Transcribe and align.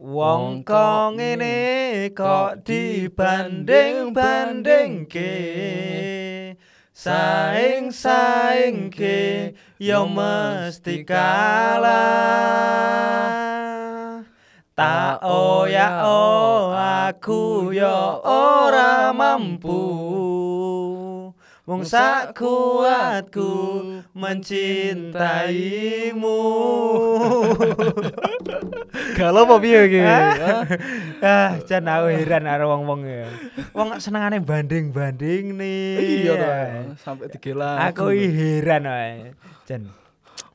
Wong 0.00 0.64
kok 0.64 1.20
ngene 1.20 2.08
kok 2.16 2.64
dibanding-bandingke? 2.64 5.36
Saing-saingke 6.88 9.52
yo 9.76 10.08
mesti 10.08 11.04
kalah. 11.04 11.84
Tak 14.72 15.20
oya 15.20 16.00
oh 16.08 16.72
aku 16.72 17.68
yo 17.76 18.24
ora 18.24 19.12
mampu. 19.12 19.84
Wong 21.68 21.84
kuatku 22.32 23.52
mencintaimu 24.16 26.40
Galau 29.20 29.44
apa 29.44 29.56
piye 29.60 29.80
iki? 29.84 30.00
ah, 30.00 31.60
jan 31.68 31.84
aku 31.84 32.08
heran 32.08 32.48
karo 32.48 32.72
wong-wong 32.72 33.04
ya. 33.04 33.28
Wong 33.76 34.00
senengane 34.00 34.40
banding-banding 34.40 35.60
nih. 35.60 36.24
Iya 36.24 36.32
to, 36.40 36.52
sampai 37.04 37.28
digela. 37.28 37.76
Aku 37.92 38.08
heran 38.16 38.88
wae. 38.88 39.36
Jan. 39.68 39.92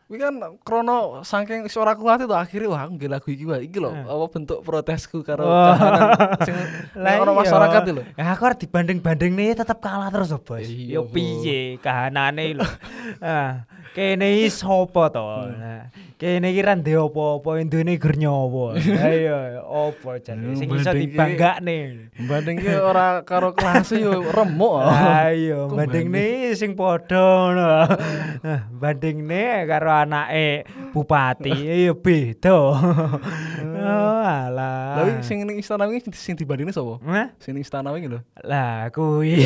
Kuwi 0.05 0.21
kan 0.21 0.37
krono 0.61 1.25
saking 1.25 1.65
suara 1.65 1.97
kuat 1.97 2.21
itu 2.21 2.29
akhirnya 2.29 2.69
wah 2.69 2.85
aku 2.85 3.05
lagu 3.09 3.25
iki 3.29 3.45
wae. 3.45 3.65
Iki 3.65 3.77
lho 3.81 3.89
apa 3.89 4.25
bentuk 4.33 4.61
protesku 4.61 5.25
karo 5.25 5.45
kahanan 5.45 6.45
sing 6.45 6.55
iya. 6.93 7.25
masyarakat 7.25 7.81
lho. 7.89 8.01
Ya 8.13 8.33
aku 8.33 8.41
arep 8.45 8.59
dibanding-banding 8.65 9.33
nih 9.33 9.57
tetep 9.57 9.81
kalah 9.81 10.13
terus 10.13 10.29
oh, 10.29 10.41
Bos. 10.41 10.61
Iya, 10.61 11.01
Yo 11.01 11.09
piye 11.09 11.81
kahanane 11.81 12.53
lho. 12.53 12.65
ah, 13.25 13.65
kene 13.95 14.27
iki 14.35 14.51
sapa 14.51 15.07
to? 15.07 15.23
Hmm. 15.23 15.55
Nah, 15.55 15.81
kene 16.19 16.51
iki 16.51 16.59
ra 16.59 16.75
ndek 16.75 16.99
apa-apa, 16.99 17.49
indone 17.57 17.95
gur 17.95 18.11
nyawa. 18.13 18.75
Ayo, 18.75 19.35
opo 19.63 20.11
jan 20.19 20.43
Hmm, 20.43 20.59
sing 20.59 20.67
iso 20.69 20.83
banding 20.83 20.99
iki- 20.99 21.15
dibanggakne. 21.15 21.77
Ora 22.75 23.23
karo 23.23 23.55
kelas 23.55 23.95
yo 23.95 24.19
remuk. 24.27 24.83
Ayo, 24.83 25.71
Kok 25.71 25.77
banding 25.79 26.11
nih 26.11 26.51
sing 26.53 26.75
padha 26.75 27.23
ngono. 27.23 27.71
Nah, 28.43 28.61
banding 28.69 29.23
nih 29.23 29.63
karo 29.63 29.89
anake 29.89 30.67
bupati 30.91 31.55
ya 31.55 31.95
beda. 31.95 32.51
Oh, 33.85 34.19
alah. 34.19 34.97
Lah 34.97 35.21
sing 35.21 35.45
ning 35.45 35.61
istana 35.61 35.85
wingi 35.85 36.03
sing 36.11 36.33
dibandingne 36.33 36.73
sapa? 36.73 36.97
Hah? 37.05 37.27
Sing 37.37 37.53
ning 37.53 37.61
istana 37.61 37.93
wingi 37.93 38.09
lho. 38.09 38.19
Lah 38.41 38.89
kuwi. 38.89 39.45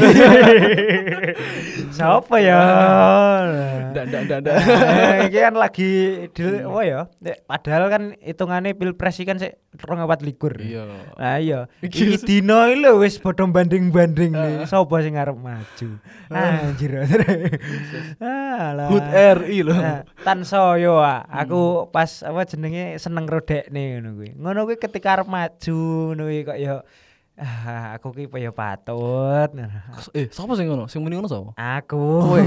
Siapa 1.95 2.35
ya? 2.39 2.61
Ndak 3.91 4.05
ndak 4.25 4.38
ndak. 4.39 4.55
Eh, 4.59 5.29
kan 5.45 5.55
lagi 5.55 5.89
di 6.31 6.43
apa 6.43 6.81
ya? 6.83 6.99
Padahal 7.45 7.85
kan 7.91 8.03
hitungane 8.19 8.73
pilpres 8.73 9.19
kan 9.23 9.37
sik 9.37 9.59
24 9.77 10.25
Iya. 10.59 10.83
Nah 11.15 11.37
iya, 11.37 11.59
Iki 11.79 12.25
dino 12.25 12.65
iki 12.65 12.81
lho 12.81 12.99
wis 12.99 13.21
padha 13.21 13.45
banding-banding 13.45 14.33
nih. 14.33 14.65
Sapa 14.65 15.05
sing 15.05 15.15
arep 15.15 15.37
maju? 15.37 15.89
Anjir. 16.33 17.05
Alah. 18.19 18.87
Hut 18.89 19.05
RI 19.45 19.59
lho. 19.61 19.75
Nah, 19.77 20.01
tan 20.25 20.41
saya 20.41 20.91
ah, 20.97 21.21
aku 21.29 21.87
pas 21.93 22.25
apa 22.25 22.43
jenenge 22.49 22.97
seneng 22.97 23.29
rodekne 23.29 24.01
ngono 24.01 24.09
kuwi. 24.17 24.29
Ngono 24.35 24.59
kuwi 24.65 24.77
ketika 24.81 25.21
arep 25.21 25.27
maju 25.29 25.79
ngono 26.17 26.23
kok 26.27 26.57
ya 26.57 26.81
ah, 27.39 27.85
aku 27.95 28.11
ki 28.11 28.27
ya 28.37 28.51
patut. 28.51 29.49
Eh, 30.13 30.27
sapa 30.29 30.53
sing 30.59 30.67
ngono? 30.67 30.91
Sing 30.91 30.99
muni 30.99 31.15
ngono 31.15 31.31
sapa? 31.31 31.55
Aku. 31.55 32.03
Kowe. 32.27 32.41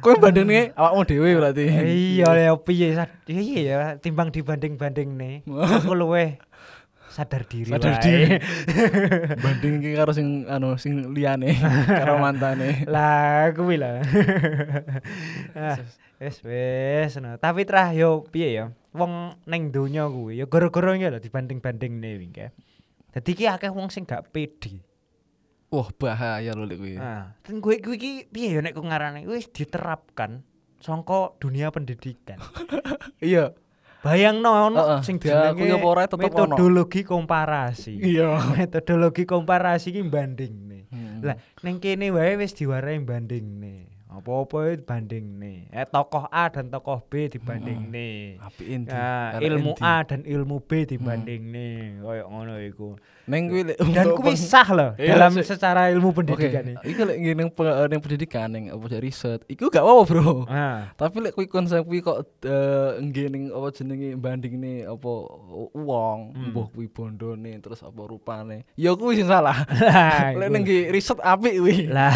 Kowe 0.00 0.14
bandingne 0.20 0.72
awakmu 0.76 1.02
dhewe 1.04 1.30
berarti. 1.36 1.64
Iya 1.68 2.28
ya 2.36 2.52
piye 2.56 2.96
iya 3.28 3.60
ya 3.60 3.78
timbang 4.00 4.32
dibanding-banding 4.32 5.08
nih. 5.16 5.34
Aku 5.80 5.92
luweh 5.96 6.40
sadar 7.14 7.46
diri 7.46 7.70
Sadar 7.70 8.02
diri. 8.02 8.42
Banding 9.38 9.78
iki 9.78 9.94
karo 9.94 10.10
sing 10.10 10.50
anu 10.50 10.74
sing 10.74 11.14
liyane 11.14 11.54
karo 11.86 12.18
mantane. 12.18 12.82
lah 12.90 13.54
kuwi 13.54 13.78
lah. 13.78 14.02
Ah, 15.54 15.78
Wes 16.18 16.42
wes 16.42 17.14
no. 17.22 17.38
Tapi 17.38 17.62
trah 17.62 17.94
yo 17.94 18.26
piye 18.28 18.58
ya? 18.58 18.64
Wong 18.94 19.38
ning 19.46 19.70
donya 19.70 20.10
kuwi 20.10 20.42
ya 20.42 20.46
gara-gara 20.50 20.94
iki 20.98 21.06
lho 21.06 21.18
dibanding-bandingne 21.22 22.10
wingi. 22.18 22.46
Dadi 23.14 23.30
ki 23.38 23.46
akeh 23.46 23.70
wong 23.70 23.94
sing 23.94 24.02
gak 24.02 24.34
pede. 24.34 24.82
Wah, 25.70 25.86
bahaya 25.94 26.50
lho 26.50 26.66
lek 26.66 26.78
kuwi. 26.82 26.98
Nah, 26.98 27.38
ten 27.46 27.62
kuwi 27.62 27.78
kuwi 27.78 27.96
iki 27.98 28.12
piye 28.26 28.58
ya 28.58 28.60
nek 28.62 28.74
ku 28.74 28.82
ngarane 28.82 29.22
wis 29.30 29.46
diterapkan 29.54 30.42
sangka 30.82 31.38
dunia 31.38 31.70
pendidikan. 31.70 32.42
Iya. 33.24 33.56
Bayangno 34.04 34.68
ono 34.68 34.80
Heeh, 34.84 35.00
sing 35.00 35.16
diakui 35.16 35.64
jenenge 35.64 35.80
apa 35.80 35.86
ora 35.88 36.04
tetep 36.04 36.28
ono. 36.28 36.28
metodologi 36.28 37.00
komparasi. 37.08 37.96
Iya. 38.04 38.36
metodologi 38.58 39.24
komparasi 39.24 39.96
ki 39.96 40.02
bandingne. 40.04 40.90
Hmm. 40.92 41.24
Lah 41.24 41.40
ning 41.64 41.80
kene 41.80 42.12
wae 42.12 42.36
wis 42.36 42.52
diwarai 42.52 43.00
bandingne. 43.00 43.93
Apa-apa 44.14 44.78
bandingne. 44.86 45.66
Eh 45.74 45.86
tokoh 45.90 46.30
A 46.30 46.46
dan 46.46 46.70
tokoh 46.70 47.02
B 47.10 47.26
dibandingne. 47.26 48.38
Apike 48.38 48.86
Ya, 48.86 49.38
ilmu 49.42 49.74
A 49.82 50.06
dan 50.06 50.22
ilmu 50.22 50.62
B 50.62 50.86
dibandingne. 50.86 51.98
Kayak 51.98 52.26
ngono 52.30 52.54
iku. 52.62 52.94
Neng 53.24 53.42
kuwi 53.46 53.62
Dan 53.72 54.12
kuwi 54.12 54.34
sah 54.34 54.68
loh 54.68 54.90
Iya, 54.94 55.16
dalam 55.16 55.32
sih. 55.32 55.44
secara 55.46 55.88
ilmu 55.88 56.12
pendidikan 56.12 56.60
ini. 56.66 56.76
iku 56.84 57.02
lek 57.02 57.16
ning 57.18 57.48
pe- 57.48 57.64
ning 57.86 57.98
pendidikan 57.98 58.48
ning 58.48 58.64
apa 58.68 58.84
jadi 58.86 59.00
riset, 59.00 59.40
iku 59.46 59.66
gak 59.66 59.80
apa-apa, 59.80 60.02
Bro. 60.04 60.44
Nah, 60.44 60.92
Tapi 60.92 61.16
lek 61.20 61.32
kuwi 61.32 61.46
konsep 61.46 61.80
kuwi 61.82 62.00
kok 62.00 62.20
eh, 62.42 62.90
nggih 62.98 63.26
ning 63.26 63.44
apa 63.48 63.68
jenenge 63.70 64.14
bandingne 64.14 64.84
apa 64.84 65.12
wong, 65.72 66.18
Hmm. 66.30 66.50
mbuh 66.50 66.68
kuwi 66.68 66.86
bondone 66.86 67.58
terus 67.58 67.80
apa 67.80 68.00
rupane. 68.02 68.68
Ya 68.74 68.92
kuwi 68.92 69.16
sing 69.16 69.26
salah. 69.26 69.56
lah, 69.80 70.32
lek 70.34 70.52
nggih 70.54 70.90
riset 70.90 71.16
apik 71.18 71.54
kuwi. 71.54 71.86
lah 71.86 72.12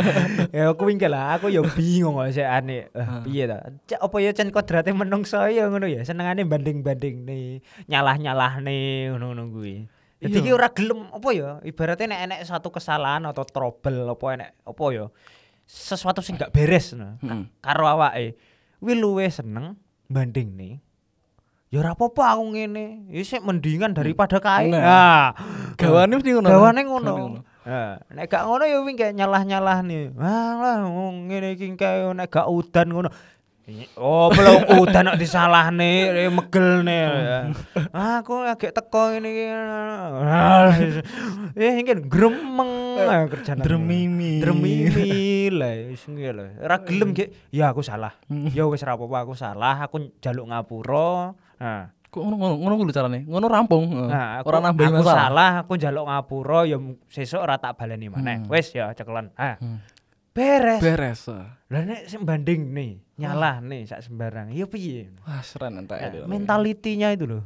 ya 0.54 0.70
aku 0.70 0.84
wingi 0.84 1.04
lah 1.04 1.34
aku 1.34 1.48
ya 1.48 1.62
bingung 1.68 2.14
kok 2.14 2.30
sik 2.30 2.44
ane 2.44 2.86
Ah. 2.92 3.20
Eh, 3.20 3.20
piye 3.24 3.44
ta 3.44 3.58
Cek, 3.84 3.98
apa 3.98 4.16
ya 4.18 4.30
cen 4.30 4.48
kodrate 4.48 4.90
menungso 4.90 5.40
ya 5.46 5.66
ngono 5.66 5.84
ya 5.84 6.02
senengane 6.02 6.42
banding-banding 6.42 7.22
nih 7.22 7.44
nyalah-nyalah 7.86 8.60
nih 8.60 8.84
ngono-ngono 9.10 9.50
kuwi 9.50 9.86
jadi 10.18 10.36
Iya. 10.36 10.44
ki 10.44 10.50
ora 10.52 10.68
gelem 10.70 11.00
apa 11.08 11.28
ya 11.30 11.50
ibaratnya 11.62 12.06
nek 12.08 12.20
enek 12.24 12.40
satu 12.44 12.68
kesalahan 12.68 13.24
atau 13.24 13.42
trouble 13.42 14.08
apa 14.08 14.24
enek 14.32 14.50
apa 14.62 14.84
ya 14.90 15.06
sesuatu 15.64 16.20
sing 16.20 16.36
gak 16.36 16.50
beres 16.50 16.92
nah, 16.92 17.16
Heeh. 17.18 17.44
karo 17.58 17.84
awake 17.84 18.36
kuwi 18.78 18.94
luwe 18.94 19.26
seneng 19.26 19.74
banding 20.06 20.52
nih 20.54 20.74
ya 21.68 21.80
ora 21.80 21.92
apa-apa 21.92 22.36
aku 22.36 22.54
ngene 22.54 23.08
ya 23.08 23.20
sik 23.20 23.42
mendingan 23.42 23.92
daripada 23.92 24.38
kae 24.38 24.70
Nah. 24.70 25.34
Gawane 25.74 26.14
mesti 26.14 26.30
ngono. 26.30 26.46
gawane 26.46 26.80
ngono. 26.86 27.12
Nah, 27.66 27.98
nek 28.14 28.30
gak 28.30 28.46
ngono 28.46 28.62
ya 28.62 28.78
wing 28.78 28.94
kayak 28.94 29.18
nyalah-nyalah 29.18 29.82
nih. 29.82 30.14
Ah 30.14 30.54
lah 30.54 30.74
ngene 30.86 31.58
iki 31.58 31.74
kayak 31.74 32.14
nek 32.14 32.30
gak 32.30 32.46
udan 32.46 32.94
ngono. 32.94 33.10
Oh, 33.96 34.28
belum 34.28 34.76
udan 34.76 35.08
kok 35.08 35.16
disalahne, 35.16 35.92
eh, 36.12 36.28
megel 36.28 36.84
nih. 36.84 37.00
Ah, 37.90 38.20
aku 38.20 38.44
agak 38.44 38.76
teko 38.76 39.08
ngene 39.10 39.24
iki. 39.26 39.46
Eh, 41.54 41.72
iki 41.80 41.92
gremeng 42.04 42.72
ah, 43.00 43.24
kerjaan. 43.24 43.62
Dremimi. 43.62 44.42
Dremimi 44.42 45.14
lah 45.48 45.72
wis 45.88 46.04
ngene 46.04 46.30
lho. 46.30 46.44
Ora 46.60 46.76
gelem 46.82 47.10
ki. 47.12 47.24
Ya 47.50 47.70
aku 47.70 47.80
salah. 47.80 48.12
Ya 48.50 48.66
wis 48.66 48.82
ora 48.82 48.94
apa-apa 48.94 49.18
aku 49.22 49.34
salah, 49.34 49.80
aku 49.80 49.96
njaluk 50.12 50.44
ngapura. 50.44 51.32
Nah, 51.56 51.88
Kok 52.10 52.22
ngono 52.22 52.36
ngono 52.38 52.54
ngono 52.60 52.74
kuwi 52.78 52.94
carane. 52.94 53.20
Ngono 53.26 53.46
rampung. 53.48 53.90
Nah, 54.06 54.38
aku, 54.38 54.46
Ora 54.46 54.62
nambahi 54.62 54.86
aku 54.86 55.02
masalah. 55.02 55.18
salah, 55.18 55.50
aku 55.58 55.72
njaluk 55.74 56.04
ngapura 56.04 56.60
ya 56.62 56.78
sesuk 57.08 57.40
ora 57.40 57.58
tak 57.58 57.74
baleni 57.74 58.06
maneh. 58.06 58.38
Hmm. 58.38 58.50
Wis 58.50 58.70
ya 58.70 58.94
cekelan. 58.94 59.34
Ah, 59.34 59.58
Hmm. 59.58 59.82
beres. 60.30 60.78
Beres. 60.78 61.20
eh. 61.26 61.42
Lah 61.70 61.82
nek 61.82 62.06
sing 62.06 62.22
banding 62.22 62.70
nih, 62.70 63.02
nyalah 63.16 63.60
nih 63.60 63.84
sak 63.84 64.02
sembarang. 64.02 64.50
Ya 64.50 64.66
piye? 64.66 65.10
Wah, 65.22 65.38
seren 65.40 65.78
entek 65.78 65.98
Ya, 65.98 66.24
mentalitinya 66.24 67.08
itu 67.10 67.24
loh. 67.24 67.42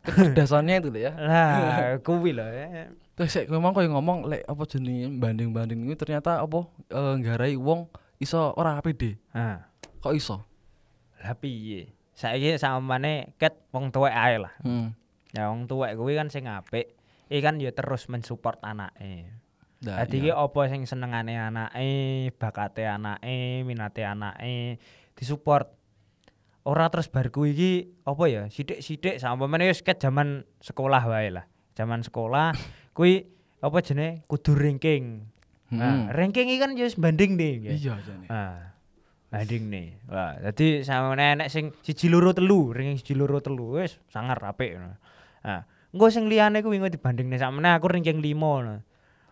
kecerdasannya 0.00 0.74
itu 0.78 0.88
lho 0.88 1.00
ya. 1.00 1.12
Lah, 1.14 2.00
kuwi 2.00 2.32
lho. 2.32 2.44
eh. 2.44 2.88
Terus 3.12 3.30
sik 3.30 3.46
memang 3.48 3.72
koyo 3.72 3.88
ngomong 3.90 4.24
lek 4.24 4.44
apa 4.44 4.62
jenenge 4.64 5.12
banding-banding 5.14 5.84
itu 5.84 5.96
ternyata 5.98 6.40
apa 6.40 6.64
eh, 6.88 7.14
nggarai 7.20 7.52
wong 7.54 7.88
iso 8.16 8.52
ora 8.54 8.80
pede. 8.80 9.20
Ah, 9.30 9.68
Kok 10.00 10.14
iso? 10.14 10.40
lah 11.20 11.36
piye? 11.36 11.92
Saiki 12.16 12.56
samane 12.56 13.36
ket 13.36 13.68
wong 13.72 13.92
tuwek 13.92 14.12
ae 14.12 14.40
lah. 14.40 14.52
Hmm. 14.60 14.96
Ya 15.32 15.52
wong 15.52 15.68
tuwek 15.68 15.96
kuwi 15.96 16.16
kan 16.16 16.28
sing 16.28 16.48
apik. 16.48 16.96
Iki 17.28 17.40
kan 17.40 17.60
ya 17.60 17.70
terus 17.70 18.08
mensupport 18.08 18.56
anake. 18.60 19.28
Nah, 19.80 20.04
Dadi 20.04 20.20
ki 20.20 20.28
iya. 20.28 20.36
apa 20.36 20.60
sing 20.68 20.84
senengane 20.84 21.40
anake, 21.40 21.88
bakate 22.36 22.84
anake, 22.84 23.64
minate 23.64 24.04
anake 24.04 24.76
disupport. 25.16 25.72
Ora 26.68 26.92
terus 26.92 27.08
bar 27.08 27.32
kuwi 27.32 27.56
iki 27.56 27.72
apa 28.04 28.24
ya? 28.28 28.42
Sithik-sithik 28.52 29.16
sama 29.16 29.48
meneh 29.48 29.72
wis 29.72 29.80
ket 29.80 29.96
zaman 29.96 30.44
sekolah 30.60 31.00
wae 31.08 31.32
lah. 31.32 31.48
Zaman 31.72 32.04
sekolah 32.04 32.52
kuwi 32.96 33.24
apa 33.64 33.80
jenenge 33.80 34.20
kudu 34.28 34.52
ranking. 34.52 35.24
Nah, 35.72 35.80
Hmm. 35.80 36.04
ranking 36.12 36.50
iki 36.52 36.60
kan 36.60 36.76
ya 36.76 36.84
wis 36.84 37.00
banding 37.00 37.40
nih. 37.40 37.72
Iya 37.80 37.96
jane. 38.04 38.28
Nah, 38.28 38.76
banding 39.32 39.72
nih. 39.72 39.96
Wah, 40.12 40.36
dadi 40.44 40.84
sama 40.84 41.16
nenek 41.16 41.48
sing 41.48 41.72
siji 41.80 42.12
loro 42.12 42.36
telu, 42.36 42.76
ring 42.76 43.00
siji 43.00 43.16
loro 43.16 43.40
telu 43.40 43.80
wis 43.80 43.96
sangar 44.12 44.36
apik. 44.44 44.76
Nah, 44.76 45.64
engko 45.88 46.12
sing 46.12 46.28
liyane 46.28 46.60
kuwi 46.60 46.76
engko 46.76 46.92
dibandingne 46.92 47.40
sakmene 47.40 47.72
aku 47.72 47.88
ranking 47.88 48.20
5 48.20 48.36
ngono. 48.36 48.84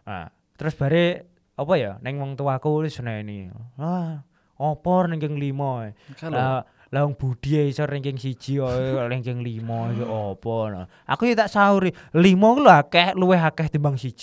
Nah, 0.08 0.32
terus 0.58 0.74
bare 0.74 1.30
apa 1.54 1.72
ya 1.78 2.02
ning 2.02 2.18
wong 2.18 2.34
tuaku 2.34 2.82
wis 2.82 2.98
seneni. 2.98 3.46
Wah, 3.78 4.26
opo 4.58 5.06
ranking 5.06 5.38
5. 5.38 6.18
Kalau 6.18 6.34
Lah 6.34 6.66
lah 6.88 7.04
wong 7.04 7.20
Budi 7.20 7.52
ya 7.52 7.68
iso 7.68 7.84
ranking 7.84 8.16
1 8.16 8.32
kok 8.64 9.12
ranking 9.12 9.44
5 9.44 9.92
iki 9.92 10.04
opo. 10.08 10.72
Nah, 10.72 10.88
aku 11.04 11.28
ya 11.28 11.36
tak 11.36 11.52
sauri 11.52 11.92
5 12.16 12.56
ku 12.56 12.64
lho 12.64 12.72
akeh 12.72 13.12
luwih 13.12 13.36
akeh 13.36 13.68
timbang 13.68 14.00
1. 14.00 14.08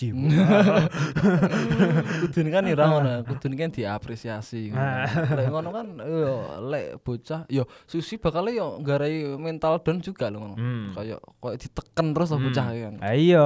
kudune 2.25 2.49
kan 2.49 2.65
ora 2.65 2.85
ngono, 2.89 3.21
kudune 3.21 3.53
kan 3.53 3.69
diapresiasi. 3.69 4.73
Nah. 4.73 5.05
Lek 5.37 5.53
ngono 5.53 5.69
kan 5.69 5.93
yo 6.01 6.33
lek 6.65 7.05
bocah 7.05 7.45
yo 7.53 7.69
susi 7.85 8.17
bakal 8.17 8.49
yo 8.49 8.81
nggarai 8.81 9.37
mental 9.37 9.85
down 9.85 10.01
juga 10.01 10.33
lho 10.33 10.41
ngono. 10.41 10.57
Hmm. 10.57 10.89
Kayak 10.97 11.21
kayak 11.21 11.57
diteken 11.61 12.07
terus 12.17 12.33
lah 12.33 12.39
bocah 12.41 12.65
Hmm. 12.65 12.81
kan. 12.81 12.93
Ah 13.05 13.13
iya, 13.13 13.45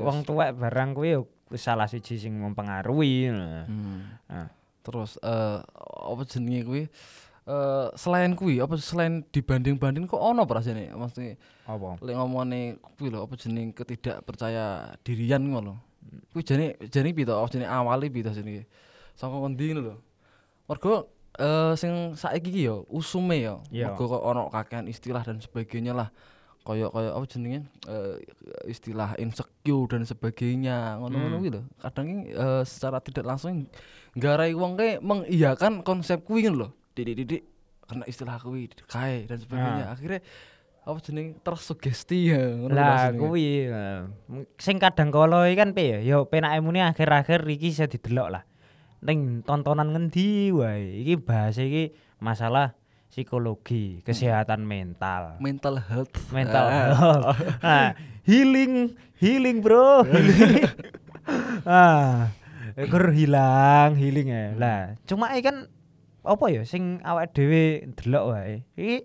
wong 0.00 0.24
tuwek 0.24 0.56
barang 0.56 0.96
kuwi 0.96 1.12
ya 1.12 1.20
wis 1.20 1.35
salah 1.54 1.86
siji 1.86 2.18
sing 2.18 2.34
mempengaruhi. 2.34 3.30
Nah. 3.30 3.64
Hmm. 3.70 4.00
Ah. 4.26 4.48
Terus 4.82 5.18
eh 5.22 5.62
apa 6.06 6.22
jenenge 6.26 6.60
kuwi 6.66 6.82
eh 7.46 7.86
selain 7.94 8.34
kuwi 8.34 8.58
apa 8.58 8.74
selain 8.78 9.22
dibanding-banding 9.30 10.10
kok 10.10 10.18
ono 10.18 10.42
perasane 10.50 10.90
mesti 10.90 11.38
Apa? 11.70 12.02
lek 12.02 12.14
ngomongane 12.18 12.82
kuwi 12.98 13.14
lho 13.14 13.22
apa 13.22 13.34
jeneng 13.38 13.70
ketidakpercaya 13.70 14.94
dirian 15.06 15.42
ngono. 15.46 15.78
Kuwi 16.34 16.42
jane 16.42 16.74
jane 16.90 17.14
piye 17.14 17.26
to? 17.26 17.34
Apa 17.38 17.46
jenenge 17.54 17.70
awale 17.70 18.06
piye 18.10 18.26
to 18.26 18.34
jenenge? 18.34 18.66
Saka 19.14 19.34
ngendi 19.38 19.74
ngono 19.74 19.80
lho. 19.86 19.94
Mergo 20.66 21.10
eh 21.38 21.74
sing 21.78 22.18
saiki 22.18 22.50
iki 22.50 22.62
ya 22.66 22.74
usume 22.90 23.38
ya. 23.38 23.62
Iya. 23.70 23.94
Mergo 23.94 24.10
kok 24.10 24.22
ono 24.22 24.50
kakean 24.50 24.90
istilah 24.90 25.22
dan 25.22 25.38
sebagainya 25.38 25.94
lah. 25.94 26.10
Kayak 26.66 26.90
kayak 26.90 27.12
apa 27.14 27.26
jenenge? 27.30 27.60
Eh 27.86 28.14
istilah 28.66 29.14
insecure 29.16 29.86
dan 29.86 30.02
sebagainya. 30.02 30.98
Ngono-ngono 30.98 31.36
Hmm. 31.38 31.46
lho. 31.48 31.62
Kadang 31.78 32.08
eh 32.26 32.62
secara 32.66 32.98
tidak 32.98 33.22
langsung 33.24 33.70
nggarai 34.12 34.50
wong 34.52 34.74
kae 34.74 34.98
mengiyakan 34.98 35.80
konsep 35.80 36.26
kuwi 36.26 36.50
lho. 36.50 36.74
Didik-didik 36.92 37.46
kena 37.86 38.02
istilah 38.04 38.36
kuwi 38.36 38.66
kae 38.84 39.24
dan 39.24 39.38
sebagainya. 39.38 39.94
Akhirnya 39.94 40.20
apa 40.82 40.98
jeneng 41.02 41.34
tersugesti 41.42 42.30
ya 42.30 42.42
Lah 42.66 43.10
kuwi 43.10 43.66
m- 44.26 44.46
sing 44.54 44.78
kadang 44.78 45.10
kala 45.10 45.46
kan 45.54 45.70
piye 45.70 45.98
ya? 45.98 45.98
Ya 46.02 46.16
penake 46.22 46.58
muni 46.62 46.78
akhir-akhir 46.78 47.46
iki 47.46 47.70
iso 47.70 47.86
didelok 47.86 48.28
lah. 48.30 48.42
Ning 49.02 49.42
tontonan 49.42 49.94
ngendi 49.94 50.50
wae. 50.50 51.02
Iki 51.02 51.14
bahas 51.22 51.58
iki 51.58 51.94
masalah 52.18 52.74
psikologi, 53.16 54.04
kesehatan 54.04 54.68
mental. 54.68 55.40
mental 55.40 55.80
health 55.80 56.12
mental 56.28 56.68
Ah. 56.68 56.92
health. 56.92 57.40
Nah, 57.64 57.88
healing, 58.28 58.92
healing 59.16 59.64
bro, 59.64 60.04
healing. 60.04 60.68
ah, 61.64 62.28
kur 62.92 63.08
hilang, 63.16 63.96
healing 63.96 64.28
ya. 64.28 64.52
Lah, 64.60 64.80
cuma 65.08 65.32
iki 65.32 65.48
kan 65.48 65.72
apa 66.28 66.44
ya 66.52 66.68
sing 66.68 67.00
awake 67.08 67.32
dhewe 67.32 67.88
delok 67.96 68.36
wae. 68.36 68.68
Iki 68.76 68.96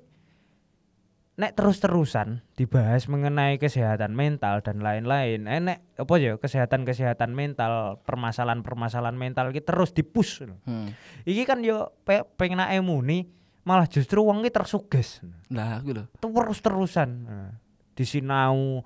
nek 1.40 1.56
terus-terusan 1.56 2.44
dibahas 2.60 3.08
mengenai 3.08 3.63
kesehatan 3.63 4.12
mental 4.12 4.60
dan 4.60 4.84
lain-lain. 4.84 5.48
Eh, 5.48 5.63
nek 5.63 5.80
apa 5.96 6.13
ya 6.19 6.36
kesehatan-kesehatan 6.36 7.31
mental, 7.31 8.04
permasalahan-permasalahan 8.04 9.16
mental 9.16 9.56
iki 9.56 9.63
terus 9.63 9.96
dipus. 9.96 10.44
Hmm. 10.68 10.92
Iki 11.24 11.48
kan 11.48 11.63
yo 11.63 11.96
pe 12.04 12.28
pengenake 12.36 12.75
muni 12.84 13.40
malah 13.62 13.86
justru 13.86 14.19
wong 14.19 14.42
iki 14.42 14.52
tersuges 14.52 15.22
Lah 15.48 15.78
aku 15.78 15.94
lho. 15.94 16.04
terus-terusan 16.16 17.10
nah, 17.22 17.52
disinau 17.96 18.81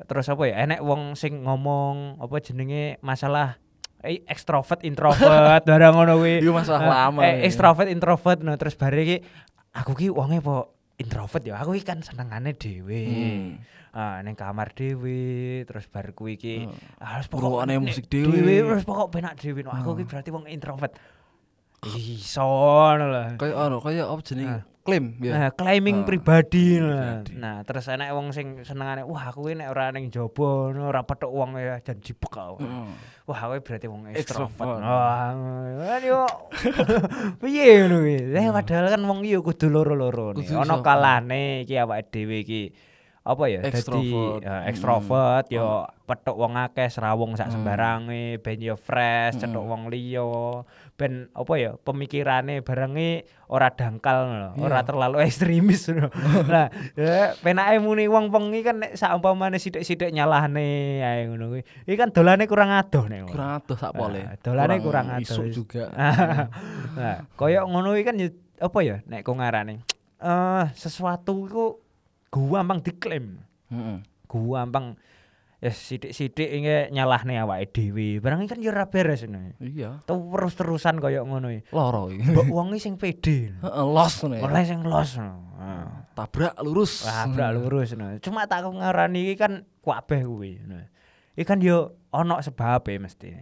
terus 0.00 0.26
apa 0.26 0.42
ya 0.44 0.62
enek 0.62 0.80
wong 0.80 1.14
sing 1.14 1.42
ngomong 1.42 2.18
apa 2.18 2.36
jenenge 2.38 3.00
masalah 3.00 3.58
eh, 3.98 4.22
ekstrovert 4.24 4.80
introvert 4.80 5.26
barang 5.68 5.92
ngono 5.92 6.14
kuwi 6.16 6.38
Iku 6.38 6.52
masalah 6.52 6.80
Nah, 6.80 6.90
lama. 7.08 7.20
eh, 7.22 7.34
ya. 7.34 7.46
ekstrovert 7.46 7.88
introvert 7.88 8.38
nah 8.40 8.54
terus 8.54 8.74
bare 8.74 9.00
iki 9.00 9.16
aku 9.70 9.92
ki 9.94 10.06
wonge 10.08 10.38
apa 10.38 10.70
introvert 10.96 11.42
ya 11.42 11.56
aku 11.56 11.72
iki 11.72 11.84
kan 11.84 11.98
senengane 12.00 12.52
dhewe 12.52 13.02
Hmm. 13.08 13.46
ah 13.90 14.20
ning 14.20 14.34
kamar 14.34 14.70
dhewe 14.70 15.18
terus 15.64 15.88
bar 15.88 16.12
kuwi 16.12 16.36
iki 16.36 16.54
harus 17.00 17.26
Ngrungokne 17.26 17.72
nek 17.72 17.82
musik 17.82 18.06
dhewe. 18.06 18.54
terus 18.62 18.84
pokok 18.84 19.08
penak 19.10 19.34
dhewe 19.34 19.62
No, 19.62 19.72
aku 19.72 19.96
ki 19.96 20.04
Oh. 20.04 20.06
berarti 20.06 20.28
wong 20.30 20.44
introvert 20.46 20.92
iso 21.86 22.42
lah 22.98 23.38
Kayak 23.38 23.54
ono, 23.54 23.76
kayak 23.78 24.06
apa 24.10 24.22
jenenge? 24.26 24.60
Klaim 24.88 25.20
ya. 25.20 25.32
Nah, 25.36 25.50
claiming 25.52 26.00
Ah, 26.00 26.06
pribadi 26.08 26.80
nah. 26.80 27.20
pribadi. 27.20 27.32
Nah, 27.36 27.56
terus 27.60 27.92
enek 27.92 28.08
wong 28.08 28.32
sing 28.32 28.64
senengane, 28.64 29.04
wah 29.04 29.28
aku 29.28 29.52
ini 29.52 29.60
nek 29.60 29.68
ora 29.68 29.92
ning 29.92 30.08
jaba, 30.08 30.72
ora 30.72 31.04
petuk 31.04 31.28
wong 31.28 31.60
ya 31.60 31.76
jan 31.84 32.00
jipek 32.00 32.32
aku. 32.32 32.64
Wah, 33.28 33.36
aku 33.36 33.60
berarti 33.60 33.84
wong. 33.84 34.08
Extrovert. 34.16 34.80
Wah, 34.80 36.00
yo 36.00 36.24
piye 37.44 37.84
ngono 37.84 37.96
kuwi. 38.00 38.16
Eh 38.32 38.48
padahal 38.48 38.88
kan 38.88 39.02
wong 39.04 39.28
iki 39.28 39.36
kudu 39.36 39.68
loro-loro 39.68 40.32
Ono 40.32 40.80
kalane 40.80 41.68
iki 41.68 41.76
awake 41.76 42.08
dhewe 42.08 42.40
iki 42.40 42.72
apa 43.28 43.44
ya 43.44 43.60
dadi 43.60 43.76
Extrovert. 43.76 44.40
eh, 44.40 44.48
Hmm. 44.48 44.68
ekstrovert 44.72 45.46
yo 45.52 45.68
petuk 46.02 46.32
wong 46.34 46.56
akeh 46.56 46.88
serawung 46.88 47.36
sak 47.36 47.52
Hmm. 47.52 47.60
sembarange 47.60 48.40
ben 48.40 48.56
yo 48.58 48.72
fresh 48.74 49.36
cetuk 49.36 49.60
Hmm. 49.60 49.68
wong 49.68 49.82
liya 49.92 50.24
ben 50.96 51.28
apa 51.30 51.52
ya 51.54 51.76
pemikirane 51.76 52.64
barengi 52.64 53.20
ora 53.46 53.68
dangkal 53.68 54.18
lho 54.26 54.50
ora 54.58 54.80
Iya. 54.80 54.86
terlalu 54.88 55.16
ekstremis 55.20 55.92
lho 55.92 56.08
nah 56.48 56.72
ya, 56.96 57.36
penake 57.38 57.76
muni 57.78 58.08
wong 58.08 58.32
pengi 58.32 58.64
kan 58.64 58.80
nek 58.80 58.96
sak 58.96 59.12
umpamane 59.12 59.60
sithik-sithik 59.60 60.08
nyalahne 60.08 60.68
ae 60.98 61.28
ngono 61.28 61.52
kuwi 61.52 61.62
iki 61.84 61.94
kan 61.94 62.08
dolane 62.08 62.48
kurang 62.48 62.72
adoh 62.72 63.04
nek. 63.06 63.28
Kurang 63.28 63.60
adoh 63.60 63.76
sak 63.76 63.92
pole. 63.92 64.24
Nah, 64.24 64.34
dolane 64.40 64.80
kurang 64.80 65.06
adoh. 65.12 65.22
Isuk 65.22 65.46
juga. 65.52 65.92
nah, 66.98 67.28
koyo 67.34 67.62
ngono 67.62 67.92
iki 67.92 68.04
kan 68.04 68.16
ya 68.16 68.28
apa 68.58 68.78
ya 68.80 68.96
nek 69.04 69.22
kok 69.22 69.36
ngarane 69.36 69.84
eh 70.18 70.64
sesuatu 70.74 71.46
iku 71.46 71.66
gampang 72.30 72.80
diklaim. 72.84 73.40
Heeh. 73.72 73.98
Gampang 74.28 74.96
ya 75.58 75.74
sithik-sithik 75.74 76.46
iki 76.46 76.94
nyalahne 76.94 77.34
awake 77.42 77.74
dhewe. 77.74 78.22
Barang 78.22 78.46
kan 78.46 78.62
ya 78.62 78.70
ora 78.70 78.86
beres 78.86 79.26
ngono. 79.26 79.58
Iya. 79.58 79.98
Terus-terusan 80.06 81.02
koyo 81.02 81.26
ngono 81.26 81.50
iki. 81.50 81.74
Loro 81.74 82.14
iki. 82.14 82.22
Mbok 82.30 82.48
wong 82.54 82.68
sing 82.78 82.94
pede. 82.94 83.58
Heeh, 83.58 83.84
los 83.84 84.14
ngono 84.22 84.34
ya. 84.38 84.42
Oleh 84.46 84.62
sing 84.62 84.80
los. 84.86 85.10
ngono. 85.18 86.06
Tabrak 86.14 86.54
lurus. 86.62 87.02
Wah, 87.06 87.26
brak 87.26 87.50
lurus 87.58 87.90
ngono. 87.98 88.22
Cuma 88.22 88.46
tak 88.46 88.66
ngarani 88.70 89.18
iki 89.26 89.34
kan 89.34 89.66
kuwi. 89.82 90.62
ngono. 90.62 90.86
Iki 91.34 91.46
kan 91.46 91.58
yo 91.58 91.98
ana 92.14 92.38
sebabe 92.38 92.98
mesti. 93.02 93.34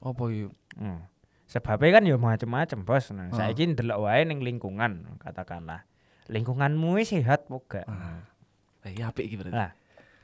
Apa 0.00 0.22
iki? 0.32 0.48
Hmm. 0.78 1.04
Sebabnya 1.48 1.96
kan 1.96 2.04
ya 2.04 2.16
macem-macem 2.20 2.84
bos. 2.84 3.08
Nah, 3.08 3.32
Heeh. 3.32 3.36
saiki 3.40 3.72
ndelok 3.72 4.04
wae 4.04 4.20
ning 4.28 4.44
lingkungan 4.44 5.16
katakanlah. 5.16 5.88
Lingkunganmu 6.28 7.00
sehat 7.08 7.48
apa 7.48 7.56
gak? 7.64 7.86
Ah. 7.88 8.27
Eh, 8.88 8.96
iya 8.96 9.12
apik 9.12 9.28
iki 9.28 9.36
berarti. 9.36 9.52
Lah, 9.52 9.70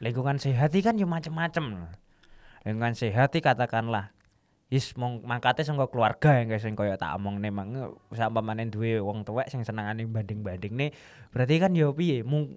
lingkungan 0.00 0.40
sehat 0.40 0.72
iki 0.72 0.80
kan 0.80 0.96
ya 0.96 1.04
macem-macem. 1.04 1.84
Lingkungan 2.64 2.96
sehat 2.96 3.36
iki 3.36 3.44
katakanlah 3.44 4.16
Is 4.72 4.96
mong 4.96 5.22
mangkate 5.28 5.60
saka 5.60 5.86
keluarga 5.92 6.40
yang 6.40 6.48
guys 6.48 6.64
sing 6.64 6.72
kaya 6.72 6.96
tak 6.96 7.12
omongne 7.20 7.52
mang 7.52 7.94
sampamane 8.10 8.66
duwe 8.72 8.96
wong 8.98 9.22
tuwek 9.22 9.46
sing 9.52 9.60
senengane 9.60 10.08
banding-bandingne 10.08 10.90
berarti 11.30 11.60
kan 11.60 11.76
ya 11.76 11.92
piye 11.92 12.24
mung, 12.24 12.56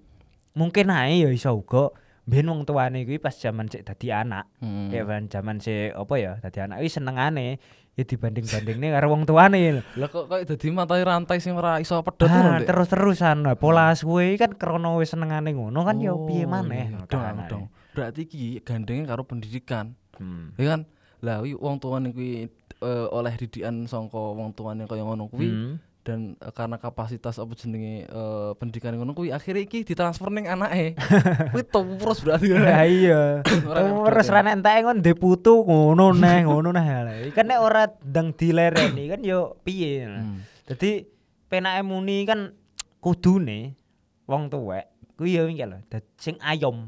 mungkin 0.55 0.87
ae 0.87 1.27
ya 1.27 1.29
iso 1.29 1.51
uga 1.53 1.91
ben 2.23 2.47
wong 2.47 2.63
tuane 2.63 3.03
kuwi 3.03 3.19
pas 3.19 3.35
jaman 3.35 3.67
sik 3.67 3.83
dadi 3.85 4.09
anak 4.15 4.47
Hmm. 4.63 4.89
ya 4.89 5.03
kan 5.03 5.27
jaman 5.29 5.59
sik 5.59 5.93
apa 5.93 6.15
ya 6.15 6.31
dadi 6.41 6.57
anak 6.63 6.79
kuwi 6.79 6.89
senengane 6.89 7.59
ya 7.97 8.05
dibanding-bandingne 8.05 8.93
karo 8.93 9.09
wong 9.09 9.25
tuane 9.25 9.81
Lah 9.97 10.05
kok 10.07 10.29
kayak 10.29 10.45
dadi 10.45 10.69
matai 10.69 11.01
rantai 11.01 11.41
sing 11.41 11.57
ora 11.57 11.81
iso 11.81 11.97
pedhot 12.05 12.29
Ah, 12.29 12.61
terus-terusan 12.61 13.41
nah, 13.41 13.57
pola 13.57 13.89
suwe 13.97 14.37
kan 14.37 14.53
krana 14.53 14.93
wis 14.95 15.09
senengane 15.11 15.57
ngono 15.57 15.81
kan 15.81 15.97
ya 15.97 16.13
Oh, 16.13 16.29
piye 16.29 16.45
maneh 16.45 16.93
iya, 16.93 17.01
dong, 17.03 17.09
kahanane. 17.09 17.49
dong. 17.49 17.65
Berarti 17.97 18.29
iki 18.29 18.61
gandenge 18.61 19.09
karo 19.09 19.25
pendidikan. 19.25 19.97
Hmm. 20.21 20.53
Ya 20.61 20.77
kan? 20.77 20.81
Lah 21.25 21.41
wong 21.41 21.81
tuane 21.81 22.13
kuwi 22.13 22.45
eh, 22.77 23.07
oleh 23.09 23.33
didikan 23.33 23.89
sangka 23.89 24.21
wong 24.21 24.53
tuane 24.53 24.85
kaya 24.85 25.01
ngono 25.01 25.25
kuwi 25.25 25.49
Hmm. 25.49 25.73
Dan 26.07 26.39
eh, 26.39 26.53
karena 26.55 26.79
kapasitas 26.79 27.35
apa 27.35 27.51
jenenge 27.59 28.07
eh, 28.07 28.51
pendidikan 28.55 28.95
ngono 28.95 29.11
kuwi 29.11 29.35
akhirnya 29.35 29.67
iki 29.67 29.83
ditransfer 29.83 30.31
ning 30.31 30.47
anake. 30.47 30.95
kuwi 31.51 31.63
terus 31.67 32.23
berarti. 32.23 32.55
Lah 32.55 32.87
iya. 32.87 33.21
Terus 33.43 33.67
pedhot 33.67 34.23
ya. 34.23 34.31
ra 34.31 34.39
nek 34.39 34.53
entek 34.63 34.75
kon 34.87 34.97
ndek 35.03 35.17
putu 35.19 35.53
ngono 35.67 36.15
neh, 36.15 36.47
ngono 36.47 36.71
neh. 36.71 37.27
Kan 37.35 37.51
nek 37.51 37.59
ora 37.59 37.91
ndang 38.07 38.31
dilereni 38.31 39.03
kan 39.11 39.19
yo 39.19 39.59
piye. 39.67 40.07
Hmm. 40.07 40.47
Dadi 40.63 41.03
penake 41.51 41.83
muni 41.83 42.23
kan 42.23 42.55
kudune 43.03 43.75
wong 44.23 44.47
tuwek 44.47 44.87
kuwi 45.19 45.35
yo 45.35 45.51
iki 45.51 45.67
lho, 45.67 45.83
sing 46.15 46.39
ayom. 46.39 46.87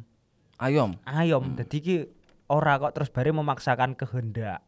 Ayom. 0.55 0.95
Ayom. 1.03 1.59
Dadi 1.59 1.75
iki 1.83 1.95
ora 2.47 2.79
kok 2.79 2.95
terus 2.95 3.11
bare 3.11 3.35
memaksakan 3.35 3.99
kehendak. 3.99 4.63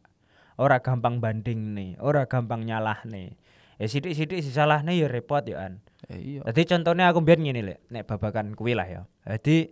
Ora 0.60 0.84
gampang 0.84 1.16
banding 1.16 1.72
nih, 1.72 1.90
ora 1.96 2.28
gampang 2.28 2.68
nyalah 2.68 3.00
nih. 3.08 3.32
Ya 3.80 3.86
sithik-sithik 3.88 4.44
disalahne 4.44 4.92
ya 4.96 5.08
repot 5.08 5.42
ya 5.44 5.68
an. 5.68 5.80
Eh, 6.10 6.38
iya. 6.38 6.40
Dadi 6.44 6.62
contohnya 6.68 7.08
aku 7.08 7.22
mbiyen 7.22 7.40
ngene 7.46 7.60
lek 7.62 7.78
nek 7.88 8.04
babakan 8.08 8.52
kuwi 8.58 8.76
lah 8.76 8.88
ya. 8.88 9.02
Dadi 9.24 9.70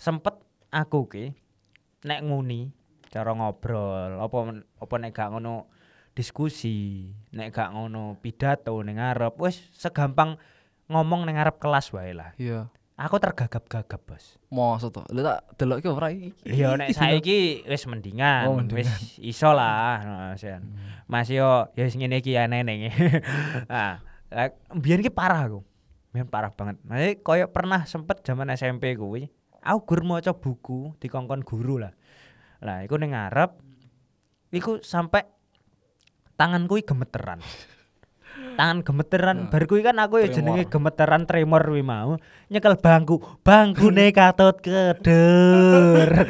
sempet 0.00 0.40
aku 0.72 1.06
ki 1.06 1.24
nek 2.08 2.20
nguni 2.26 2.72
cara 3.12 3.36
ngobrol 3.36 4.18
apa 4.18 4.36
apa 4.80 4.94
nek 4.96 5.10
gak 5.12 5.28
ngono 5.36 5.68
diskusi, 6.16 7.12
nek 7.36 7.52
gak 7.52 7.76
ngono 7.76 8.16
pidato 8.18 8.72
ning 8.80 8.96
ngarep 8.96 9.36
wis 9.36 9.68
segampang 9.76 10.40
ngomong 10.88 11.28
ning 11.28 11.36
ngarep 11.36 11.60
kelas 11.60 11.92
wae 11.92 12.16
lah. 12.16 12.32
Iya. 12.40 12.72
Aku 13.02 13.18
tergagap-gagap, 13.18 13.98
Bos. 14.06 14.38
Mosok 14.46 14.90
to. 14.94 15.02
Lha 15.10 15.22
tak 15.26 15.38
delok 15.58 15.82
iki 15.82 15.88
ora 15.90 16.08
iki. 16.14 16.30
Iya 16.46 16.78
nek 16.78 16.94
saiki 16.96 17.66
wis 17.66 17.82
mendingan, 17.90 18.46
Oh, 18.46 18.62
mendingan. 18.62 18.86
wis 18.86 19.18
iso 19.18 19.50
lah, 19.50 19.98
nah, 20.06 20.34
Sen. 20.38 20.62
Mas 21.10 21.26
yo 21.26 21.66
ya 21.74 21.82
wis 21.82 21.98
ngene 21.98 22.22
iki 22.22 22.38
ya 22.38 22.46
neneng. 22.46 22.94
nah, 23.72 23.98
lah, 24.30 24.54
biyen 24.78 25.02
ki 25.02 25.10
parah 25.10 25.50
aku. 25.50 25.66
Biyen 26.14 26.30
parah 26.30 26.54
banget. 26.54 26.78
Nah, 26.86 27.02
koyo 27.26 27.50
pernah 27.50 27.82
sempet 27.90 28.22
zaman 28.22 28.54
SMP 28.54 28.94
kuwi, 28.94 29.26
aku 29.58 29.78
gur 29.82 30.06
maca 30.06 30.30
buku 30.30 30.94
dikongkon 31.02 31.42
guru 31.42 31.82
lah. 31.82 31.90
Lah, 32.62 32.86
iku 32.86 33.02
ning 33.02 33.18
ngarep 33.18 33.58
iku 34.54 34.78
sampai 34.78 35.26
tangan 36.38 36.70
kuwi 36.70 36.86
gemeteran. 36.86 37.42
Tangan 38.52 38.84
gemeteran, 38.84 39.48
bar 39.48 39.64
kuwi 39.64 39.80
kan 39.80 39.96
aku 39.96 40.20
ya 40.20 40.28
jenenge 40.28 40.68
gemeteran 40.68 41.24
tremor 41.24 41.64
kuwi 41.64 41.80
mau 41.80 42.20
nyekel 42.52 42.76
bangku. 42.76 43.16
Bangkune 43.40 44.12
katut 44.12 44.60
keder. 44.60 46.10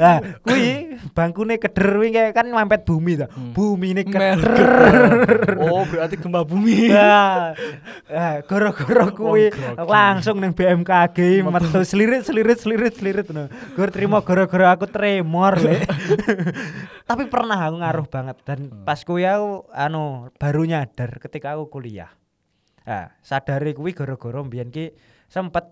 Lah, 0.00 0.18
kuwi 0.40 0.96
bangkune 1.12 1.60
keder 1.60 2.00
kuwi 2.00 2.08
kayak 2.08 2.32
kan 2.32 2.48
mampet 2.48 2.88
bumi 2.88 3.20
ta. 3.20 3.28
Bumine 3.52 4.08
keder. 4.08 5.60
Oh, 5.60 5.84
berarti 5.84 6.16
gempa 6.16 6.48
bumi. 6.48 6.88
Nah, 6.88 7.52
ah, 8.08 8.34
gara-gara 8.40 9.12
kuwi 9.12 9.52
langsung 9.76 10.40
ning 10.40 10.56
BMKG 10.56 11.44
metu 11.44 11.84
selirit 11.84 12.24
selirit 12.24 12.56
selirit 12.56 12.94
selirit 12.96 13.26
no. 13.28 13.52
Gur 13.76 13.92
terima 13.92 14.24
gara-gara 14.24 14.72
aku 14.72 14.88
tremor 14.88 15.60
le. 15.60 15.84
Tapi 17.08 17.26
pernah 17.28 17.58
aku 17.68 17.76
ngaruh 17.84 18.06
banget 18.08 18.36
dan 18.48 18.58
pas 18.86 19.02
kuwi 19.04 19.28
aku 19.28 19.68
anu 19.90 20.30
baru 20.38 20.62
nyadar 20.62 21.18
ketika 21.18 21.58
aku 21.58 21.66
kuliah. 21.66 22.14
Ah, 22.86 23.12
sadare 23.20 23.74
kuwi 23.74 23.92
gara-gara 23.92 24.40
mbiyen 24.40 24.70
ki 24.70 24.94
sempet 25.26 25.66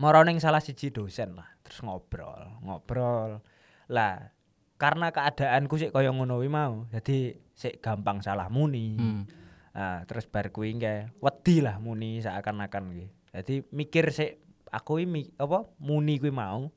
moro 0.00 0.24
ning 0.24 0.40
salah 0.40 0.58
siji 0.58 0.88
dosen 0.90 1.36
lah, 1.36 1.46
terus 1.62 1.84
ngobrol, 1.84 2.58
ngobrol. 2.64 3.44
Lah, 3.92 4.32
karena 4.80 5.12
keadaanku 5.12 5.76
sik 5.76 5.92
kaya 5.92 6.10
ngono 6.10 6.40
kuwi 6.40 6.50
mau, 6.50 6.88
jadi 6.88 7.36
sik 7.54 7.84
gampang 7.84 8.24
salah 8.24 8.48
muni. 8.48 8.96
Hmm. 8.96 9.22
Nah, 9.70 10.02
terus 10.08 10.26
bar 10.26 10.50
kuwi 10.50 10.80
wedi 11.20 11.56
lah 11.62 11.78
muni 11.78 12.18
seakan-akan 12.24 12.90
kuwi. 12.90 13.06
Jadi 13.30 13.54
mikir 13.70 14.10
sik 14.10 14.42
aku 14.72 15.04
mi- 15.06 15.30
apa 15.38 15.68
muni 15.78 16.18
kuwi 16.18 16.34
mau 16.34 16.72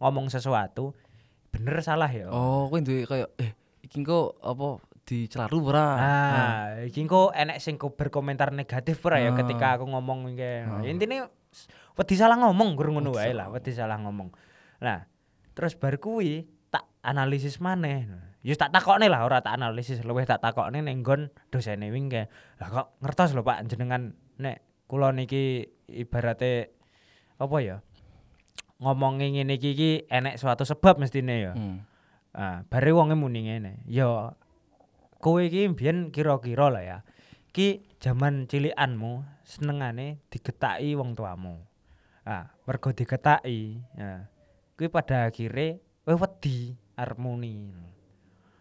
ngomong 0.00 0.32
sesuatu 0.32 0.94
bener 1.52 1.82
salah 1.84 2.08
ya. 2.08 2.30
Oh, 2.32 2.70
kuwi 2.72 2.86
duwe 2.86 3.04
kayak 3.04 3.30
eh 3.36 3.52
iki 3.84 4.00
kok 4.04 4.40
apa 4.40 4.80
dicelaru 5.08 5.72
ora? 5.72 5.86
Ah, 5.96 6.64
iki 6.84 7.08
kok 7.08 7.32
enek 7.32 7.58
sing 7.58 7.80
ko- 7.80 7.96
berkomentar 7.96 8.52
negatif 8.52 9.00
ora 9.00 9.16
ya 9.18 9.32
Ah. 9.32 9.36
ketika 9.40 9.80
aku 9.80 9.88
ngomong 9.88 10.36
kayak. 10.36 10.68
Ah. 10.68 10.84
Intine 10.84 11.32
wedi 11.96 12.14
salah 12.14 12.36
ngomong 12.36 12.76
gur 12.76 12.92
ngono 12.92 13.16
wae 13.16 13.32
lah, 13.32 13.48
wedi 13.48 13.72
salah 13.72 13.96
ngomong. 13.96 14.28
Nah, 14.84 15.08
terus 15.56 15.72
bar 15.74 15.96
kuwi 15.96 16.44
tak 16.68 16.84
analisis 17.00 17.56
maneh. 17.58 18.04
Ya 18.44 18.54
tak 18.54 18.70
takokne 18.70 19.08
lah 19.08 19.24
ora 19.24 19.40
tak 19.40 19.56
analisis, 19.56 20.04
luwih 20.04 20.22
tak 20.22 20.38
takokne 20.38 20.78
ning 20.78 21.00
nggon 21.00 21.32
dosene 21.48 21.88
wing 21.88 22.06
kayak. 22.06 22.28
Lah 22.60 22.68
kok 22.68 22.86
ngertos 23.00 23.32
lho 23.32 23.42
Pak 23.42 23.64
jenengan 23.66 24.12
nek 24.38 24.62
kula 24.86 25.10
niki 25.10 25.64
ibarate 25.88 26.76
apa 27.34 27.56
ya? 27.58 27.76
Ngomongi 28.78 29.34
ngene 29.34 29.58
iki 29.58 29.74
iki 29.74 29.90
enek 30.06 30.38
suatu 30.38 30.62
sebab 30.62 31.02
mestine 31.02 31.34
ya. 31.42 31.52
Hmm. 31.56 31.82
Ah, 32.30 32.62
bare 32.70 32.94
wonge 32.94 33.18
muni 33.18 33.50
ngene. 33.50 33.82
Ya 33.90 34.38
kowe 35.18 35.42
iki 35.42 35.68
mbiyen 35.70 36.14
kira-kira 36.14 36.70
lah 36.70 36.82
ya. 36.82 36.98
Ki 37.50 37.82
jaman 37.98 38.46
cilikanmu 38.46 39.26
senengane 39.42 40.22
digetaki 40.30 40.94
wong 40.94 41.18
tuamu. 41.18 41.58
Ah, 42.22 42.54
mergo 42.66 42.94
digetaki. 42.94 43.82
Ya. 43.98 44.30
Kuwi 44.78 44.88
pada 44.88 45.26
akhire 45.26 45.82
kowe 46.06 46.14
wedi 46.14 46.78
arep 46.94 47.18
muni. 47.18 47.74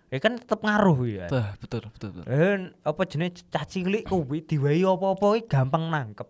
Ya 0.07 0.17
kan 0.23 0.39
tetep 0.39 0.63
ngaruh 0.63 1.03
ya. 1.03 1.27
Tuh, 1.27 1.45
betul, 1.59 1.83
betul, 1.91 2.09
betul. 2.15 2.23
Eh 2.31 2.71
apa 2.81 3.01
jenenge 3.05 3.43
cah 3.51 3.67
cilik 3.67 4.07
kuwi 4.07 4.39
diwehi 4.41 4.87
apa-apa 4.87 5.25
kuwi 5.35 5.41
gampang 5.45 5.91
nangkep. 5.91 6.29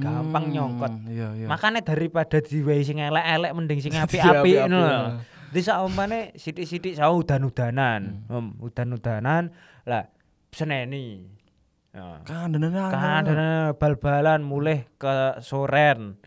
Gampang 0.00 0.48
Hmm, 0.48 0.54
nyongkot. 0.56 0.92
Iya, 1.12 1.28
iya. 1.36 1.46
Makanya 1.46 1.84
daripada 1.84 2.40
diwehi 2.40 2.80
sing 2.80 3.04
elek-elek 3.04 3.52
mending 3.52 3.80
sing 3.84 3.92
apik-apik, 4.00 4.64
ngono 4.64 5.20
lho. 5.50 5.52
ya. 5.52 5.54
Di 5.54 5.60
saumpane 5.66 6.20
sithik-sithik 6.38 6.94
sawo 6.94 7.26
udan-udanan. 7.26 8.30
Hmm. 8.30 8.54
udan-udanan 8.62 9.50
lah 9.84 10.06
seneni. 10.54 11.26
Ya. 11.90 12.22
Kandenan 12.22 12.70
Kan 12.70 13.26
bal-balan 13.74 14.46
mulih 14.46 14.86
ke 14.94 15.42
soren 15.42 16.22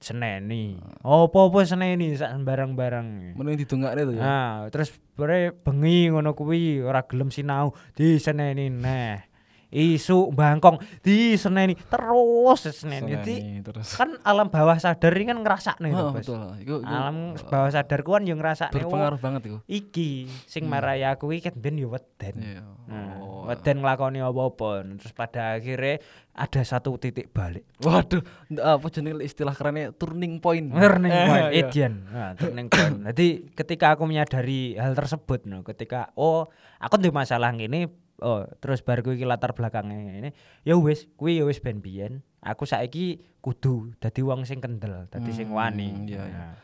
seneni. 0.00 0.76
Apa-apa 1.04 1.64
seneni 1.64 2.16
sak 2.16 2.36
sembarang-barang. 2.36 3.36
Mending 3.36 3.56
didongakne 3.64 4.00
to 4.08 4.12
ya. 4.16 4.22
Nah, 4.24 4.52
terus 4.72 4.92
bare 5.16 5.52
bengi 5.52 6.08
ngono 6.08 6.32
kuwi 6.32 6.80
ora 6.80 7.04
gelem 7.04 7.28
sinau 7.28 7.76
diseneni 7.92 8.72
neh. 8.72 9.29
Isu 9.70 10.30
bangkong 10.30 10.76
diseneni 11.00 11.78
terus 11.78 12.66
seneni. 12.68 13.14
Jadi 13.14 13.34
Seneni 13.38 13.60
terus. 13.62 13.94
kan 13.94 14.18
alam 14.20 14.50
bawah 14.50 14.74
sadar 14.76 15.14
ini 15.14 15.30
kan 15.30 15.38
Oh, 15.38 15.46
to, 15.46 16.04
Bos. 16.10 16.14
betul. 16.20 16.42
Iku, 16.58 16.74
iku 16.78 16.86
Alam 16.86 17.16
bawah 17.40 17.70
sadar 17.70 17.98
ku 18.00 18.10
kan 18.12 18.22
ngrasakne 18.22 18.74
oh, 18.74 18.76
berpengaruh 18.82 19.18
banget 19.18 19.42
iku. 19.46 19.58
iki 19.64 20.10
sing 20.44 20.66
marai 20.66 21.02
aku 21.02 21.30
iki 21.30 21.46
ket 21.46 21.54
ben 21.54 21.74
yo 21.74 21.88
weden. 21.88 22.34
Iya. 22.36 22.62
Nah, 22.84 23.14
Oh. 23.16 23.46
weden 23.46 23.78
nglakoni 23.78 24.18
apa-apa 24.18 24.82
terus 24.98 25.12
pada 25.12 25.54
akhirnya 25.54 26.02
ada 26.32 26.60
satu 26.60 26.96
titik 26.96 27.30
balik. 27.30 27.62
Waduh, 27.78 28.22
apa 28.56 28.86
jenenge 28.88 29.22
istilah 29.22 29.52
kerennya 29.52 29.90
turning 29.92 30.38
point. 30.38 30.66
Turning 30.68 31.10
Eh, 31.10 31.24
point, 31.24 31.46
iya. 31.48 31.62
Edian. 31.62 31.92
Nah, 32.04 32.30
turning 32.34 32.66
point. 32.66 33.06
Jadi 33.06 33.26
ketika 33.52 33.94
aku 33.94 34.02
menyadari 34.04 34.74
hal 34.74 34.92
tersebut, 34.92 35.46
no, 35.46 35.62
ketika 35.62 36.10
oh 36.14 36.50
aku 36.76 36.94
ndek 36.96 37.12
masalah 37.12 37.50
ngene, 37.50 37.86
oh 38.20 38.44
terus 38.58 38.80
bar 38.80 39.00
kuwi 39.00 39.20
latar 39.20 39.52
belakangnya 39.52 39.96
ini, 40.16 40.30
ya 40.62 40.74
wis, 40.74 41.08
kuwi 41.14 41.38
ya 41.38 41.44
wis 41.44 41.58
ben 41.58 41.78
biyen. 41.78 42.20
Aku 42.40 42.64
saiki 42.64 43.20
kudu 43.38 43.92
dadi 43.96 44.20
wong 44.20 44.44
sing 44.44 44.58
kendel, 44.58 45.04
dadi 45.08 45.28
sing 45.30 45.48
Hmm, 45.48 45.58
wani. 45.58 45.88
iya, 46.06 46.22
iya. 46.22 46.46
Nah, 46.46 46.56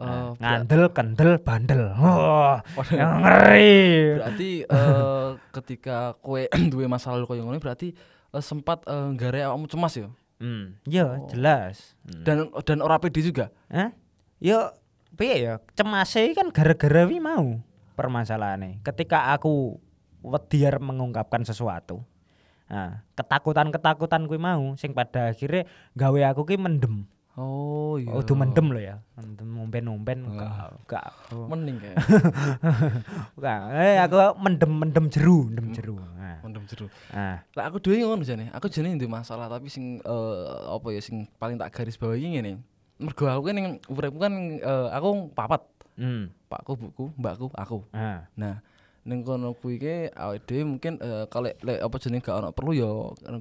Eh, 0.00 0.08
ber- 0.32 0.40
ngandel, 0.40 0.82
kendel, 0.90 1.30
bandel. 1.38 1.82
Yang 2.88 3.12
ngeri. 3.20 3.76
berarti 4.16 4.50
eh, 4.64 5.28
ketika 5.56 5.96
kowe 6.18 6.40
duwe 6.72 6.86
masalah 6.86 7.20
koyo 7.22 7.44
ngono 7.44 7.60
berarti 7.60 7.92
eh, 8.30 8.40
sempat 8.40 8.80
eh, 8.84 9.06
nggare 9.12 9.44
awakmu 9.44 9.68
cemas 9.68 9.92
ya. 9.94 10.08
Hmm, 10.40 10.72
iya 10.84 11.04
Oh. 11.20 11.28
jelas. 11.28 11.92
Hmm. 12.02 12.24
Dan 12.24 12.36
dan 12.64 12.80
ora 12.80 12.96
pede 12.96 13.20
juga. 13.20 13.52
Hah? 13.68 13.92
Yo 14.40 14.72
piye 15.12 15.36
ya? 15.36 15.54
Cemase 15.76 16.32
kan 16.32 16.48
gara-gara 16.48 17.04
wi 17.04 17.20
mau 17.20 17.60
permasalahannya. 17.92 18.80
Ketika 18.80 19.36
aku 19.36 19.76
wedi 20.22 20.64
mengungkapkan 20.78 21.42
sesuatu. 21.44 22.04
Nah, 22.70 23.02
ketakutan-ketakutan 23.18 24.30
kuwi 24.30 24.38
mau 24.38 24.78
sing 24.78 24.94
pada 24.94 25.34
akhirnya 25.34 25.66
gawe 25.98 26.20
aku 26.30 26.46
ki 26.46 26.56
mendem. 26.56 27.02
Oh 27.38 27.98
iya. 27.98 28.14
Udah 28.14 28.36
mendem 28.36 28.66
loh 28.70 28.82
ya. 28.82 28.96
Mendem 29.14 29.48
umpen-umpen 29.58 30.18
enggak 30.22 30.50
enggak. 30.82 31.04
Mending 31.30 31.76
kayak. 31.82 31.96
Eh 33.80 33.98
aku 34.02 34.16
mendem-mendem 34.38 35.04
jeru, 35.10 35.46
mendem 35.50 35.72
jeru. 35.74 35.94
Nah. 35.98 36.38
mendem 36.46 36.62
jeru. 36.66 36.86
nah. 37.10 37.42
Lah 37.54 37.64
aku 37.70 37.82
dhewe 37.82 38.02
ngono 38.02 38.22
jane. 38.22 38.50
Aku 38.54 38.70
jane 38.70 38.94
ndek 38.94 39.10
masalah 39.10 39.50
tapi 39.50 39.66
sing 39.66 39.98
eh, 40.02 40.36
apa 40.68 40.86
ya 40.94 41.00
sing 41.02 41.26
paling 41.38 41.58
tak 41.58 41.74
garis 41.74 41.98
bawahi 41.98 42.38
ngene. 42.38 42.62
Mergo 43.00 43.24
aku 43.26 43.42
kan 43.50 43.56
uripku 43.88 44.18
kan 44.18 44.34
eh, 44.62 44.88
aku 44.94 45.32
papat. 45.34 45.62
Hmm. 46.00 46.32
Pakku, 46.50 46.74
buku, 46.80 47.04
mbakku, 47.14 47.52
aku. 47.54 47.84
Nah. 47.94 48.26
Nah, 48.34 48.64
ning 49.10 49.26
kono 49.26 49.58
kuwi 49.58 49.82
ke 49.82 49.94
awake 50.14 50.46
dhewe 50.46 50.62
mungkin 50.62 50.94
eh, 51.02 51.26
kalau 51.26 51.50
lek 51.50 51.78
apa 51.82 51.96
jenenge 51.98 52.22
gak 52.22 52.38
ono 52.38 52.48
perlu 52.54 52.70
ya 52.70 52.86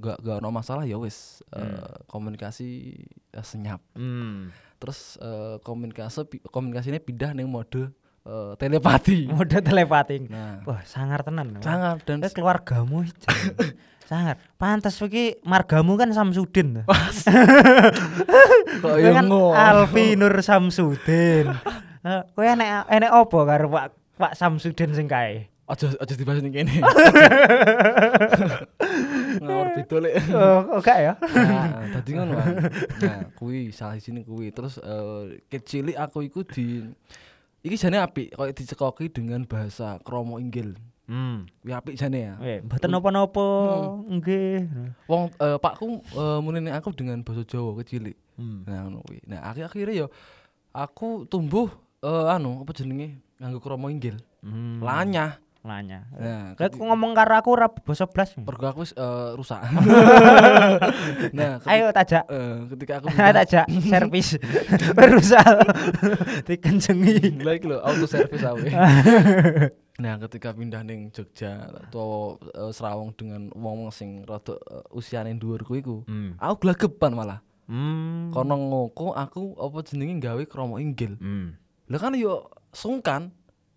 gak 0.01 0.17
gak 0.25 0.41
ono 0.41 0.49
masalah 0.49 0.89
ya 0.89 0.97
wis 0.97 1.45
eh, 1.53 2.01
komunikasi 2.09 2.97
eh, 3.29 3.45
senyap. 3.45 3.77
Hmm. 3.93 4.49
Terus 4.81 5.21
eh, 5.21 5.61
komunikasi 5.61 6.25
komunikasinya 6.49 6.97
pindah 6.97 7.37
ning 7.37 7.45
mode 7.45 7.93
eh, 8.25 8.53
telepati. 8.57 9.27
Mode 9.37 9.61
telepati. 9.61 10.25
Nah, 10.25 10.65
Wah, 10.65 10.81
sangar 10.89 11.21
tenan. 11.21 11.61
sangat 11.61 12.01
dan 12.09 12.25
Eh 12.25 12.33
keluargamu 12.33 13.05
iki. 13.05 13.29
sangar. 14.09 14.41
Pantes 14.57 14.97
iki 15.05 15.37
margamu 15.45 15.93
kan 16.01 16.09
Samsudin. 16.09 16.81
kok 18.81 18.81
Kowe 18.81 18.97
ya 18.97 19.13
kan. 19.13 19.29
Alfi 19.53 20.17
Nur 20.17 20.33
Samsudin. 20.41 21.53
Kowe 22.33 22.47
enek 22.47 22.89
enek 22.89 23.11
apa 23.13 23.39
karo 23.45 23.67
Pak 23.69 23.85
Pak 24.19 24.33
Samsudin 24.35 24.91
sing 24.97 25.05
kae? 25.05 25.47
Aja 25.69 25.93
aja 26.01 26.13
dibahas 26.17 26.41
ning 26.41 26.49
kene. 26.49 26.81
Ngawur 29.39 29.67
beda 29.77 29.97
lek. 30.01 30.13
Oh, 30.33 30.81
enggak 30.81 30.97
ya? 30.97 31.13
Nah, 31.21 31.85
dadi 31.93 32.11
ngono 32.17 32.33
kan. 32.33 32.47
Nah, 33.05 33.19
kuwi 33.37 33.69
salah 33.69 34.01
sini 34.01 34.25
kuwi. 34.25 34.49
Terus 34.49 34.81
eh 34.81 35.45
kecilik 35.45 35.93
aku 35.93 36.25
iku 36.25 36.41
di 36.41 36.81
iki 37.61 37.77
jane 37.77 38.01
apik 38.01 38.33
koyo 38.33 38.49
dicekoki 38.49 39.13
dengan 39.13 39.45
bahasa 39.45 40.01
kromo 40.01 40.41
inggil. 40.41 40.73
Hmm. 41.05 41.45
Kuwi 41.61 41.71
apik 41.77 41.95
jane 42.01 42.33
ya. 42.33 42.33
Eh, 42.41 42.65
mboten 42.65 42.89
napa-napa. 42.89 43.45
Nggih. 44.09 44.65
Wong 45.05 45.29
eh, 45.37 45.57
pakku 45.61 46.01
eh, 46.01 46.39
munine 46.41 46.73
aku 46.73 46.97
dengan 46.97 47.21
bahasa 47.21 47.45
Jawa 47.45 47.77
kecilik. 47.77 48.17
Hmm. 48.41 48.65
Nah, 48.65 48.89
ngono 48.89 49.05
kuwi. 49.05 49.21
Nah, 49.29 49.45
akhir-akhirnya 49.53 50.05
yo 50.05 50.07
aku 50.73 51.29
tumbuh 51.29 51.69
eh, 52.01 52.33
anu 52.33 52.65
apa 52.65 52.73
jenenge 52.73 53.21
nganggo 53.37 53.61
kromo 53.61 53.93
inggil. 53.93 54.17
Hmm. 54.41 54.81
Lanyah. 54.81 55.37
Lanya. 55.69 56.09
Nah, 56.11 56.57
keti- 56.57 56.73
aku 56.73 56.81
ngomong 56.83 57.13
karo 57.13 57.33
aku 57.35 57.49
ora 57.53 57.69
basa 57.69 58.03
blas. 58.03 58.33
mergo 58.35 58.65
aku 58.65 58.81
wis 58.81 58.91
eh, 58.91 59.29
rusak. 59.33 59.61
nah, 61.37 61.61
Ayo 61.63 61.91
tajak. 61.91 62.25
eh, 62.25 62.55
ketika 62.69 62.93
aku 62.97 63.05
Ayo 63.13 63.31
tajak 63.35 63.65
servis. 63.83 64.29
Berusaha 64.97 65.53
dikencengi. 66.43 67.39
Lah 67.39 67.53
iki 67.53 67.65
lho 67.65 67.77
auto 67.79 68.05
service 68.05 68.41
aku. 68.41 68.65
nah, 69.99 70.15
ketika 70.19 70.51
pindah 70.51 70.81
ning 70.81 71.11
Jogja 71.11 71.67
atau 71.87 72.41
eh, 72.41 72.71
Serawang 72.71 73.13
dengan 73.13 73.53
wong 73.53 73.91
sing 73.91 74.23
rada 74.23 74.57
eh, 74.57 74.83
usiane 74.91 75.35
dhuwur 75.35 75.61
kuwi 75.61 75.79
iku, 75.79 76.01
Hmm. 76.05 76.33
aku 76.35 76.65
gelagepan 76.65 77.13
malah. 77.13 77.39
Hmm. 77.65 78.33
Kono 78.33 78.57
ngoko 78.57 79.13
aku 79.13 79.53
apa 79.55 79.85
jenenge 79.85 80.17
gawe 80.19 80.41
kromo 80.43 80.81
inggil. 80.81 81.13
Hmm. 81.15 81.53
Lah 81.85 81.99
kan 81.99 82.13
yo 82.13 82.49
sungkan 82.69 83.29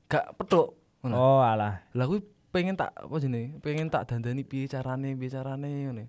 gak 0.06 0.36
petuk. 0.36 0.80
Ngono. 1.02 1.14
Oh, 1.14 1.40
alah. 1.40 1.82
Lah 1.92 2.04
kuwi 2.06 2.22
pengen 2.48 2.74
tak 2.74 2.94
apa 2.94 3.16
jenenge? 3.18 3.58
Pengen 3.58 3.88
tak 3.88 4.06
dandani 4.06 4.42
piye 4.42 4.64
carane, 4.64 5.12
piye 5.12 5.28
carane 5.28 5.66
ngene. 5.66 6.04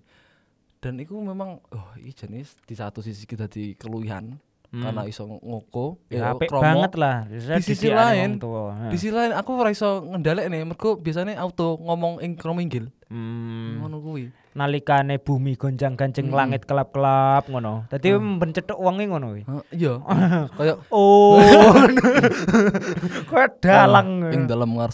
Dan 0.78 0.96
iku 0.96 1.18
memang 1.18 1.58
oh 1.66 1.88
iki 1.96 2.24
jenis 2.24 2.54
di 2.60 2.72
satu 2.72 3.00
sisi 3.00 3.24
kita 3.24 3.46
di 3.46 3.74
keluhan 3.74 4.38
Hmm. 4.74 4.82
karena 4.82 5.06
iso 5.06 5.22
ngoko 5.22 6.02
Ya, 6.10 6.34
apik 6.34 6.50
kromo. 6.50 6.66
banget 6.66 6.98
lah. 6.98 7.30
Di 7.30 7.38
sisi 7.62 7.94
lain. 7.94 8.42
Di 8.90 8.98
sisi 8.98 9.14
lain 9.14 9.30
aku 9.30 9.54
ora 9.54 9.70
iso 9.70 10.02
ngendhalek 10.02 10.50
nih, 10.50 10.66
mergo 10.66 10.98
biasanya 10.98 11.38
auto 11.38 11.78
ngomong 11.78 12.18
ing 12.18 12.34
kromo 12.34 12.58
inggil. 12.58 12.90
Hmm. 13.14 13.78
Ngono 13.78 14.02
kuwi. 14.02 14.26
Nalikane 14.58 15.22
bumi 15.22 15.54
gonjang-ganjing 15.54 16.30
Hmm. 16.30 16.34
langit 16.34 16.66
kelap-kelap 16.66 17.46
ngono. 17.46 17.86
Dadi 17.86 18.10
mencethuk 18.18 18.74
wonge 18.74 19.06
ngono 19.06 19.26
kuwi. 19.30 19.42
Hah, 19.46 19.62
iya. 19.70 19.94
Kayak 20.58 20.76
Oh. 20.90 21.38
Kayak 23.30 23.50
dalang. 23.62 24.34
ing 24.34 24.50
dalam 24.50 24.70
eh, 24.74 24.90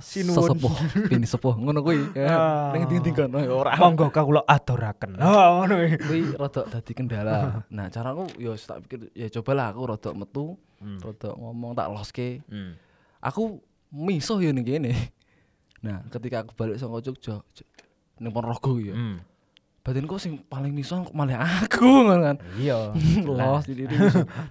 Sinuwun. 0.00 0.36
sesepuh 0.48 0.74
pini 1.08 1.26
sepuh 1.28 1.54
ngono 1.60 1.84
kuwi. 1.84 2.00
Ah. 2.24 2.72
Ning 2.72 2.88
ndi 2.88 3.12
kan 3.12 3.28
ora. 3.36 3.76
Monggo 3.76 4.08
kawula 4.08 4.40
aturaken. 4.48 5.20
Oh, 5.20 5.60
ngono 5.60 5.72
kuwi. 5.76 5.90
Kuwi 6.00 6.20
rada 6.40 6.62
dadi 6.64 6.92
kendala. 6.96 7.68
Nah, 7.68 7.92
caraku 7.92 8.32
yo 8.40 8.56
tak 8.56 8.80
pikir 8.88 9.12
ya 9.12 9.28
cobalah 9.28 9.76
aku 9.76 9.80
rada 9.92 10.10
metu, 10.16 10.56
Hmm. 10.80 11.00
rada 11.04 11.36
ngomong 11.36 11.76
tak 11.76 11.88
loske. 11.92 12.40
Hmm. 12.48 12.80
Aku 13.20 13.60
misuh 13.92 14.40
yo 14.40 14.52
ning 14.56 14.64
kene. 14.64 14.92
Nah, 15.84 16.00
ketika 16.08 16.40
aku 16.40 16.52
balik 16.54 16.76
saka 16.76 16.96
Jogja, 16.98 17.44
ning 18.16 18.30
Ponorogo 18.30 18.80
ya. 18.80 18.90
Hmm. 18.90 19.20
Batinku 19.80 20.16
sing 20.16 20.40
paling 20.42 20.72
misuh 20.72 21.04
kok 21.04 21.12
malah 21.12 21.36
aku 21.60 21.84
kan. 22.08 22.40
Iya. 22.56 22.96
Los 23.28 23.68
di. 23.68 23.84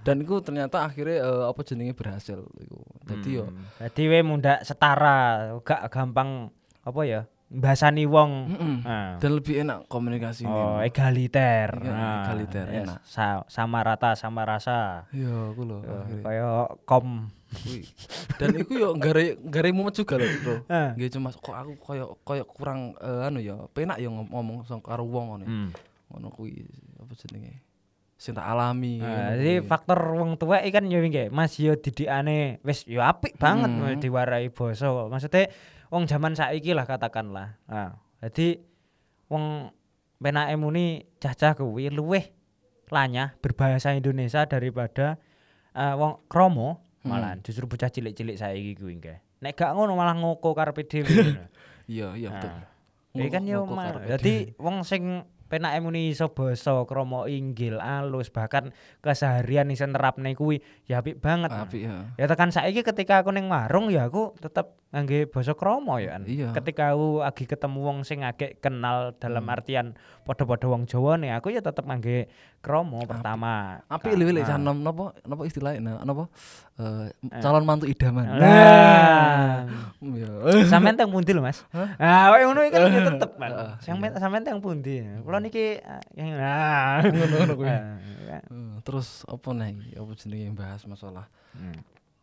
Dan 0.00 0.22
itu 0.22 0.38
ternyata 0.38 0.86
akhirnya 0.86 1.20
eh, 1.20 1.44
apa 1.44 1.60
jenenge 1.60 1.90
berhasil 1.92 2.38
iku. 2.56 2.78
Dadi 3.02 3.30
yo 3.34 3.44
Hmm. 3.44 3.66
Dadi 3.76 4.02
we 4.06 4.22
mundak 4.22 4.62
setara, 4.62 5.18
gak 5.60 5.90
gampang 5.90 6.54
apa 6.80 7.00
ya? 7.02 7.26
Mbasani 7.46 8.02
wong. 8.04 8.32
Mm-mm. 8.48 8.76
Nah. 8.82 9.14
dan 9.16 9.30
lebih 9.32 9.54
enak 9.60 9.86
komunikasi 9.86 10.42
Oh, 10.42 10.78
egaliter. 10.80 11.70
Iya, 11.76 11.86
Nah, 11.88 12.18
egaliter, 12.24 12.66
ya, 12.66 12.82
enak. 12.82 12.98
sa- 13.04 13.46
sama 13.46 13.78
rata, 13.80 14.14
sama 14.14 14.42
rasa. 14.42 15.06
Iya, 15.10 15.50
aku 15.50 15.62
lho. 15.62 15.78
Ya, 15.80 15.94
akhirnya. 15.96 16.22
Kaya 16.24 16.48
kom. 16.84 17.30
Kuwi. 17.54 17.82
Dan 18.34 18.48
iku 18.58 18.72
yo 18.74 18.88
gare 18.94 19.38
gare 19.40 19.70
mumet 19.70 19.94
juga 19.94 20.18
lho, 20.18 20.26
Bro. 20.42 20.54
Nggih 20.94 21.10
cuma 21.10 21.30
kok 21.30 21.54
aku 21.54 21.72
koyo 21.78 22.04
koyo 22.20 22.44
kurang 22.44 22.98
eh, 22.98 23.26
anu 23.26 23.38
ya, 23.38 23.54
penak 23.70 23.98
yo 23.98 24.10
ngom- 24.10 24.30
ngomong 24.30 24.56
sama 24.64 24.82
karo 24.82 25.06
wong 25.06 25.24
ngono. 25.30 25.44
Hmm. 25.46 25.70
Ngono 26.10 26.26
kuwi 26.28 26.66
apa 26.98 27.12
jenenge? 27.14 27.62
Sing 28.14 28.32
tak 28.32 28.46
alami. 28.46 28.98
Nah, 28.98 29.34
jadi 29.34 29.60
faktor 29.60 29.98
wong 30.14 30.34
tua 30.34 30.62
iki 30.62 30.72
kan 30.72 30.86
yo 30.86 30.98
nggih, 30.98 31.28
Mas 31.28 31.54
yo 31.56 31.74
didikane 31.74 32.58
wis 32.60 32.82
yo 32.84 33.00
apik 33.00 33.36
banget 33.36 33.70
Hmm. 33.70 33.98
diwarai 33.98 34.48
basa. 34.48 34.90
Maksudnya 35.06 35.50
wong 35.88 36.04
zaman 36.04 36.34
saiki 36.34 36.74
lah 36.74 36.84
katakanlah. 36.84 37.58
Nah, 37.66 37.94
jadi 38.20 38.58
wong 39.28 39.70
penake 40.18 40.54
muni 40.56 41.04
cah-cah 41.18 41.52
kuwi 41.52 41.92
luweh 41.92 42.32
lanyah 42.88 43.34
berbahasa 43.40 43.92
Indonesia 43.92 44.46
daripada 44.46 45.18
eh, 45.74 45.94
wong 45.94 46.24
kromo 46.30 46.80
Hmm. 47.04 47.12
malah 47.12 47.36
justru 47.44 47.68
bocah 47.68 47.92
cilik-cilik 47.92 48.40
saiki 48.40 48.80
kuwi 48.80 48.96
nggih. 48.96 49.20
Nek 49.44 49.52
gak 49.60 49.76
ngono 49.76 49.92
malah 49.92 50.16
ngoko 50.16 50.56
karepe 50.56 50.88
dhewe. 50.88 51.06
Iya, 51.84 52.16
iya 52.16 52.32
betul. 52.32 52.48
Nah, 52.48 52.64
Iki 53.12 53.28
kan 53.28 53.44
yo 53.44 53.68
Dadi 54.08 54.56
wong 54.56 54.88
sing 54.88 55.20
penake 55.52 55.78
muni 55.84 56.10
iso 56.10 56.32
basa 56.32 56.80
krama 56.88 57.28
inggil 57.28 57.76
alus 57.76 58.32
bahkan 58.32 58.72
keseharian 59.04 59.68
iso 59.68 59.84
nerapne 59.84 60.32
kuwi 60.32 60.64
ya 60.88 61.04
apik 61.04 61.20
banget. 61.20 61.52
Apik 61.52 61.84
ya. 61.84 62.08
Ya 62.16 62.24
tekan 62.24 62.50
saiki 62.50 62.80
ketika 62.80 63.20
aku 63.20 63.36
ning 63.36 63.52
warung 63.52 63.92
ya 63.92 64.08
aku 64.08 64.32
tetep 64.40 64.72
ngangge 64.94 65.26
basa 65.26 65.52
krama 65.52 65.98
ya. 65.98 66.14
kan. 66.14 66.22
Iya. 66.22 66.54
Ketika 66.54 66.94
aku 66.94 67.18
lagi 67.20 67.44
ketemu 67.44 67.78
wong 67.82 67.98
sing 68.06 68.22
agek 68.22 68.62
kenal 68.62 69.10
dalam 69.18 69.42
Hmm. 69.42 69.50
artian 69.50 69.86
padha-padha 70.22 70.70
wong 70.70 70.86
Jawa 70.86 71.18
nih 71.18 71.34
aku 71.34 71.50
ya 71.50 71.58
tetep 71.58 71.82
ngangge 71.82 72.30
krama 72.62 73.02
pertama. 73.02 73.82
Apik 73.90 74.14
lho 74.14 74.30
lek 74.30 74.46
Nah. 74.46 74.70
napa 74.72 75.04
napa 75.20 75.42
istilahnya 75.44 75.98
napa 76.00 76.30
eh 76.78 77.10
calon 77.42 77.66
mantu 77.66 77.84
idaman. 77.84 78.38
Nah. 78.38 79.66
Iya. 79.98 80.30
Sampeyan 80.70 80.94
teng 80.94 81.10
pundi 81.10 81.34
lho, 81.34 81.42
Mas? 81.42 81.66
Ah, 81.98 82.30
koyo 82.30 82.48
ngono 82.48 82.62
iki 82.62 82.70
kan 82.70 82.86
ya 82.86 83.00
tetep, 83.10 83.30
Mas. 83.34 83.52
Sampeyan 83.84 84.14
iya. 84.14 84.20
sampeyan 84.22 84.44
teng 84.46 84.62
pundi? 84.62 85.02
Kula 85.20 85.42
niki 85.42 85.82
ah, 85.82 85.98
yang 86.14 86.38
nah. 86.38 87.02
Ngono-ngono 87.02 87.52
kuwi. 87.58 87.68
Ah, 87.68 87.98
Eh, 88.24 88.40
Terus 88.82 89.22
apa 89.28 89.52
nih? 89.52 89.94
Apa 89.94 90.10
jenenge 90.16 90.56
bahas 90.56 90.82
masalah 90.88 91.28
hmm. 91.54 91.76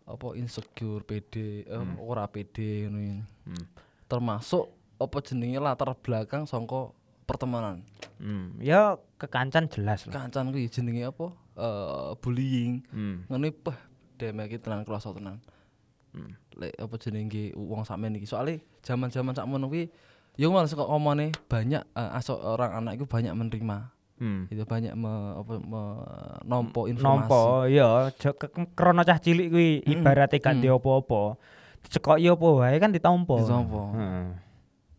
Apa 0.05 0.33
insecure 0.35 1.05
PD, 1.05 1.63
eh, 1.63 1.77
Hmm. 1.77 1.97
ora 2.01 2.25
PD 2.27 2.87
ngono 2.87 2.99
ini. 2.99 3.21
Hmm. 3.47 3.65
Termasuk 4.07 4.69
apa 4.97 5.17
jenenge 5.23 5.57
latar 5.57 5.93
belakang 5.97 6.45
sangka 6.45 6.93
pertemanan. 7.25 7.81
Hmm. 8.19 8.57
Ya 8.59 8.99
kekancan 9.17 9.71
jelas 9.71 10.05
lah. 10.09 10.13
Kancan 10.25 10.51
kuwi 10.51 10.67
jenenge 10.67 11.07
apa? 11.09 11.31
Eh 11.57 12.11
bullying. 12.19 12.83
Hmm. 12.91 13.23
Ngono 13.31 13.47
pah 13.61 13.77
demek 14.19 14.53
iki 14.53 14.57
tenan 14.59 14.83
kerasa 14.83 15.15
tenan. 15.15 15.39
Hmm. 16.11 16.35
Lek 16.59 16.75
apa 16.75 16.95
jenenge 16.99 17.55
wong 17.55 17.87
sakmen 17.87 18.19
iki. 18.19 18.27
Soale 18.27 18.59
zaman-zaman 18.83 19.31
sakmono 19.33 19.71
kuwi 19.71 19.87
yo 20.39 20.47
malah 20.51 20.67
kok 20.67 20.87
omone 20.87 21.31
banyak 21.47 21.83
eh, 21.83 22.09
aso 22.17 22.35
orang 22.35 22.83
anak 22.83 22.99
itu 22.99 23.05
banyak 23.07 23.31
menerima. 23.31 23.89
Hmm. 24.21 24.45
Itu 24.53 24.69
banyak 24.69 24.93
me, 24.93 25.09
apa 25.33 25.53
me, 25.57 25.81
nompo 26.45 26.85
informasi. 26.85 27.25
Nompo 27.25 27.43
ya 27.65 28.13
krono 28.71 29.01
cah 29.01 29.17
cilik 29.17 29.49
kuwi 29.49 29.69
Hmm. 29.81 29.91
ibarate 29.97 30.37
gak 30.37 30.61
Hmm. 30.61 30.77
apa-apa. 30.77 31.41
Dicekoki 31.81 32.29
apa 32.29 32.47
wae 32.53 32.77
kan 32.77 32.93
ditampa. 32.93 33.35
Ditampa. 33.41 33.81
Heeh. 33.97 34.25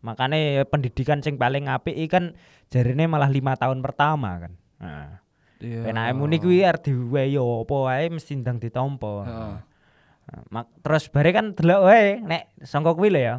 Makane 0.03 0.39
pendidikan 0.67 1.23
sing 1.23 1.39
paling 1.39 1.71
apik 1.71 1.95
kan 2.11 2.35
jarine 2.67 3.07
malah 3.07 3.31
lima 3.31 3.55
tahun 3.55 3.79
pertama 3.79 4.43
kan. 4.43 4.53
Nah. 4.83 5.23
Penake 5.63 6.11
muni 6.11 6.43
kuwi 6.43 6.67
arep 6.67 6.83
diwehi 6.83 7.39
apa 7.39 7.75
wae 7.79 8.11
mesti 8.11 8.35
ndang 8.35 8.59
ditampa. 8.59 9.13
Heeh. 9.23 9.55
Nah, 10.23 10.41
mak 10.51 10.67
terus 10.83 11.07
bare 11.07 11.31
kan 11.31 11.55
delok 11.55 11.87
wae 11.87 12.19
nek 12.19 12.51
sangka 12.59 12.91
kuwi 12.91 13.07
lho 13.07 13.21
ya. 13.23 13.35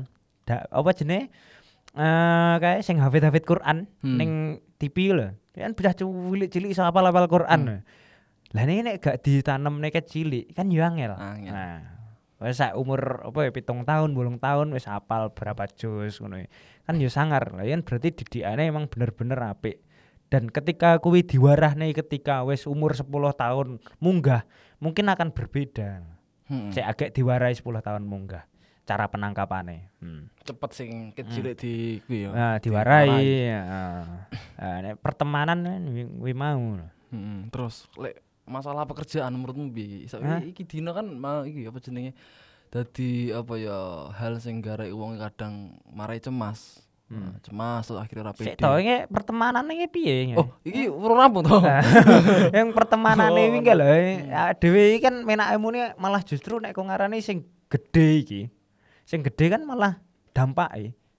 Da, 0.49 0.65
apa 0.65 0.97
jenenge? 0.97 1.29
Eh 1.93 2.55
kayak 2.57 2.81
sing 2.81 2.97
hafid-hafid 2.97 3.45
Quran 3.45 3.85
Hmm. 4.01 4.17
ning 4.17 4.31
TV 4.81 5.13
lho. 5.13 5.37
Kan 5.55 5.79
bocah 5.79 5.95
cilik-cilik 5.95 6.75
iso 6.75 6.83
hafal-hafal 6.83 7.31
Quran. 7.31 7.87
Lah 8.55 8.63
ini 8.67 8.83
nek 8.83 9.03
gak 9.03 9.23
ditanam 9.23 9.79
nek 9.79 9.95
cilik 10.07 10.51
kan 10.55 10.71
yo 10.71 10.83
angel. 10.83 11.15
Angel. 11.15 11.55
Nah, 11.55 11.79
wis 12.43 12.59
umur 12.75 13.23
apa 13.23 13.47
ya 13.47 13.51
pitung 13.55 13.87
tahun, 13.87 14.15
bolong 14.15 14.43
tahun 14.43 14.75
wis 14.75 14.91
hafal 14.91 15.31
berapa 15.31 15.71
juz 15.75 16.19
ngono. 16.19 16.43
ya. 16.43 16.49
Kan 16.87 16.99
yo 16.99 17.07
sangar. 17.11 17.55
Lah 17.55 17.67
yen 17.67 17.87
berarti 17.87 18.11
didikane 18.15 18.67
emang 18.67 18.91
bener-bener 18.91 19.39
apik. 19.43 19.79
Dan 20.27 20.51
ketika 20.51 20.99
kuwi 20.99 21.23
diwarahne 21.23 21.95
ketika 21.95 22.43
wis 22.43 22.67
umur 22.67 22.99
10 22.99 23.07
tahun 23.39 23.79
munggah, 24.03 24.43
mungkin 24.83 25.07
akan 25.07 25.31
berbeda. 25.31 26.03
Heeh. 26.51 26.71
Sik 26.75 26.83
agak 26.83 27.09
diwarai 27.15 27.55
10 27.55 27.63
tahun 27.79 28.03
munggah 28.03 28.45
cara 28.85 29.09
penangkapane. 29.09 29.89
Hmm. 29.99 30.29
cepet 30.45 30.71
sing 30.71 30.91
kecil 31.11 31.57
di 31.57 32.05
kuwi 32.05 32.29
ya. 32.29 32.31
Nah, 32.31 32.55
diwarai. 32.61 33.09
Heeh. 33.09 34.03
Nah, 34.61 34.77
nek 34.83 35.01
pertemanan 35.01 35.57
kan 35.59 35.83
wi- 35.89 36.13
wi 36.21 36.33
mau. 36.33 36.77
Heeh. 37.09 37.49
Terus 37.49 37.89
lek 37.97 38.21
masalah 38.45 38.85
pekerjaan 38.85 39.33
menurutmu 39.33 39.73
piye? 39.73 40.05
Sa- 40.05 40.21
Hah? 40.21 40.45
Iki 40.45 40.69
dino 40.69 40.93
kan 40.93 41.09
mau 41.09 41.43
iki 41.43 41.65
apa 41.65 41.81
jenenge? 41.81 42.13
dadi 42.69 43.31
apa 43.31 43.55
ya 43.55 43.79
hal 44.11 44.43
sing 44.43 44.59
garek 44.59 44.91
wong 44.91 45.15
kadang 45.15 45.79
marai 45.87 46.19
cemas. 46.19 46.83
Nah, 47.07 47.39
cemas 47.39 47.87
terus 47.87 48.03
akhirnya 48.03 48.27
ra 48.27 48.33
Sik 48.35 48.59
to 48.59 48.71
iki 48.77 49.07
pertemanan 49.07 49.63
iki 49.71 49.87
piye? 49.87 50.35
Oh, 50.35 50.51
iki 50.61 50.91
urung 50.91 51.23
rampung 51.23 51.47
to. 51.47 51.55
yang 52.57 52.75
pertemanan 52.75 53.31
Oh, 53.31 53.39
enggak 53.39 53.79
lho. 53.79 53.87
Hmm. 53.87 54.27
Ya, 54.27 54.43
Dewi 54.53 54.83
iki 54.93 55.07
kan 55.07 55.23
menakmu 55.23 55.71
ini 55.71 55.95
malah 55.95 56.21
justru 56.21 56.59
nek 56.59 56.75
kok 56.75 56.83
ngarani 56.83 57.23
sing 57.23 57.47
gede 57.71 58.09
iki. 58.19 58.41
Sing 59.05 59.21
gede 59.21 59.53
kan 59.53 59.63
malah 59.65 60.01
dampak 60.33 60.73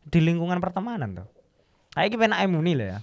di 0.05 0.19
lingkungan 0.21 0.57
pertemanan 0.57 1.23
tuh. 1.23 1.27
Nah, 1.95 2.03
iki 2.03 2.19
menakmu 2.19 2.59
nih 2.59 2.73
lho 2.75 2.85
ya. 2.85 2.99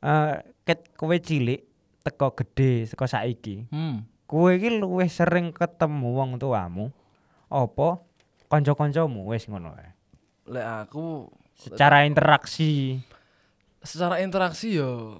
Eh 0.00 0.34
ket 0.64 0.94
kowe 0.96 1.12
cilik 1.12 1.60
teko 2.00 2.32
gede 2.32 2.88
teko 2.88 3.04
saiki. 3.04 3.68
Hmm. 3.68 4.06
Kowe 4.24 4.54
iki 4.54 4.70
luwih 4.80 5.10
sering 5.10 5.52
ketemu 5.52 6.08
wong 6.16 6.30
tuamu 6.40 6.88
apa 7.50 7.98
kanca-kancamu 8.46 9.26
wis 9.28 9.44
ngono 9.50 9.74
wae. 9.74 9.90
Lek 10.50 10.66
aku 10.86 11.28
Secara 11.60 12.08
interaksi. 12.08 12.96
secara 13.80 14.20
interaksi 14.20 14.76
yo 14.76 15.16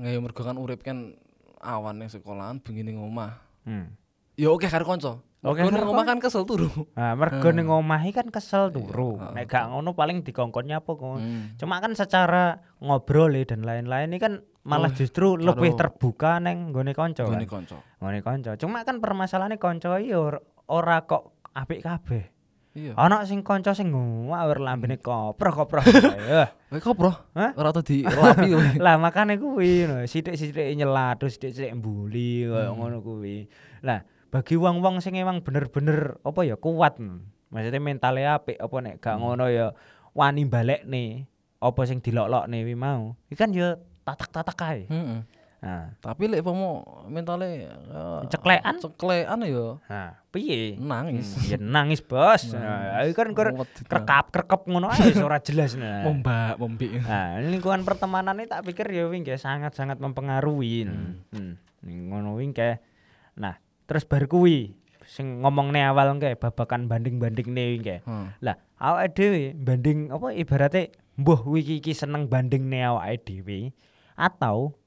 nggak 0.00 0.20
mergo 0.24 0.40
kan 0.40 0.56
urip 0.56 0.80
kan 0.80 1.12
awan 1.60 2.00
ning 2.00 2.08
sekolahan 2.08 2.60
bengi 2.60 2.84
ning 2.84 3.00
omah. 3.00 3.40
Hmm. 3.64 3.92
Ya 4.36 4.48
oke 4.52 4.68
karo 4.68 4.84
kanca. 4.84 5.20
Oke 5.40 5.64
Oke 5.64 5.72
ning 5.72 5.80
omah 5.82 6.04
kan 6.04 6.20
kesel 6.20 6.44
turu. 6.44 6.68
Nah, 6.92 7.16
mergo 7.16 7.48
Hmm. 7.48 7.56
ning 7.56 7.66
omah 7.66 8.04
kan 8.06 8.28
kesel 8.28 8.68
turu. 8.68 9.16
Iya, 9.16 9.32
Nek 9.32 9.44
gak 9.46 9.64
ngono 9.68 9.96
paling 9.96 10.20
dikongkon 10.20 10.68
nyapa 10.68 10.92
kok. 10.92 11.16
Hmm. 11.16 11.56
Cuma 11.56 11.80
kan 11.80 11.96
secara 11.96 12.60
ngobrol 12.76 13.32
ya 13.32 13.48
dan 13.48 13.64
lain-lain 13.64 14.06
ini 14.06 14.20
kan 14.20 14.32
malah 14.62 14.88
Oh, 14.88 14.94
justru 14.94 15.32
karo- 15.32 15.48
lebih 15.48 15.72
terbuka 15.74 16.36
neng 16.38 16.70
nggone 16.70 16.92
kanca. 16.92 17.24
Gone 17.24 17.40
Kan? 17.40 17.64
kanca. 17.64 17.78
Nggone 17.96 18.20
kanca. 18.20 18.50
Cuma 18.54 18.84
kan 18.84 19.00
permasalahannya 19.00 19.56
kanca 19.56 19.96
iki 19.96 20.12
or- 20.12 20.44
ora 20.66 21.00
kok 21.02 21.32
apik 21.50 21.80
kabeh. 21.80 22.24
Iya. 22.70 22.92
Ana 22.94 23.24
sing 23.24 23.40
kanca 23.40 23.72
sing 23.72 23.90
ngawur 23.90 24.60
lambene 24.60 25.00
koproh-koproh. 25.00 25.82
Eh, 25.82 26.46
Kowe 26.70 26.78
kok, 26.78 26.94
Bro? 26.94 27.10
Hah? 27.34 27.50
Ora 27.56 27.72
tau 27.72 27.82
dilapi 27.82 28.46
kowe. 28.46 28.66
lah 28.84 28.94
makane 28.94 29.34
kuwi 29.34 29.88
no, 29.88 30.04
sithik-sithik 30.04 30.76
nyelat, 30.76 31.18
terus 31.18 31.34
sithik-sithik 31.34 31.74
mbuli 31.74 32.46
kaya 32.46 32.70
Hmm. 32.70 32.78
ngono 32.78 33.00
kuwi. 33.00 33.50
Lah, 33.82 34.04
bagi 34.30 34.54
wong-wong 34.54 35.02
sing 35.02 35.18
emang 35.18 35.42
bener-bener 35.42 36.16
apa 36.22 36.40
ya 36.46 36.54
kuat. 36.54 36.96
no. 37.02 37.20
Maksudnya 37.50 37.82
mentalnya 37.82 38.38
apik 38.38 38.62
apa 38.62 38.76
nek 38.78 39.02
gak 39.02 39.18
Hmm. 39.18 39.26
ngono 39.26 39.50
ya 39.50 39.74
wani 40.14 40.46
balekne 40.46 41.26
apa 41.58 41.80
sing 41.82 41.98
dilok-lokne 41.98 42.62
kuwi 42.62 42.78
mau. 42.78 43.18
Iki 43.26 43.34
kan 43.36 43.50
ya 43.50 43.74
tatak-tatak 44.06 44.56
kae. 44.56 44.82
Heeh. 44.86 45.20
Nah, 45.60 45.92
Tapi 46.00 46.24
lek 46.24 46.40
pomo 46.40 46.80
mentale 47.04 47.68
ya, 47.68 47.72
Ceklekan? 48.32 48.80
Ceklekan 48.80 49.44
ya 49.44 49.76
nah 49.92 50.16
piye? 50.32 50.80
nangis. 50.80 51.36
Ya 51.52 51.60
nangis, 51.60 52.00
Bos. 52.00 52.48
Nah, 52.56 53.04
kan 53.12 53.36
tenan. 53.36 53.60
krekap-krekep 53.84 54.60
ngono 54.72 54.88
ae 54.88 55.12
ora 55.20 55.36
jelas 55.36 55.76
nah. 55.76 56.00
Mombak, 56.08 56.56
mombi. 56.56 56.96
Nah, 56.96 57.44
lingkungan 57.44 57.84
pertemanan 57.84 58.40
ini 58.40 58.48
tak 58.48 58.64
pikir 58.64 58.88
ya 58.88 59.04
wingke 59.12 59.36
sangat-sangat 59.36 60.00
mempengaruhi. 60.00 60.88
Hmm. 60.88 61.20
Hmm. 61.28 61.52
Ning 61.84 62.08
Ngono 62.08 62.40
wingke. 62.40 62.80
Nah, 63.36 63.60
terus 63.90 64.06
bar 64.06 64.30
kuwi 64.30 64.78
sing 65.02 65.42
ngomongne 65.42 65.82
awal 65.82 66.14
engke 66.14 66.38
babakan 66.38 66.86
banding-bandingne 66.86 67.64
wingke. 67.74 67.96
Heeh. 68.06 68.26
Lah, 68.38 68.56
awake 68.78 69.18
dhewe 69.18 69.42
banding 69.58 70.14
apa 70.14 70.30
ibaratnya 70.30 70.94
mbuh 71.18 71.42
wiki 71.50 71.82
iki 71.82 71.90
seneng 71.90 72.30
bandingne 72.30 72.78
awake 72.86 73.26
dhewe 73.26 73.74
atau 74.14 74.78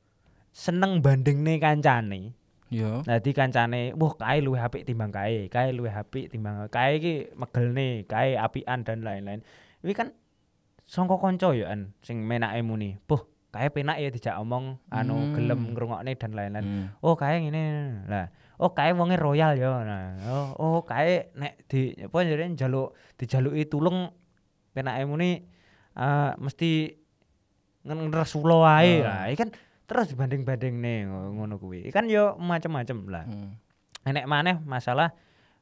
seneng 0.55 1.03
bandingne 1.03 1.59
kancane. 1.59 2.31
Ya. 2.71 3.03
Dadi 3.05 3.35
kancane, 3.35 3.93
wah 3.99 4.15
kae 4.17 4.41
luwih 4.41 4.63
apik 4.63 4.87
timbang 4.87 5.11
kae, 5.13 5.51
kae 5.51 5.75
luwih 5.75 5.93
apik 5.93 6.31
timbang 6.31 6.65
kae 6.71 6.97
iki 6.97 7.13
megelne, 7.35 8.07
kae 8.09 8.33
apian 8.39 8.81
dan 8.81 9.03
lain-lain. 9.05 9.43
Iki 9.85 9.93
kan 9.93 10.09
sangka 10.87 11.19
kanca 11.21 11.53
ya 11.53 11.69
an 11.69 11.93
sing 12.01 12.25
menake 12.25 12.63
muni. 12.65 12.97
Boh, 13.05 13.29
kae 13.53 13.69
penak 13.69 14.01
ya 14.01 14.09
dijak 14.09 14.39
omong 14.41 14.81
anu 14.89 15.13
Hmm. 15.19 15.33
gelem 15.37 15.61
ngrungokne 15.75 16.17
dan 16.17 16.31
lain-lain. 16.33 16.65
Hmm. 16.65 16.85
Oh, 17.05 17.13
kae 17.13 17.45
ngene. 17.45 17.63
Lah, 18.09 18.33
oh 18.63 18.71
kae 18.71 18.95
wonge 18.95 19.19
royal 19.19 19.59
ya. 19.59 19.83
Nah, 19.83 20.15
oh, 20.31 20.47
oh 20.55 20.79
kae 20.87 21.35
nek 21.35 21.67
di 21.67 21.91
apa 21.99 22.23
jenenge 22.23 22.55
njaluk 22.55 22.95
dijaluki 23.19 23.67
tulung 23.67 24.07
penake 24.71 25.03
muni 25.03 25.43
eh 25.93 26.31
mesti 26.39 26.95
ngeresula 27.83 28.55
wae. 28.63 29.03
Ah. 29.03 29.27
Lah, 29.27 29.35
kan 29.35 29.51
terus 29.83 30.15
dibanding-bandingne 30.15 31.11
ngono 31.11 31.59
kuwi. 31.59 31.91
Kan 31.91 32.07
yo 32.07 32.39
macem-macem 32.39 33.03
lah. 33.11 33.27
Hmm. 33.27 33.59
Enek 34.07 34.25
maneh 34.27 34.55
masalah 34.63 35.11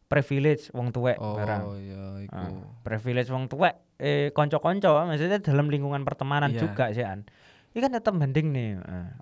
privilege 0.06 0.70
wong 0.78 0.94
tuwek 0.94 1.18
barang. 1.18 1.62
Oh 1.66 1.78
iya 1.82 2.22
iku. 2.22 2.38
Ah, 2.38 2.52
privilege 2.86 3.34
wong 3.34 3.50
tuwek 3.50 3.82
eh 3.98 4.30
kanca-kanca 4.34 5.10
maksudnya 5.10 5.42
dalam 5.42 5.70
lingkungan 5.70 6.06
pertemanan 6.06 6.54
Iya. 6.54 6.62
juga 6.62 6.94
sih 6.94 7.06
an. 7.06 7.26
Iki 7.72 7.80
kan 7.82 7.92
tetep 7.96 8.14
banding 8.14 8.52
nih. 8.52 8.70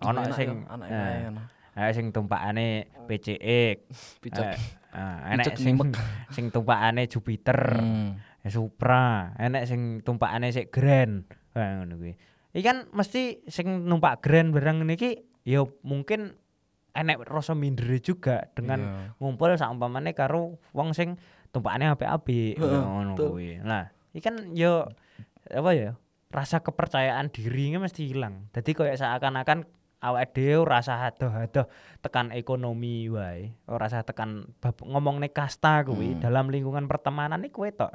Ono 0.03 0.19
Enak 0.25 0.35
sing 0.35 0.65
anak 0.67 0.87
eh, 1.79 1.91
sing 1.95 2.11
tumpakane 2.11 2.91
PCX. 3.07 3.79
Picot. 4.19 4.43
Eh, 4.43 4.59
eh, 4.91 5.17
enek 5.33 5.55
sing 5.55 5.75
sing 6.35 6.45
tumpakane 6.51 7.07
Jupiter, 7.07 7.79
Hmm. 7.79 8.19
eh, 8.43 8.51
Supra, 8.51 9.31
enek 9.39 9.63
sing 9.63 10.03
tumpakane 10.03 10.51
sik 10.51 10.67
Grand. 10.69 11.23
Eh, 11.55 11.69
ngono 11.79 11.95
kuwi. 11.95 12.13
Iki 12.49 12.63
kan 12.65 12.77
mesti 12.91 13.45
sing 13.47 13.85
numpak 13.85 14.19
Grand 14.19 14.51
barang 14.51 14.83
niki 14.83 15.21
ya 15.45 15.63
mungkin 15.81 16.35
enek 16.91 17.21
rasa 17.23 17.53
mindere 17.53 18.01
juga 18.01 18.49
dengan 18.51 18.79
Iya. 18.81 19.21
ngumpul 19.21 19.53
saumpamane 19.55 20.11
karo 20.11 20.57
wong 20.73 20.91
sing 20.91 21.15
tumpakane 21.49 21.87
apik-apik 21.87 22.57
ngono 22.57 23.13
kuwi. 23.15 23.61
Nah, 23.61 23.87
iki 24.11 24.21
kan 24.21 24.35
yo 24.51 24.89
apa 25.47 25.71
ya? 25.71 25.91
Rasa 26.29 26.61
kepercayaan 26.61 27.33
dirinya 27.33 27.81
mesti 27.81 28.05
hilang. 28.05 28.49
Dadi 28.53 28.77
koyo 28.77 28.93
seakan-akan 28.93 29.65
awake 29.99 30.31
dhewe 30.35 30.63
rasa 30.63 30.95
hadoh-hadoh 30.97 31.67
tekan 31.99 32.31
ekonomi 32.31 33.11
wae, 33.11 33.51
ora 33.67 33.87
rasa 33.87 34.03
tekan 34.03 34.55
bab 34.59 34.79
ngomongne 34.79 35.29
kasta 35.29 35.83
kuwi 35.83 36.15
Hmm. 36.15 36.21
dalam 36.23 36.45
lingkungan 36.47 36.87
pertemanan 36.87 37.43
iku 37.43 37.67
tok. 37.71 37.91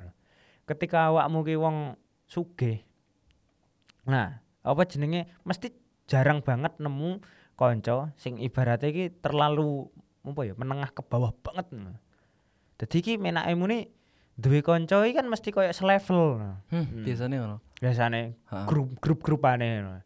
Ketika 0.65 1.09
awakmu 1.13 1.45
ki 1.45 1.57
wong 1.57 1.77
sugih. 2.25 2.85
Nah, 4.05 4.41
apa 4.61 4.83
jenenge 4.85 5.29
mesti 5.45 5.73
jarang 6.05 6.45
banget 6.45 6.77
nemu 6.77 7.25
kanca 7.57 8.13
sing 8.17 8.37
ibaratnya 8.37 8.93
iki 8.93 9.05
terlalu 9.25 9.89
apa 10.25 10.41
ya 10.45 10.53
menengah 10.57 10.93
ke 10.93 11.01
bawah 11.05 11.33
banget. 11.41 11.69
Dadi 12.77 12.97
iki 13.01 13.15
menake 13.17 13.53
muni 13.57 13.89
duwe 14.37 14.61
kanca 14.61 15.01
iki 15.05 15.17
kan 15.17 15.29
mesti 15.29 15.49
koyo 15.53 15.73
selevel. 15.73 16.41
Hmm, 16.69 17.05
biasanya 17.05 17.37
ngono. 17.41 17.57
Biasane 17.81 18.37
Ha. 18.53 18.65
grup 18.69 18.97
grup-grupane. 19.01 20.01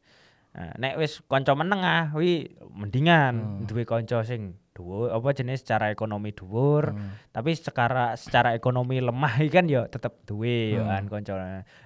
Nah, 0.59 0.75
nek 0.75 0.99
wis 0.99 1.23
kanca 1.23 1.55
menengah 1.55 2.11
kuwi 2.11 2.51
mendingan 2.75 3.62
Hmm. 3.62 3.66
duwe 3.71 3.87
kanca 3.87 4.27
sing 4.27 4.59
dhuwur 4.75 5.14
apa 5.14 5.31
jenis 5.31 5.62
secara 5.62 5.94
ekonomi 5.94 6.35
dhuwur, 6.35 6.99
Hmm. 6.99 7.14
tapi 7.31 7.55
secara 7.55 8.18
secara 8.18 8.59
ekonomi 8.59 8.99
lemah 8.99 9.38
kan 9.55 9.71
ya 9.71 9.87
tetep 9.87 10.27
duwe 10.27 10.75
ya 10.75 10.83
Hmm. 10.83 10.90
kan 10.90 11.03
kanca. 11.07 11.35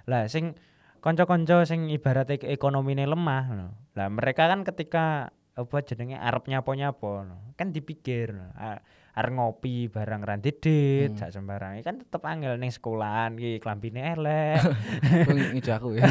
Lah 0.08 0.24
sing 0.24 0.56
kanca-kanca 0.98 1.68
sing 1.68 1.92
ibaratnya 1.92 2.40
ke- 2.40 2.48
ekonomine 2.48 3.04
lemah. 3.04 3.44
Lah 3.92 4.08
mereka 4.08 4.48
kan 4.48 4.64
ketika 4.64 5.28
apa 5.52 5.76
jenenge 5.84 6.16
arep 6.16 6.48
nyapa-nyapa 6.48 7.28
no. 7.28 7.52
kan 7.52 7.76
dipikir 7.76 8.32
no. 8.32 8.56
A- 9.12 9.20
arep 9.20 9.32
ngopi 9.32 9.86
barang 9.86 10.24
ra 10.24 10.36
dit 10.36 10.56
Hmm. 10.62 11.20
sembarang 11.20 11.84
kan 11.84 12.00
tetep 12.00 12.22
angel 12.22 12.56
ning 12.56 12.70
sekolahan 12.70 13.36
iki 13.36 13.60
klambine 13.60 14.16
elek. 14.16 14.56
Ngejo 15.52 15.72
aku 15.74 15.88
ya. 15.94 16.04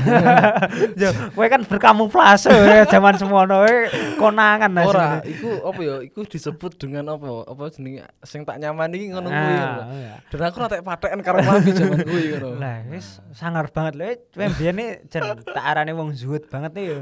Yo, 1.01 1.09
kowe 1.33 1.47
kan 1.47 1.65
berkamuflase 1.65 2.51
ya 2.51 2.85
zaman 2.85 3.17
semono 3.17 3.65
kowe 3.65 3.75
konangan 4.17 4.69
lah 4.69 4.85
Ora, 4.85 5.09
iku 5.23 5.65
apa 5.65 5.79
ya? 5.81 5.95
Iku 6.03 6.25
disebut 6.25 6.77
dengan 6.77 7.09
apa? 7.09 7.47
Apa 7.47 7.73
jenenge 7.73 8.05
sing 8.21 8.45
tak 8.45 8.59
nyaman 8.59 8.93
iki 8.93 9.05
ngono 9.09 9.27
kuwi. 9.27 9.55
Ah, 9.55 9.65
ngono. 9.81 9.83
iya. 9.97 10.13
Dan 10.29 10.39
aku 10.43 10.55
ora 10.59 10.67
tak 10.69 10.83
patheken 10.83 11.21
karo 11.21 11.37
mami 11.41 11.69
jaman 11.71 11.99
kuwi 12.03 12.23
ngono. 12.35 12.49
Lah 12.59 12.77
wis 12.91 13.17
sangar 13.33 13.65
banget 13.71 13.93
lho. 13.97 14.09
Kowe 14.35 14.45
mbiyen 14.45 14.77
iki 14.77 14.91
jen 15.09 15.23
tak 15.41 15.63
arane 15.65 15.91
wong 15.91 16.13
zuhud 16.13 16.45
banget 16.47 16.77
yo. 16.77 16.97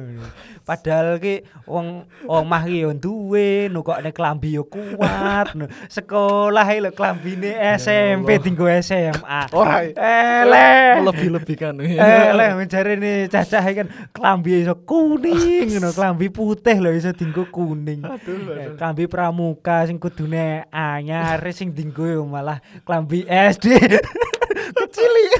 Padahal 0.63 1.19
ki 1.19 1.43
wong 1.65 2.07
omah 2.23 2.63
ki 2.63 2.77
yo 2.85 2.91
duwe, 2.93 3.67
nukokne 3.67 4.11
klambi 4.11 4.55
yo 4.55 4.63
kuat. 4.63 5.51
Sekolah 5.89 6.69
lho 6.69 6.93
klambine 6.93 7.57
SMP 7.81 8.37
Allah. 8.37 8.43
tinggo 8.45 8.65
SMA. 8.69 9.41
Ora. 9.57 9.81
Eleh. 9.89 11.01
Lebih-lebihkan. 11.01 11.81
Eleh 11.81 12.49
jarene 12.69 13.25
cacah 13.25 13.65
kan 13.65 13.87
klambi 14.13 14.61
iso 14.61 14.77
kuning 14.85 15.73
ngono, 15.73 15.89
klambi 15.89 16.29
putih 16.29 16.77
lho 16.77 16.93
iso 16.93 17.09
dinggo 17.09 17.49
kuning. 17.49 18.05
Aduh, 18.05 18.37
Eh, 18.53 18.69
aduh. 18.69 18.77
Klambi 18.77 19.09
pramuka 19.09 19.89
sing 19.89 19.97
kudune 19.97 20.61
anyar 20.69 21.41
sing 21.49 21.73
dinggo 21.73 22.05
yo 22.05 22.21
malah 22.21 22.61
klambi 22.85 23.25
SD. 23.25 23.73
Kecil 24.77 25.13
iki. 25.25 25.39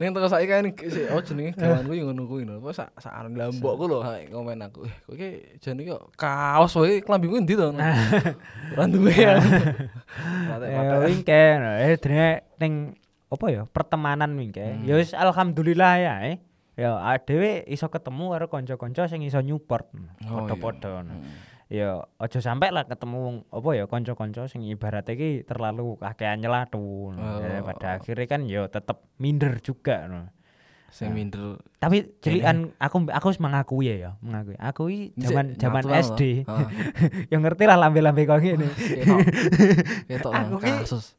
Ning 0.00 0.10
teko 0.10 0.26
saiki 0.26 0.50
kan 0.50 0.66
si 0.90 1.00
oh 1.06 1.20
jenenge 1.22 1.54
gawan 1.54 1.86
kuwi 1.86 2.02
ngono 2.02 2.22
kuwi 2.26 2.42
lho. 2.42 2.58
Apa 2.58 2.70
sak 2.74 2.88
sak 2.98 3.14
aran 3.14 3.38
lambokku 3.38 3.84
lho 3.86 3.98
ha, 4.02 4.18
ngomen 4.26 4.64
aku. 4.66 4.86
Eh, 4.86 4.94
kowe 5.06 5.14
iki 5.14 5.28
jane 5.62 5.86
kok 5.86 6.02
kaos 6.18 6.74
wae 6.78 6.98
klambimu 7.04 7.38
endi 7.38 7.54
to? 7.54 7.70
Ora 8.74 8.84
duwe 8.90 9.14
ya. 9.14 9.38
Ya 10.66 10.98
wingke 11.02 11.40
eh 11.86 11.94
dene 11.98 12.42
ning 12.58 12.72
apa 13.30 13.44
ya 13.50 13.62
pertemanan 13.70 14.34
mingke. 14.34 14.62
Hmm. 14.62 14.82
Ya 14.82 14.98
wis 14.98 15.14
alhamdulillah 15.14 15.92
ya. 16.02 16.14
Eh. 16.34 16.36
Ya 16.74 16.98
dhewe 17.22 17.62
iso 17.70 17.86
ketemu 17.86 18.34
karo 18.34 18.46
kanca-kanca 18.50 19.06
sing 19.06 19.22
iso 19.22 19.38
nyupport. 19.38 19.86
Oh, 20.26 20.42
Padha-padha. 20.42 21.06
iya. 21.06 21.53
Ya 21.74 22.06
aja 22.22 22.38
sampe 22.38 22.70
lah 22.70 22.86
ketemu 22.86 23.42
apa 23.50 23.68
ya 23.74 23.90
kanca-kanca 23.90 24.46
sing 24.46 24.62
ibarat 24.62 25.10
iki 25.10 25.42
terlalu 25.42 25.98
kakean 25.98 26.38
nyelatu. 26.38 27.10
Ya, 27.18 27.58
Oh. 27.58 27.66
pada 27.66 27.98
akhirnya 27.98 28.26
kan 28.30 28.46
ya 28.46 28.70
tetep 28.70 29.02
minder 29.18 29.58
juga. 29.58 30.06
no. 30.06 30.30
Sing 30.94 31.10
Nah. 31.10 31.18
minder 31.18 31.58
Tapi 31.82 32.06
celian 32.22 32.70
aku 32.78 33.10
aku 33.10 33.26
wis 33.34 33.42
mengakui 33.42 33.90
ya, 33.90 33.96
ya, 33.98 34.10
mengakui. 34.22 34.54
Aku 34.54 34.82
Dhisik 34.86 35.18
zaman 35.18 35.46
zaman 35.58 35.82
SD. 35.90 36.46
Heeh. 36.46 36.68
yang 37.34 37.42
ngerti 37.42 37.66
lah 37.66 37.74
lambe-lambe 37.74 38.22
kok 38.22 38.38
ngene. 38.38 38.70
Aku 40.30 40.56
ki. 40.62 40.72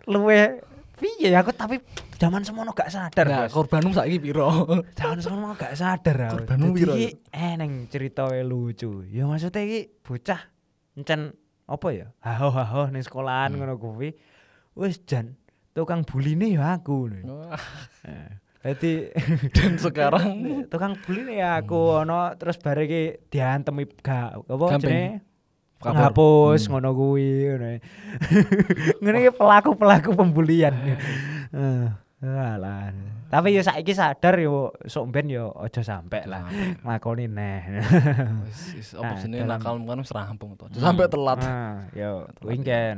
Luwe 0.07 0.63
piye 0.95 1.27
ya, 1.29 1.43
aku 1.43 1.51
tapi 1.51 1.79
zaman 2.15 2.41
semono 2.41 2.71
gak 2.71 2.87
sadar. 2.87 3.25
Nah, 3.27 3.47
korbanmu 3.47 3.91
saiki 3.91 4.17
piro? 4.17 4.47
Zaman 4.99 5.19
semono 5.19 5.53
gak 5.53 5.75
sadar 5.75 6.31
aku. 6.31 6.47
Korbanmu 6.47 6.67
piro, 6.71 6.95
eneng 7.29 7.87
cerita 7.87 8.25
wae 8.25 8.41
lucu. 8.41 9.03
Ya 9.07 9.27
maksudnya 9.27 9.61
iki 9.61 9.91
bocah 9.99 10.41
encen 10.95 11.35
apa 11.67 11.87
ya? 11.91 12.07
Haho-haho 12.19 12.87
ning 12.89 13.03
sekolahan 13.03 13.51
Hmm. 13.51 13.59
ngono 13.59 13.75
kuwi. 13.75 14.15
Wis 14.75 15.03
jan 15.03 15.35
tukang 15.71 16.03
buline 16.03 16.55
ya 16.55 16.79
aku. 16.79 17.11
Wah, 17.27 17.59
Dadi 18.65 19.13
Dan 19.55 19.77
sekarang 19.77 20.65
tukang 20.73 20.97
buline 20.97 21.37
ya 21.37 21.61
aku 21.61 22.01
ono 22.01 22.33
terus 22.33 22.57
bare 22.57 22.89
iki 22.89 23.03
diantem 23.29 23.77
gak 24.01 24.41
apa 24.41 24.65
jenenge 24.81 25.21
Ngapus 25.83 26.65
Hmm. 26.65 26.69
ngono 26.77 26.89
kuwi 26.93 27.27
ngono. 27.51 27.67
Ngene 29.01 29.17
iki 29.21 29.31
pelaku-pelaku 29.35 30.09
pembulian. 30.15 30.73
Eh, 32.25 32.31
alah. 32.31 32.89
Tapi 33.29 33.53
ya 33.53 33.61
saiki 33.61 33.93
sadar 33.93 34.39
yo 34.39 34.73
sok 34.87 35.13
ben 35.13 35.29
yo 35.29 35.51
aja 35.61 35.83
sampe 35.85 36.25
lah 36.25 36.47
nglakoni 36.81 37.29
neh. 37.29 37.85
Wis 38.73 38.95
apa 38.97 39.13
Nah, 39.13 39.19
jenenge 39.21 39.45
nakal 39.45 39.77
kan 39.83 39.99
wis 40.01 40.09
rampung 40.15 40.57
to. 40.57 40.65
Sampai 40.73 41.05
telat. 41.05 41.37
Ah, 41.45 41.85
yo 41.93 42.25
kuwi 42.41 42.65
ya. 42.65 42.97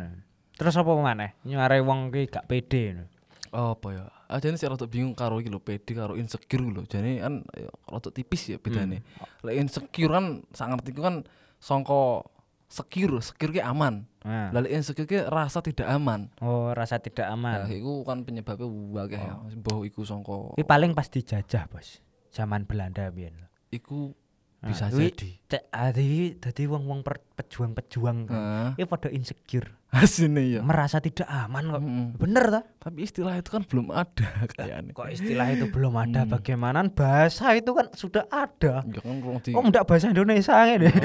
Terus 0.56 0.80
apa 0.80 0.88
maneh? 0.96 1.36
Nyare 1.44 1.82
wong 1.84 2.14
ki 2.14 2.30
gak 2.30 2.46
pede. 2.48 3.04
apa 3.48 3.88
ya 3.90 4.06
ah 4.28 4.38
jane 4.44 4.60
sih 4.60 4.68
rada 4.68 4.86
bingung 4.86 5.16
karo 5.16 5.40
iki 5.40 5.48
lho 5.48 5.64
pede 5.64 5.96
karo 5.96 6.20
insecure 6.20 6.68
lho 6.68 6.84
jane 6.84 7.24
kan 7.24 7.42
ya, 7.56 7.72
rada 7.88 8.12
tipis 8.12 8.52
ya 8.52 8.60
bedane 8.60 9.02
lek 9.40 9.56
insecure 9.56 10.12
kan 10.12 10.44
sak 10.52 10.68
ngertiku 10.76 11.00
kan 11.00 11.16
sangka 11.58 12.28
secure 12.68 13.20
secure 13.20 13.52
ki 13.52 13.62
aman 13.62 14.04
Nah. 14.22 14.52
lek 14.52 14.68
insecure 14.70 15.06
ki 15.06 15.24
rasa 15.24 15.60
tidak 15.60 15.88
aman 15.88 16.28
Oh, 16.38 16.70
rasa 16.70 17.00
tidak 17.00 17.24
nah 17.26 17.64
aman. 17.64 17.72
iku 17.72 18.04
kan 18.04 18.22
penyebabnya 18.22 18.68
akeh 19.02 19.16
ya 19.18 19.34
mbah 19.56 19.80
iku 19.82 20.04
sangka 20.04 20.52
Kuwi 20.52 20.64
paling 20.64 20.92
pas 20.92 21.08
dijajah, 21.08 21.64
Bos. 21.66 22.04
Zaman 22.30 22.64
Belanda 22.64 23.08
biyen. 23.08 23.48
iku 23.70 24.12
Nah, 24.58 24.74
bisa 24.74 24.90
kuwi 24.90 25.14
jadi 25.14 25.30
Cek 25.48 25.64
adi 25.70 26.08
dadi 26.36 26.64
wong-wong 26.66 27.06
pejuang-pejuang. 27.06 28.26
kan. 28.26 28.34
Heeh. 28.34 28.70
Iki 28.76 28.86
pada 28.86 29.08
insecure, 29.08 29.70
asine 29.88 30.44
ya 30.50 30.62
merasa 30.62 30.98
tidak 30.98 31.30
aman 31.30 31.70
kok. 31.70 31.80
Mm-mm. 31.80 32.08
Bener 32.18 32.46
ta? 32.50 32.62
tapi 32.78 33.06
istilah 33.06 33.38
itu 33.38 33.48
kan 33.48 33.62
belum 33.62 33.94
ada 33.94 34.28
kayaknya 34.52 34.92
Kok 34.92 35.08
istilah 35.08 35.48
itu 35.52 35.70
belum 35.70 35.94
ada 35.96 36.26
Hmm. 36.26 36.34
bagaimana 36.34 36.84
bahasa 36.90 37.54
itu 37.54 37.70
kan 37.70 37.94
sudah 37.94 38.26
ada. 38.28 38.82
ya 38.84 39.00
kan 39.00 39.16
Kok 39.22 39.64
ndak 39.64 39.86
bahasa 39.86 40.10
Indonesia 40.10 40.52
ngene? 40.58 40.90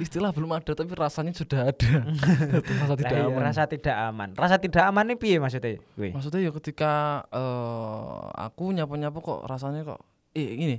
istilah 0.00 0.30
belum 0.32 0.50
ada 0.52 0.72
tapi 0.72 0.90
rasanya 0.92 1.32
sudah 1.32 1.70
ada 1.70 1.90
rasa 2.82 2.94
tidak 2.96 3.16
iya, 3.16 3.26
aman 3.28 3.42
Rasa 3.44 3.62
tidak 3.68 3.96
aman. 3.96 4.28
Rasa 4.34 4.56
tidak 4.58 4.82
aman 4.88 5.04
ini 5.10 5.14
piye 5.20 5.36
maksudnya? 5.38 5.78
Maksudnya 5.96 6.40
ya 6.44 6.50
ketika 6.50 6.92
eh 7.30 8.22
aku 8.48 8.72
nyapu-nyapu 8.72 9.20
kok 9.20 9.44
rasanya 9.44 9.84
kok 9.84 10.00
eh 10.34 10.56
gini, 10.56 10.76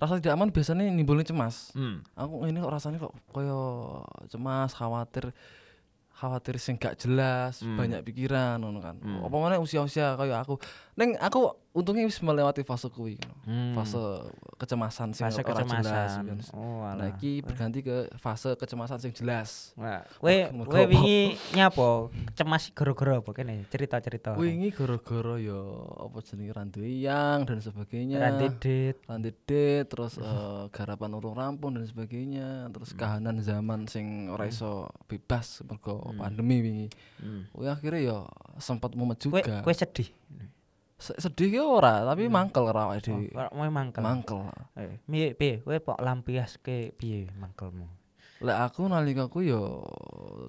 rasa 0.00 0.16
tidak 0.16 0.38
aman 0.38 0.48
biasanya 0.48 0.88
nimbulnya 0.88 1.28
cemas. 1.28 1.74
Hmm. 1.76 2.00
Aku 2.16 2.46
ini 2.48 2.56
kok 2.62 2.72
rasanya 2.72 2.98
kok 3.02 3.12
koyo 3.28 4.00
cemas, 4.30 4.72
khawatir 4.72 5.34
khawatir 6.14 6.56
sing 6.62 6.78
gak 6.78 6.94
jelas, 6.94 7.58
Hmm. 7.60 7.74
banyak 7.74 8.00
pikiran 8.06 8.62
kan. 8.78 8.96
Hmm. 9.02 9.26
Apa 9.26 9.36
mana 9.36 9.58
usia-usia 9.58 10.14
kayak 10.14 10.46
aku. 10.46 10.56
Neng 10.94 11.18
aku 11.18 11.50
untungnya 11.74 12.06
wis 12.06 12.22
melewati 12.22 12.62
fase 12.62 12.86
kuwi 12.86 13.18
ngono. 13.18 13.34
Hmm. 13.42 13.74
Fase 13.74 13.98
kecemasan 14.54 15.10
sing 15.10 15.26
fase 15.26 15.42
ora 15.42 15.66
jelas. 15.66 15.66
kecemasan. 15.66 16.22
ngono. 16.22 16.44
Oh, 16.54 16.86
Nah, 16.86 17.10
iki 17.10 17.42
berganti 17.42 17.82
ke 17.82 18.14
fase 18.16 18.54
kecemasan 18.54 18.98
sing 18.98 19.10
jelas. 19.10 19.74
Nah, 19.74 20.06
kowe 20.14 20.30
apa? 20.30 20.86
wingi 20.86 21.34
nyapo? 21.50 22.14
Cemas 22.32 22.70
gara-gara 22.70 23.18
apa 23.18 23.30
kene? 23.32 23.66
Cerita-cerita. 23.66 24.38
Wingi 24.38 24.70
gara-gara 24.70 25.34
ya 25.36 25.58
apa 25.98 26.18
jenenge 26.22 26.52
randuwe 26.52 26.86
yang 26.94 27.42
dan 27.42 27.58
sebagainya. 27.58 28.22
Ranti 28.22 28.46
dit. 28.56 28.96
landede 29.04 29.66
terus 29.84 30.14
eh, 30.16 30.64
garapan 30.70 31.10
urung 31.12 31.34
rampung 31.34 31.74
dan 31.74 31.82
sebagainya 31.82 32.46
Hmm. 32.64 32.70
terus 32.70 32.94
kahanan 32.94 33.40
zaman 33.40 33.84
sing 33.84 34.30
ora 34.30 34.46
iso 34.46 34.86
bebas 35.04 35.58
mergo 35.64 35.98
Hmm. 36.04 36.22
pandemi 36.22 36.62
wingi 36.62 36.88
Hmm. 37.18 37.50
Kuwi 37.50 37.66
akhirnya 37.66 38.00
ya 38.04 38.18
sempat 38.56 38.94
mumet 38.94 39.18
juga 39.18 39.42
kowe 39.58 39.74
sedih. 39.74 40.06
Se- 41.04 41.18
sedih 41.20 41.52
ki 41.52 41.60
ora 41.60 42.00
tapi 42.02 42.32
mangkel 42.32 42.64
ora 42.64 42.88
awake 42.88 43.12
Oh, 43.12 43.20
dhewe 43.20 43.44
kowe 43.52 43.68
mangkel. 43.68 44.00
mangkel. 44.00 44.40
Eh, 44.72 44.96
piye 45.04 45.36
piye? 45.36 45.60
Kowe 45.60 45.76
kok 45.76 46.00
lampiaske 46.00 46.96
piye 46.96 47.28
mangkelmu? 47.36 47.84
lek 48.44 48.60
aku 48.60 48.84
nalika 48.92 49.32
ku 49.32 49.40
ya 49.40 49.56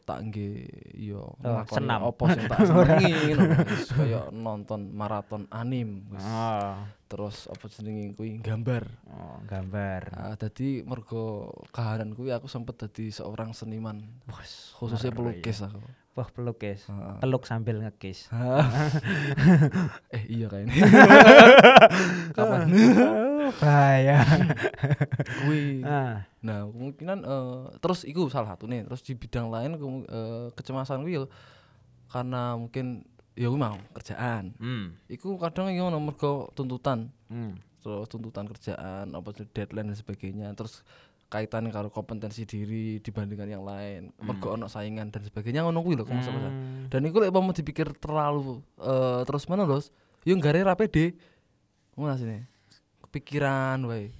tak 0.03 0.27
nggih 0.27 0.67
ya 0.99 1.21
nglakoni 1.39 1.79
senam. 1.79 1.99
apa 2.03 2.23
sing 2.27 2.43
tak 2.45 2.59
senengi 2.61 3.11
ngono. 3.31 3.55
Kaya 3.87 4.21
nonton 4.35 4.81
maraton 4.91 5.43
anim 5.47 6.03
wis. 6.11 6.19
Oh, 6.19 6.75
terus 7.07 7.47
apa 7.47 7.71
jenenge 7.71 8.11
kuwi 8.13 8.43
gambar. 8.43 8.83
Oh 9.07 9.39
gambar. 9.47 10.01
Ah, 10.11 10.35
dadi 10.35 10.83
mergo 10.83 11.47
kahanan 11.71 12.11
kuwi 12.11 12.35
aku 12.35 12.47
sempet 12.47 12.75
dadi 12.75 13.07
seorang 13.09 13.55
seniman. 13.55 14.03
Khususnya 14.75 15.11
pelukis 15.11 15.63
aku 15.63 15.79
Wah, 16.15 16.31
pelukis. 16.31 16.87
Heeh. 16.87 17.19
Peluk 17.19 17.43
sambil 17.43 17.83
ngekis. 17.83 18.31
eh 20.15 20.23
iya 20.31 20.47
kayaknya 20.47 20.87
kapan 22.35 22.71
bahaya. 23.59 24.23
kuwi 25.43 25.83
Ah, 25.83 26.23
nah 26.39 26.65
kemungkinan 26.71 27.19
eh, 27.21 27.61
terus 27.83 28.07
iku 28.07 28.31
salah 28.31 28.55
satu 28.55 28.65
nih 28.65 28.87
terus 28.87 29.03
di 29.03 29.13
bidang 29.13 29.51
lain 29.51 29.75
eh, 30.07 30.47
kecemasan 30.55 31.03
ya 31.05 31.27
karena 32.09 32.55
mungkin 32.55 33.03
ya 33.35 33.51
kuwi 33.51 33.59
mau 33.59 33.77
kerjaan 33.93 34.55
hmm. 34.55 35.11
iku 35.11 35.35
kadang 35.35 35.67
ya 35.69 35.83
ono 35.85 35.99
mergo 35.99 36.49
tuntutan 36.55 37.11
Hmm. 37.25 37.57
terus 37.81 38.05
tuntutan 38.05 38.45
kerjaan 38.45 39.09
apa 39.13 39.29
deadline 39.49 39.89
dan 39.89 39.97
sebagainya 39.97 40.47
terus 40.53 40.85
kaitan 41.25 41.67
karo 41.73 41.89
kompetensi 41.89 42.45
diri 42.45 43.01
dibandingkan 43.01 43.49
yang 43.49 43.65
lain 43.65 44.13
mergo 44.21 44.53
ono 44.53 44.69
saingan 44.69 45.09
dan 45.09 45.25
sebagainya 45.25 45.65
ngono 45.65 45.81
kuwi 45.81 45.97
lho. 45.97 46.05
Hmm. 46.05 46.85
dan 46.87 47.01
iku 47.01 47.17
lek 47.17 47.33
mau 47.33 47.49
dipikir 47.49 47.91
terlalu 47.97 48.61
eh, 48.77 49.21
terus 49.25 49.49
menerus 49.49 49.89
yo 50.21 50.37
gare 50.37 50.61
ra 50.61 50.77
pede 50.77 51.17
ngono 51.97 52.13
sini 52.13 52.37
kepikiran 53.09 53.81
wae 53.89 54.13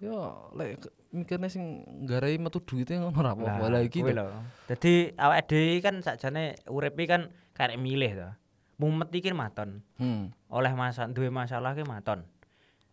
yo 0.00 0.50
lek 0.56 0.88
mikirnya 1.12 1.48
sing 1.48 1.84
gare 2.04 2.32
metu 2.36 2.60
duitnya 2.60 3.00
ngono 3.00 3.18
ra 3.20 3.32
apa-apa 3.32 3.66
Lah, 3.68 3.80
lagi 3.80 3.88
kuwi 4.00 4.12
lho. 4.12 4.28
Dadi 4.68 5.16
awake 5.16 5.44
dhewe 5.48 5.80
kan 5.80 5.94
sakjane 6.04 6.56
urip 6.68 6.96
iki 7.00 7.08
kan 7.08 7.32
karek 7.56 7.80
milih 7.80 8.12
to. 8.12 8.30
Mumet 8.76 9.08
iki 9.16 9.32
maton. 9.32 9.80
hmm. 9.96 10.52
Oleh 10.52 10.72
masa 10.76 11.08
duwe 11.08 11.32
masalah 11.32 11.72
ki 11.72 11.88
maton. 11.88 12.28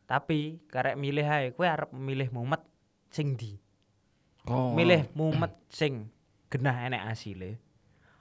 Tapi 0.07 0.63
karek 0.71 0.95
milih 0.95 1.27
ae 1.27 1.51
kowe 1.51 1.67
arep 1.67 1.91
milih 1.91 2.31
mumet 2.31 2.63
sing 3.13 3.37
ndi? 3.37 3.53
oh 4.49 4.73
Milih 4.73 5.07
mumet 5.13 5.53
sing 5.69 6.09
genah 6.49 6.89
enek 6.89 7.13
asile. 7.13 7.61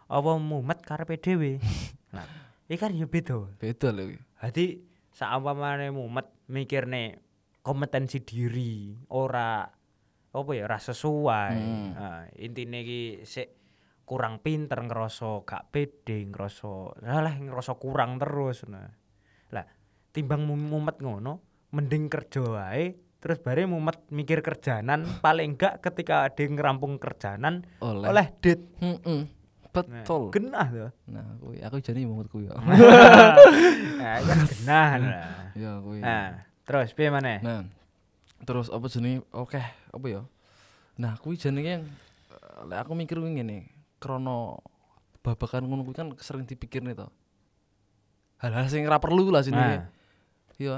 Apa 0.07 0.37
mumet 0.37 0.85
karepe 0.85 1.17
dhewe? 1.17 1.57
Nah, 2.13 2.29
iki 2.69 2.77
kan 2.77 2.93
ya 2.93 3.09
beda. 3.09 3.49
beda 3.57 3.89
lho 3.89 4.21
Dadi 4.37 4.77
saumpamane 5.09 5.89
mumet 5.89 6.29
mikirne 6.53 7.25
kompetensi 7.65 8.21
diri 8.21 8.93
ora 9.09 9.65
apa 10.29 10.51
ya 10.53 10.69
ora 10.69 10.77
sesuai. 10.77 11.53
Hmm. 11.57 11.89
Nah, 11.97 12.21
intine 12.37 12.85
iki 12.85 13.25
sik 13.25 13.49
kurang 14.05 14.45
pinter 14.45 14.77
ngerasa 14.77 15.41
gak 15.49 15.73
pede, 15.73 16.21
ngerasa 16.29 17.01
salah 17.01 17.33
ngerasa 17.33 17.73
kurang 17.81 18.21
terus. 18.21 18.69
Nah. 18.69 18.93
Lah, 19.57 19.65
timbang 20.13 20.45
mu- 20.45 20.61
mumet 20.61 21.01
ngono, 21.01 21.41
mending 21.73 22.13
kerja 22.13 22.45
wae 22.45 22.93
terus 23.23 23.39
bare 23.39 23.71
mumet 23.71 24.03
mikir 24.11 24.43
kerjanan 24.43 25.07
paling 25.25 25.55
enggak 25.55 25.79
ketika 25.79 26.27
ada 26.27 26.41
yang 26.43 26.59
ngerampung 26.59 26.99
kerjanan 26.99 27.63
oleh, 27.79 28.11
oleh 28.11 28.27
dit 28.43 28.59
Hmm-mm. 28.83 29.31
betul 29.71 30.35
genah 30.35 30.67
tuh 30.69 30.91
nah 31.07 31.25
kuwi 31.39 31.63
aku 31.63 31.79
jane 31.79 32.03
momen 32.03 32.27
kuwi 32.27 32.51
ya 32.51 32.59
nah, 32.59 34.19
kan 34.21 34.39
genah 34.51 34.91
nah. 34.99 35.27
ya 35.63 35.73
kuwi 35.81 35.99
Nah, 36.03 36.45
terus 36.67 36.91
piye 36.93 37.09
maneh? 37.09 37.39
Nah, 37.45 37.63
terus 38.43 38.73
apa 38.73 38.89
jenenge? 38.89 39.21
Oke, 39.31 39.61
apa 39.63 40.07
ya? 40.09 40.23
Nah, 40.97 41.15
kuwi 41.21 41.37
jenenge 41.37 41.85
eh, 41.85 42.61
lek 42.69 42.79
aku 42.83 42.93
mikir 42.97 43.21
kuwi 43.21 43.37
ngene, 43.37 43.69
krana 44.01 44.57
babakan 45.21 45.69
ngono 45.69 45.85
kuwi 45.85 45.95
kan 45.95 46.09
sering 46.19 46.49
dipikirne 46.49 46.97
to. 46.97 47.07
hal-hal 48.43 48.67
sing 48.67 48.83
ora 48.83 48.99
perlu 48.99 49.31
lah 49.31 49.47
sini. 49.47 49.55
Nah. 49.55 49.87
Iya, 50.63 50.77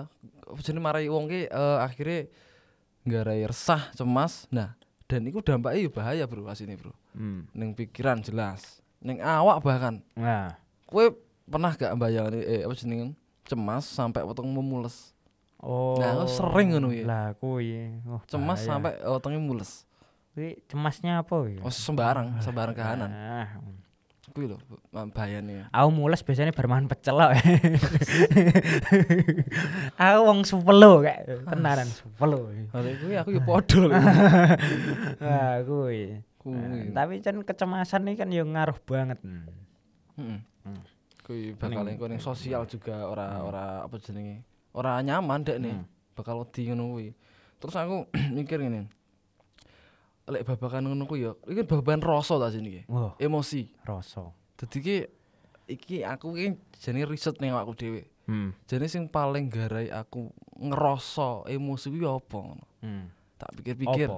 jenenge 0.64 0.80
marai 0.80 1.12
wong 1.12 1.28
ki 1.28 1.52
eh, 1.52 1.78
akhirnya 1.84 2.24
nggarai 3.04 3.44
resah, 3.44 3.92
cemas. 3.92 4.48
Nah, 4.48 4.72
dan 5.04 5.28
itu 5.28 5.44
dampaknya 5.44 5.84
ya 5.84 5.90
bahaya, 5.92 6.24
Bro, 6.24 6.48
asine, 6.48 6.72
Bro. 6.80 6.96
Hmm. 7.12 7.44
Ning 7.52 7.76
pikiran 7.76 8.24
jelas, 8.24 8.80
ning 9.04 9.20
awak 9.20 9.60
bahkan. 9.60 10.00
Nah. 10.16 10.56
Kowe 10.88 11.12
pernah 11.44 11.76
gak 11.76 11.92
bayangane 12.00 12.40
eh 12.40 12.64
apa 12.64 12.72
jenenge 12.72 13.12
cemas 13.44 13.84
sampai 13.84 14.24
wetengmu 14.24 14.64
mules. 14.64 15.12
Oh. 15.60 15.96
Nah, 16.00 16.24
aku 16.24 16.28
sering 16.28 16.76
ngono 16.76 16.88
ya. 16.92 17.04
Lah 17.04 17.26
kuwi. 17.36 18.00
Oh, 18.08 18.20
Cemas 18.24 18.60
bahaya. 18.64 18.68
sampai 18.68 18.92
wetenge 19.04 19.40
mules. 19.40 19.84
kuwi 20.32 20.58
cemasnya 20.66 21.20
apa 21.22 21.30
kuwi? 21.30 21.60
Oh, 21.60 21.68
sembarang, 21.72 22.40
sembarang 22.40 22.74
kahanan. 22.74 23.10
Ah. 23.12 23.48
Kuwi 24.34 24.50
lho 24.50 24.58
bahayane. 24.90 25.70
Aku 25.70 25.94
mules 25.94 26.18
biasanya 26.26 26.50
bar 26.50 26.66
mangan 26.66 26.90
pecel 26.90 27.14
kok. 27.14 27.38
aku 29.94 30.18
wong 30.26 30.42
supelo 30.42 31.06
kayak 31.06 31.46
tenanan 31.46 31.86
supelo. 31.86 32.50
Kalau 32.74 32.90
kuwi 32.98 33.14
aku 33.14 33.30
ya 33.30 33.42
padha 33.46 33.76
lho. 33.78 33.88
Wah, 35.22 35.54
kuwi. 35.62 36.18
Kuwi. 36.42 36.58
Nah, 36.90 37.06
tapi 37.06 37.22
kan 37.22 37.36
kecemasan 37.46 38.10
ini 38.10 38.18
kan 38.18 38.28
yang 38.34 38.50
ngaruh 38.50 38.74
banget. 38.82 39.22
Heeh. 39.22 39.46
Hmm. 40.18 40.82
Kuwi 41.22 41.54
bakal 41.54 41.86
Ning- 41.86 42.02
ning 42.02 42.18
sosial 42.18 42.66
juga 42.66 43.06
ora 43.06 43.38
ora 43.38 43.64
apa 43.86 43.96
jenenge? 44.02 44.42
Ora 44.74 44.98
nyaman 44.98 45.46
dek 45.46 45.62
nih. 45.62 45.78
Hmm. 45.78 45.86
Bakal 46.18 46.42
wedi 46.42 46.74
ngono 46.74 46.90
kuwi. 46.90 47.14
Terus 47.62 47.74
aku 47.78 48.10
mikir 48.36 48.58
ngene. 48.58 48.90
Lek 50.24 50.48
babakan 50.48 50.88
ngono 50.88 51.04
kuwi 51.04 51.28
ya, 51.28 51.36
iki 51.44 51.68
babakan 51.68 52.00
rasa 52.00 52.40
ta 52.40 52.48
sini 52.48 52.80
ki. 52.80 52.82
Wah, 52.88 53.12
Emosi. 53.20 53.68
rasa. 53.84 54.32
Dadi 54.56 54.78
ki 54.80 54.96
iki 55.68 56.00
aku 56.00 56.32
ki 56.32 56.56
jenenge 56.80 57.12
riset 57.12 57.36
ning 57.44 57.52
awakku 57.52 57.76
dhewe. 57.76 58.08
Hmm. 58.24 58.56
Jane 58.64 58.88
sing 58.88 59.04
paling 59.12 59.52
garai 59.52 59.92
aku 59.92 60.32
ngerasa 60.56 61.44
emosi 61.52 61.92
kuwi 61.92 62.08
apa 62.08 62.38
ngono. 62.40 62.64
Hmm. 62.80 63.12
Tak 63.36 63.52
pikir-pikir. 63.60 64.08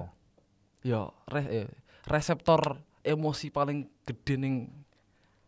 Ya, 0.87 1.11
re- 1.27 1.51
eh, 1.51 1.67
reseptor 2.07 2.79
emosi 3.03 3.51
paling 3.51 3.83
gede 4.07 4.39
ning 4.39 4.71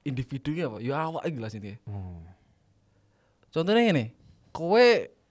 individu 0.04 0.52
ki 0.52 0.62
apa? 0.68 0.78
Ya 0.84 1.08
awak 1.08 1.24
iki 1.24 1.40
lah 1.40 1.48
sini. 1.48 1.80
Oh. 1.88 2.20
Contohnya 3.48 3.80
ngene, 3.88 4.12
kowe 4.52 4.86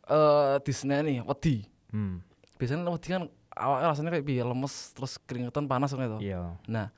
eh 0.08 0.56
diseneni 0.64 1.20
wedi. 1.20 1.68
Hmm. 1.92 2.24
Biasanya 2.56 2.88
wedi 2.88 3.08
kan 3.12 3.28
awak 3.58 3.78
rasanya 3.90 4.10
kayak 4.14 4.24
piye 4.24 4.42
lemes 4.42 4.94
terus 4.94 5.18
keringetan 5.18 5.66
panas 5.66 5.90
ngono 5.90 6.06
itu. 6.16 6.30
Iya. 6.30 6.54
Nah, 6.66 6.94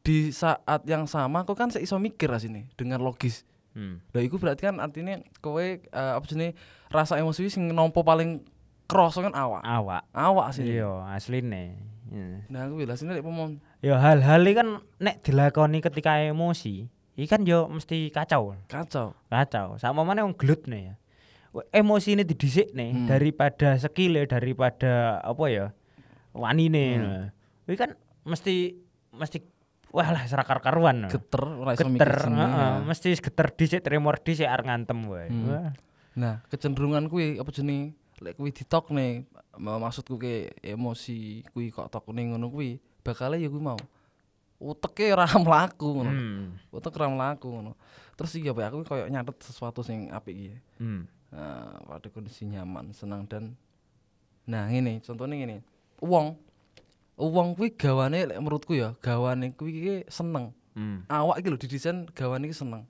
di 0.00 0.30
saat 0.30 0.86
yang 0.86 1.04
sama 1.04 1.42
kau 1.42 1.58
kan 1.58 1.68
iso 1.74 1.98
mikir 1.98 2.30
sini 2.38 2.70
dengan 2.78 3.02
logis. 3.02 3.42
Hmm. 3.74 3.98
Lah 4.14 4.22
iku 4.22 4.38
berarti 4.38 4.70
kan 4.70 4.78
artinya 4.78 5.18
kowe 5.42 5.58
eh, 5.60 5.80
apa 5.90 6.22
jenenge 6.30 6.54
rasa 6.88 7.18
emosi 7.18 7.50
sing 7.50 7.66
nompo 7.74 8.06
paling 8.06 8.46
kroso 8.86 9.18
kan 9.18 9.34
awak. 9.34 9.66
Awak. 9.66 10.02
Awak 10.14 10.48
sih. 10.54 10.78
Iya, 10.78 11.10
asline. 11.10 11.74
Iya. 12.14 12.46
Nah, 12.46 12.70
aku 12.70 12.78
bilang 12.78 12.94
sini 12.94 13.16
lek 13.16 13.24
pomon 13.26 13.58
Ya 13.82 13.98
hal-hal 13.98 14.44
kan 14.54 14.68
nek 15.02 15.20
dilakoni 15.20 15.82
ketika 15.82 16.16
emosi, 16.20 16.88
iki 17.18 17.26
kan 17.26 17.42
yo 17.44 17.66
mesti 17.66 18.08
kacau. 18.08 18.54
kacau. 18.70 19.12
Kacau. 19.28 19.76
Sama 19.76 20.06
mana 20.06 20.22
wong 20.22 20.36
gelut 20.38 20.64
nih 20.70 20.92
ya. 20.92 20.94
Emosi 21.70 22.18
ini 22.18 22.26
didisik 22.26 22.74
nih 22.74 22.90
Hmm. 22.94 23.06
daripada 23.06 23.78
skill 23.78 24.26
daripada 24.26 25.22
apa 25.22 25.44
ya 25.46 25.66
wanine. 26.34 26.86
Hmm. 26.98 27.02
Nah. 27.02 27.26
Iki 27.64 27.76
kan 27.78 27.90
mesti 28.26 28.76
mesti 29.14 29.38
wah 29.94 30.10
lah 30.10 30.26
serakar 30.26 30.58
karuan. 30.58 31.06
Geter 31.06 31.42
mikir 31.46 31.86
geter, 32.02 32.12
jenenge. 32.28 32.42
heeh, 32.42 32.74
mesti 32.84 33.08
geter 33.14 33.46
dhisik 33.54 33.80
tremor 33.86 34.18
dhisik 34.20 34.50
arep 34.50 34.66
ngantem 34.66 34.98
wae. 35.06 35.30
Hmm. 35.30 35.46
Wah. 35.48 35.70
Nah, 36.14 36.34
kecenderungan 36.50 37.06
kuwi 37.10 37.38
apa 37.38 37.50
jenenge 37.50 37.94
lek 38.22 38.38
kuwi 38.38 38.54
nih 38.94 39.26
ma- 39.58 39.82
maksudku 39.82 40.14
ke 40.18 40.54
emosi 40.62 41.42
kuwi 41.50 41.74
kok 41.74 41.90
tok 41.90 42.14
ning 42.14 42.30
ngono 42.34 42.46
kuwi 42.46 42.78
bakale 43.02 43.42
ya 43.42 43.50
kuwi 43.50 43.62
mau 43.62 43.78
uteke 44.62 45.10
ora 45.14 45.26
mlaku 45.44 45.88
ngono. 46.02 46.10
Hmm. 46.10 46.46
Utek 46.70 46.94
ora 46.98 47.10
mlaku 47.10 47.46
ngono. 47.50 47.72
Terus 48.14 48.30
iya 48.38 48.54
Pak, 48.54 48.70
aku 48.70 48.76
koyo 48.86 49.10
nyatet 49.10 49.42
sesuatu 49.42 49.82
sing 49.82 50.10
apik 50.14 50.34
iki. 50.34 50.58
Hmm. 50.78 51.10
Nah, 51.34 51.82
pada 51.82 52.06
kondisi 52.14 52.46
nyaman, 52.46 52.94
senang 52.94 53.26
dan 53.26 53.58
Nah, 54.44 54.68
ngene, 54.68 55.00
contohnya 55.00 55.34
ngene. 55.40 55.64
Wong 56.02 56.38
wong 57.14 57.54
kuwi 57.54 57.70
gawane 57.74 58.26
lek 58.26 58.38
menurutku 58.42 58.74
ya, 58.74 58.98
gawane 58.98 59.54
kuwi 59.54 60.02
seneng. 60.10 60.50
Hmm. 60.74 61.06
Awak 61.06 61.38
iki 61.38 61.48
lho 61.50 61.58
didesain 61.58 62.10
gawane 62.10 62.50
iki 62.50 62.56
seneng. 62.58 62.82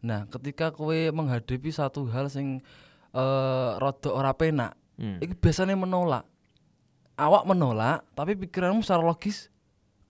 Nah, 0.00 0.24
ketika 0.32 0.72
kowe 0.72 0.96
menghadapi 1.12 1.68
satu 1.68 2.08
hal 2.08 2.32
sing 2.32 2.64
eh 3.12 3.70
rada 3.76 4.10
ora 4.12 4.32
penak, 4.32 4.72
Hmm. 4.98 5.22
iki 5.22 5.36
biasanya 5.36 5.78
menolak. 5.78 6.26
Awak 7.18 7.44
menolak, 7.46 8.02
tapi 8.14 8.34
pikiranmu 8.34 8.82
secara 8.82 9.02
logis 9.02 9.50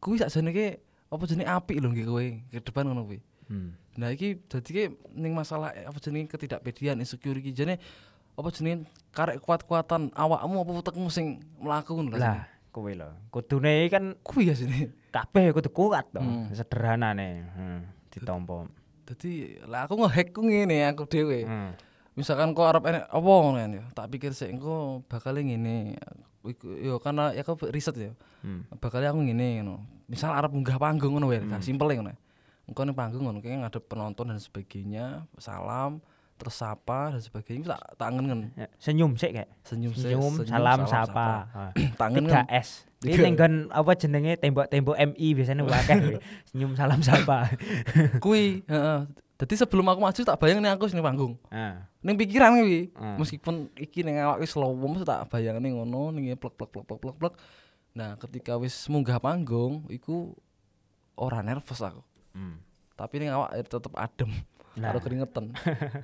kuwi 0.00 0.20
sakjane 0.20 0.50
ki 0.54 0.66
apa 1.08 1.22
jenenge 1.24 1.48
apik 1.48 1.76
lho 1.80 1.88
nggih 1.92 2.06
kowe 2.06 2.26
ke 2.52 2.61
depan 2.62 2.87
ngono 2.87 3.04
kuwi. 3.08 3.20
Hmm. 3.48 3.74
Nah 3.98 4.12
iki 4.14 4.38
dadi 4.46 4.70
ki 4.70 4.84
ning 5.18 5.34
masalah 5.34 5.74
apa 5.74 5.98
jenenge 5.98 6.30
ketidakpedian 6.30 7.00
insecure 7.02 7.40
iki 7.40 7.50
jane 7.50 7.80
apa 8.38 8.48
jenenge 8.55 8.87
karek 9.11 9.42
kuat-kuatan 9.42 10.14
awakmu 10.14 10.62
apa 10.62 10.70
utekmu 10.87 11.11
sing 11.11 11.42
mlaku 11.59 11.98
ngono. 11.98 12.14
Lah, 12.14 12.46
kowe 12.70 12.87
lho. 12.87 13.11
Kudune 13.35 13.83
iki 13.83 13.90
kan 13.98 14.14
kuwi 14.22 14.48
ya 14.48 14.55
sini. 14.55 14.87
kabeh 15.11 15.51
kudu 15.51 15.74
kuat 15.74 16.07
to. 16.14 16.22
Hmm. 16.22 16.46
Sederhanane. 16.55 17.51
Hmm. 17.57 17.81
Ditampa. 18.14 18.70
Dadi 19.09 19.59
lah 19.66 19.88
aku 19.90 19.98
ngehack 19.98 20.31
ku 20.31 20.46
ngene 20.46 20.87
aku 20.94 21.09
dhewe. 21.11 21.42
Hmm. 21.42 21.74
Misalkan 22.14 22.55
kok 22.55 22.66
arep 22.66 22.85
enek 22.87 23.05
apa 23.11 23.27
ngono 23.27 23.59
kan 23.59 23.70
ya. 23.74 23.85
Tak 23.90 24.07
pikir 24.14 24.31
sik 24.31 24.55
engko 24.55 25.03
bakal 25.11 25.35
ngene. 25.35 25.98
Yo 26.62 27.03
karena 27.03 27.35
ya 27.35 27.42
aku 27.42 27.59
riset 27.74 27.96
ya. 27.98 28.12
Hmm. 28.46 28.68
Bakal 28.79 29.03
aku 29.03 29.18
ngene 29.27 29.64
ngono. 29.64 29.83
Misal 30.07 30.31
arep 30.31 30.55
munggah 30.55 30.79
panggung 30.79 31.18
ngono 31.18 31.27
wae, 31.29 31.42
Hmm. 31.42 31.59
simpel 31.59 31.90
ngono. 31.90 32.14
Engko 32.68 32.81
ning 32.85 32.94
panggung 32.94 33.24
ngono 33.27 33.40
kayak 33.42 33.66
ngadep 33.66 33.85
penonton 33.88 34.29
dan 34.29 34.38
sebagainya, 34.38 35.24
salam, 35.40 36.05
terus 36.38 36.55
sapa 36.55 37.11
dan 37.11 37.18
sebagainya 37.18 37.74
tak 37.74 37.83
tak 37.96 38.09
ngen 38.14 38.55
Ya, 38.55 38.66
Senyum 38.79 39.12
sik 39.12 39.35
kayak. 39.35 39.51
senyum 39.61 39.90
Senyum, 39.98 40.33
salam, 40.40 40.81
sapa. 40.87 41.27
Ah. 41.59 41.70
tangan 41.98 42.24
kan 42.24 42.46
S. 42.48 42.87
Ini 42.98 43.14
nenggon 43.20 43.55
apa 43.68 43.94
jenenge 43.94 44.38
tembok-tembok 44.38 44.94
MI 44.96 45.29
biasanya 45.33 45.62
wakeh. 45.62 46.18
Senyum 46.46 46.72
salam 46.72 46.98
sapa. 47.01 47.51
kuwi 48.18 48.62
heeh 48.64 49.01
dadi 49.35 49.55
sebelum 49.55 49.87
aku 49.87 50.01
maju 50.01 50.18
tak 50.18 50.35
bayang 50.37 50.59
nih 50.59 50.72
aku 50.72 50.87
sini 50.87 50.98
panggung 50.98 51.38
ning 52.01 52.14
pikiran 52.16 52.59
kuwi 52.59 52.90
Hmm. 52.90 53.14
meskipun 53.16 53.55
iki 53.74 54.03
ning 54.03 54.18
awak 54.18 54.38
wis 54.38 54.51
slow 54.51 54.74
mesti 54.74 55.03
tak 55.03 55.27
bayang 55.29 55.59
nih 55.59 55.70
ngono 55.72 56.11
ning 56.11 56.35
plek 56.35 56.55
plek 56.55 56.66
plek 56.68 56.83
plek 56.85 56.98
plek 56.98 57.16
plek 57.16 57.35
nah 57.92 58.14
ketika 58.16 58.55
wis 58.55 58.74
munggah 58.87 59.18
panggung 59.18 59.87
iku 59.88 60.35
ora 61.14 61.38
nervous 61.38 61.79
aku 61.79 62.03
Hmm. 62.29 62.59
tapi 62.94 63.18
ning 63.18 63.31
awak 63.31 63.55
tetep 63.61 63.94
adem 63.94 64.31
Nah. 64.78 64.94
keringetan 65.02 65.50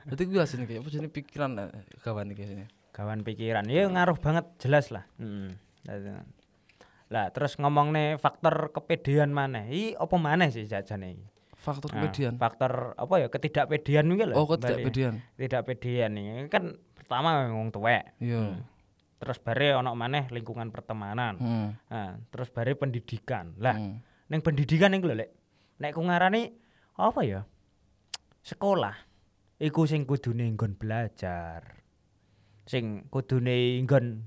dadi 0.09 0.23
kuwi 0.27 0.43
asine 0.43 0.67
kayak 0.67 0.83
apa 0.83 0.89
jenenge 0.91 1.15
pikiran 1.15 1.51
eh, 1.63 1.69
kawan 2.03 2.35
iki 2.35 2.45
sini 2.47 2.67
Kawan 2.95 3.27
pikiran. 3.27 3.67
Ya 3.67 3.91
ngaruh 3.91 4.15
banget 4.23 4.47
jelas 4.63 4.95
lah. 4.95 5.03
Hmm. 5.19 5.59
Lah 7.11 7.27
terus 7.35 7.59
ngomong 7.59 7.91
nih 7.91 8.23
faktor 8.23 8.71
kepedean 8.71 9.35
mana? 9.35 9.67
Iki 9.67 9.99
apa 9.99 10.15
mana 10.15 10.47
sih 10.47 10.63
jajane 10.71 11.19
iki? 11.19 11.27
faktor 11.65 11.89
Nah, 11.97 12.05
kepedian 12.05 12.37
faktor 12.37 12.93
apa 12.95 13.15
ya 13.25 13.27
ketidakpedean 13.33 14.05
iki 14.13 14.25
lho. 14.29 14.37
oh 14.37 14.45
kok 14.45 14.61
kembali. 14.61 14.69
tidak 14.69 14.85
pedian 14.85 15.15
Ketidakpedean 15.33 16.11
ini 16.13 16.45
kan 16.53 16.77
pertama 16.93 17.49
wong 17.51 17.73
tuwek. 17.73 18.15
iya 18.21 18.61
Terus 19.17 19.41
bare 19.41 19.73
ono 19.73 19.97
maneh 19.97 20.29
lingkungan 20.29 20.69
pertemanan. 20.69 21.41
hmm. 21.41 21.69
Nah, 21.89 22.21
terus 22.29 22.53
bare 22.53 22.77
pendidikan. 22.77 23.57
Lah, 23.57 23.81
hmm. 23.81 24.29
ning 24.29 24.45
pendidikan 24.45 24.93
iku 24.93 25.09
lho 25.09 25.17
lek 25.25 25.31
nek 25.81 25.91
ku 25.97 26.05
ngarani 26.05 26.53
apa 26.95 27.21
ya 27.27 27.41
sekolah. 28.45 28.93
Iku 29.57 29.89
sing 29.89 30.05
kudune 30.05 30.45
nggon 30.53 30.77
belajar. 30.77 31.81
Sing 32.65 33.09
kudune 33.09 33.81
nggon 33.83 34.25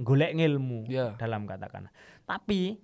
golek 0.00 0.32
ngilmu 0.32 0.88
Iya. 0.88 1.12
dalam 1.20 1.44
katakan 1.44 1.92
tapi 2.24 2.80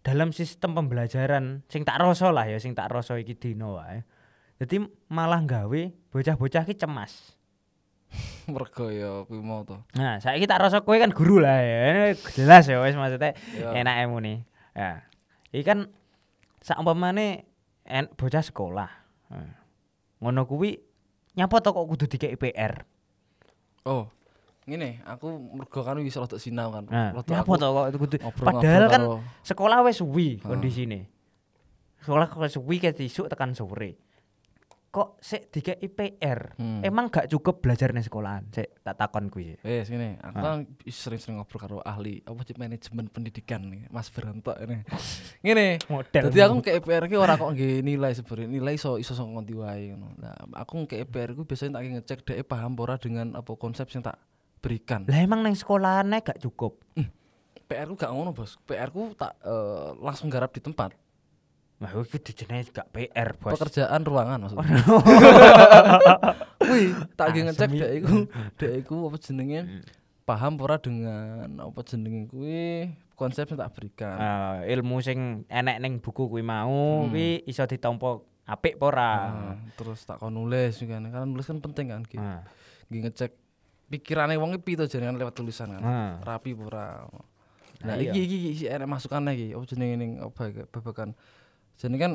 dalam 0.00 0.32
sistem 0.32 0.72
pembelajaran 0.72 1.60
sing 1.68 1.84
tak 1.84 2.00
rasa 2.00 2.32
lah 2.32 2.48
ya 2.48 2.56
sing 2.56 2.72
tak 2.72 2.88
rasa 2.88 3.20
iki 3.20 3.36
dino 3.36 3.76
wae 3.76 4.00
jadi 4.56 4.80
malah 5.12 5.44
gawe 5.44 5.82
bocah-bocah 6.08 6.64
ki 6.64 6.72
cemas. 6.72 7.36
Mergo 8.48 8.88
ya 8.88 9.28
kuwi 9.28 9.44
mau 9.44 9.60
to. 9.68 9.76
Nah 9.92 10.16
saiki 10.16 10.48
tak 10.48 10.64
rasa 10.64 10.80
kowe 10.80 10.96
kan 10.96 11.12
guru 11.12 11.36
lah 11.36 11.60
ya. 11.60 12.16
Jelas 12.32 12.64
ya 12.64 12.80
wis 12.80 12.96
maksudnya 12.96 13.36
Iya. 13.52 13.84
enak 13.84 13.94
emu 14.08 14.16
nih 14.24 14.38
ya 14.72 15.04
iki 15.52 15.64
kan 15.64 15.92
saumpamane 16.64 17.44
en 17.84 18.08
bocah 18.16 18.40
sekolah. 18.40 18.88
Nah, 19.26 19.55
ngono 20.26 20.42
kuwi 20.42 20.74
nyapa 21.32 21.62
to 21.62 21.70
kok 21.70 21.86
kudu 21.86 22.04
dikek 22.08 22.34
PR 22.34 22.82
Oh, 23.86 24.10
ngene, 24.66 24.98
aku 25.06 25.30
mergo 25.54 25.78
kan 25.80 25.94
wis 26.02 26.18
rada 26.18 26.34
sinau 26.36 26.74
kan. 26.74 26.90
nah 26.90 27.14
nyapa 27.14 27.52
to 27.54 27.66
kok 27.68 27.86
kudu 27.94 28.16
padahal 28.36 28.84
kan 28.90 29.02
sekolah 29.40 29.86
wis 29.86 30.02
suwi 30.02 30.42
Heeh. 30.42 30.42
kondisine 30.42 31.06
sekolah 32.02 32.26
kok 32.26 32.50
suwi 32.50 32.82
ke 32.82 32.90
isuk 32.98 33.30
tekan 33.30 33.54
sore 33.54 33.94
kok 34.96 35.20
sik 35.20 35.52
dikei 35.52 35.92
PR. 35.92 36.56
Hmm. 36.56 36.80
Emang 36.80 37.12
gak 37.12 37.28
cukup 37.28 37.60
belajar 37.60 37.92
ning 37.92 38.00
sekolahan? 38.00 38.48
Sik 38.48 38.80
tak 38.80 38.96
takon 38.96 39.28
kuwi. 39.28 39.60
Eh, 39.60 39.84
sini, 39.84 40.16
aku 40.16 40.40
Ah. 40.40 40.56
kan 40.56 40.64
sering-sering 40.88 41.36
ngobrol 41.36 41.60
karo 41.60 41.76
ahli 41.84 42.24
apa 42.24 42.40
sih 42.48 42.56
manajemen 42.56 43.12
pendidikan 43.12 43.60
nih, 43.68 43.92
Mas 43.92 44.08
Beranto 44.08 44.56
ini. 44.56 44.80
Ngene, 45.44 45.84
Model. 45.92 46.32
Jadi 46.32 46.40
aku 46.40 46.64
kayak 46.64 46.80
PR 46.80 47.04
ki 47.12 47.16
ora 47.20 47.36
kok 47.36 47.52
nggih 47.52 47.84
nilai 47.84 48.16
sebenarnya 48.16 48.48
nilai 48.48 48.72
iso 48.80 48.96
iso 48.96 49.12
saka 49.12 49.28
ngendi 49.28 49.52
wae 49.52 49.92
ngono. 49.92 50.16
Nah, 50.16 50.32
aku 50.56 50.88
kayak 50.88 51.12
PR 51.12 51.30
ku 51.36 51.44
biasanya 51.44 51.76
tak 51.76 51.82
ngecek 51.92 52.18
dhek 52.24 52.48
paham 52.48 52.72
ora 52.80 52.96
dengan 52.96 53.36
apa 53.36 53.52
konsep 53.52 53.84
yang 53.92 54.00
tak 54.00 54.16
berikan. 54.64 55.04
Lah 55.04 55.20
emang 55.20 55.44
ning 55.44 55.52
sekolahane 55.52 56.24
gak 56.24 56.40
cukup. 56.40 56.80
PR 57.68 57.84
ku 57.84 58.00
gak 58.00 58.16
ngono, 58.16 58.32
Bos. 58.32 58.56
PR 58.64 58.88
ku 58.88 59.12
tak 59.12 59.36
eh, 59.44 59.92
langsung 60.00 60.32
garap 60.32 60.56
di 60.56 60.64
tempat. 60.64 60.96
Wah, 61.76 61.92
itu 61.92 62.16
dijenenge 62.16 62.72
gak 62.72 62.88
PR, 62.88 63.36
Bos. 63.36 63.52
Pekerjaan 63.52 64.00
ruangan 64.00 64.40
maksudnya. 64.40 64.64
Wih, 66.70 66.88
tak 67.14 67.26
nggih 67.30 67.42
ngecek 67.46 67.68
Asmi. 67.68 67.78
dhek 67.78 67.92
iku, 68.00 68.14
dhek 68.56 68.72
iku 68.80 68.96
apa 69.06 69.16
jenenge? 69.20 69.60
Hmm. 69.60 69.82
Paham 70.26 70.52
apa 70.56 70.62
ora 70.64 70.76
dengan 70.80 71.46
apa 71.62 71.80
jenenge 71.84 72.26
kuwi 72.26 72.90
konsep 73.14 73.46
yang 73.46 73.58
tak 73.60 73.70
berikan. 73.76 74.16
Eh, 74.16 74.74
ilmu 74.74 74.98
sing 74.98 75.44
enek 75.46 75.76
ning 75.78 75.92
buku 76.00 76.26
kuwi 76.26 76.42
mau 76.42 77.04
Hmm. 77.04 77.12
kuwi 77.12 77.44
iso 77.44 77.62
ditampa 77.62 78.18
apik 78.42 78.80
apa 78.80 78.84
ora. 78.88 79.12
Ah, 79.12 79.54
terus 79.76 80.02
tak 80.02 80.18
kon 80.18 80.32
nulis 80.32 80.80
juga 80.80 80.98
kan. 80.98 81.28
Nulis 81.28 81.44
kan 81.44 81.60
penting 81.60 81.92
kan. 81.92 82.02
Ah. 82.16 82.42
Nggih 82.88 83.00
ngecek 83.06 83.30
pikirane 83.86 84.34
wong 84.34 84.56
iki 84.56 84.64
piye 84.64 84.76
to 84.80 84.88
jenengan 84.88 85.14
lewat 85.14 85.36
tulisan 85.36 85.76
kan. 85.76 85.82
Ah. 85.82 86.12
rapi 86.24 86.56
apa 86.56 86.62
ora. 86.64 86.86
Nah, 87.84 87.92
Nah, 87.92 88.00
iya. 88.00 88.10
iki 88.10 88.20
iki 88.24 88.38
iki 88.50 88.64
enek 88.66 88.88
masukannya 88.88 89.36
iki. 89.36 89.46
Apa 89.52 89.64
jenenge 89.68 89.94
ning 89.94 90.10
apa 90.18 90.42
babakan. 90.72 91.12
Jadi 91.76 91.96
kan 91.96 92.12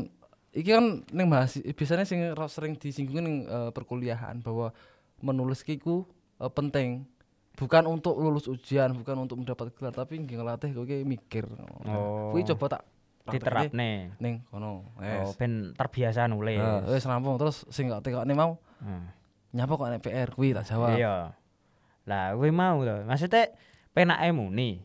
iki 0.51 0.69
kan 0.73 1.05
ning 1.09 1.27
mahasiswa 1.31 1.63
biasanya 1.71 2.03
sing 2.03 2.19
sering 2.49 2.73
disinggung 2.75 3.23
ning 3.23 3.37
eh, 3.45 3.69
perkuliahan 3.71 4.41
bahwa 4.41 4.73
menulis 5.21 5.61
ki 5.61 5.77
ku 5.77 6.03
eh, 6.37 6.51
penting. 6.51 7.05
Bukan 7.51 7.83
untuk 7.85 8.15
lulus 8.15 8.47
ujian, 8.47 8.95
bukan 8.95 9.27
untuk 9.27 9.35
mendapat 9.37 9.75
gelar, 9.75 9.91
tapi 9.91 10.17
nggih 10.17 10.39
ngelatih 10.39 10.71
kowe 10.71 10.87
ki 10.87 11.03
mikir. 11.03 11.45
Oh. 11.85 12.31
Kuwi 12.31 12.47
coba 12.47 12.79
tak 12.79 12.83
diterapne. 13.27 14.17
ning 14.17 14.41
kono. 14.49 14.67
Oh, 14.67 14.81
Wes. 14.97 15.37
ben 15.37 15.75
terbiasa 15.77 16.25
nulis. 16.25 16.57
Nah, 16.57 16.87
wis 16.89 17.05
rampung 17.05 17.37
terus 17.37 17.67
sing 17.69 17.91
gak 17.91 18.01
tekokne 18.01 18.33
mau 18.33 18.57
Hmm. 18.81 19.13
nyapa 19.53 19.77
kok 19.77 19.89
nek 19.93 20.01
PR 20.01 20.29
kuwi 20.33 20.57
tak 20.57 20.65
jawab. 20.65 20.97
Iya. 20.97 21.37
Lah 22.09 22.33
kuwi 22.33 22.49
mau 22.49 22.81
to. 22.81 23.05
Maksudnya 23.05 23.53
penake 23.93 24.31
muni. 24.33 24.81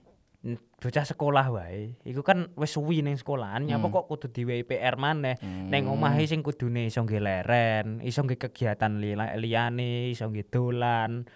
Bocah 0.76 1.02
sekolah 1.02 1.46
wae. 1.48 1.98
Iku 2.02 2.22
kan 2.22 2.54
wis 2.54 2.70
suwi 2.70 3.00
ning 3.00 3.14
sekolahan, 3.14 3.64
nyapa 3.64 3.82
Hmm. 3.82 3.94
kok 3.96 4.06
kudu 4.06 4.26
diwehi 4.28 4.62
PR 4.62 4.94
maneh. 4.94 5.34
Hmm. 5.36 5.66
Ning 5.66 5.86
omahe 5.86 6.22
sing 6.22 6.40
kudune 6.40 6.86
iso 6.86 7.02
nggih 7.02 7.18
leren, 7.18 7.98
iso 8.00 8.22
nggih 8.22 8.38
kegiatan 8.38 8.96
li- 8.96 9.16
liyane, 9.36 10.06
iso 10.08 10.24
nggih 10.24 10.46
dolan. 10.46 11.26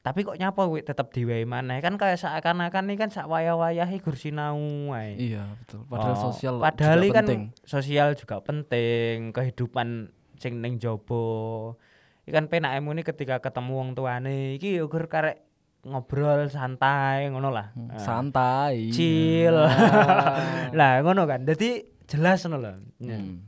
Tapi 0.00 0.22
kok 0.22 0.38
nyapa 0.38 0.64
kuwi 0.64 0.80
tetep 0.80 1.10
diwehi 1.10 1.44
maneh? 1.44 1.82
Kan 1.82 1.98
kaya 1.98 2.14
seakan-akan 2.14 2.88
iki 2.88 2.96
kan 2.96 3.10
sak 3.10 3.26
wayah-wayahe 3.26 3.98
gur 3.98 4.14
sinau 4.14 4.56
wae. 4.88 5.18
Iya, 5.18 5.44
betul. 5.58 5.82
Padahal 5.84 6.14
Oh, 6.14 6.22
sosial 6.30 6.54
padahal 6.56 6.98
juga 7.02 7.12
kan 7.12 7.24
penting. 7.26 7.42
sosial 7.60 8.08
juga 8.14 8.36
penting, 8.40 9.34
kehidupan 9.34 9.88
sing 10.36 10.62
ning 10.62 10.78
jaba. 10.78 11.74
Iki 12.22 12.32
kan 12.32 12.46
penake 12.46 12.78
muni 12.80 13.02
ketika 13.02 13.38
ketemu 13.38 13.72
wong 13.74 13.90
tuane 13.92 14.54
iki 14.54 14.78
gur 14.80 15.06
karek 15.06 15.42
ngobrol 15.86 16.50
santai 16.50 17.30
ngono 17.30 17.54
lah. 17.54 17.70
Hmm, 17.72 17.94
Ah. 17.94 18.02
santai. 18.02 18.90
Chill. 18.90 19.54
Ah. 19.54 20.68
lah 20.78 21.00
ngono 21.00 21.24
kan. 21.24 21.46
Dadi 21.46 21.80
jelas 22.04 22.42
ngono. 22.44 22.74
Ya. 22.98 23.16
Hmm. 23.16 23.46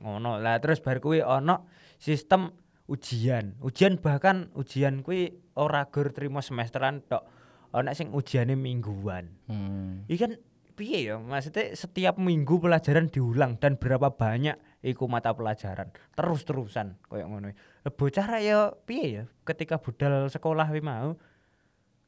Ngono. 0.00 0.40
Lah 0.40 0.56
terus 0.58 0.80
bar 0.80 0.98
kuwi 0.98 1.20
ana 1.20 1.60
sistem 2.00 2.50
ujian. 2.88 3.60
Ujian 3.60 4.00
bahkan 4.00 4.48
ujian 4.56 5.04
kuwi 5.04 5.36
ora 5.54 5.86
gur 5.92 6.10
trimo 6.10 6.40
semesteran 6.40 7.04
tok. 7.04 7.22
Ana 7.70 7.94
sing 7.94 8.10
ujiane 8.10 8.56
mingguan. 8.58 9.30
Hmm. 9.46 10.02
Iki 10.10 10.18
kan 10.18 10.32
piye 10.74 11.12
ya? 11.12 11.20
Maksudnya 11.20 11.76
setiap 11.76 12.16
minggu 12.16 12.56
pelajaran 12.58 13.06
diulang 13.06 13.60
dan 13.60 13.76
berapa 13.76 14.16
banyak 14.16 14.56
iku 14.80 15.04
mata 15.06 15.30
pelajaran 15.36 15.92
terus-terusan 16.16 16.96
koyo 17.06 17.28
ngono. 17.28 17.52
Lah 17.52 17.92
Bocah 17.92 18.24
ra 18.24 18.40
ya 18.40 18.72
piye 18.88 19.06
ya 19.12 19.24
ketika 19.44 19.76
budal 19.76 20.26
sekolah 20.26 20.66
kuwi 20.66 20.80
mau 20.82 21.14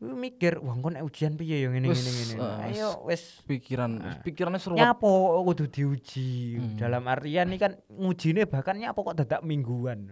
kuwi 0.02 0.18
mikir 0.18 0.58
wah 0.58 0.74
kok 0.74 0.90
nek 0.90 1.06
ujian 1.06 1.38
piye 1.38 1.62
ya 1.62 1.70
ngene 1.70 1.86
ngene 1.86 2.10
ngene. 2.10 2.34
eh, 2.34 2.66
Ayo 2.74 3.06
wis 3.06 3.38
Pikiran, 3.46 3.92
Ah. 3.96 4.18
pikirannya 4.18 4.58
seru. 4.58 4.74
nyapo 4.74 5.06
kudu 5.44 5.70
diuji. 5.70 6.58
Hmm. 6.58 6.74
Dalam 6.74 7.06
artian 7.06 7.46
ini 7.46 7.56
kan 7.56 7.78
ngujine 7.86 8.44
bahkan 8.44 8.74
nyapo 8.74 9.04
kok 9.04 9.14
dadak 9.16 9.40
mingguan. 9.40 10.10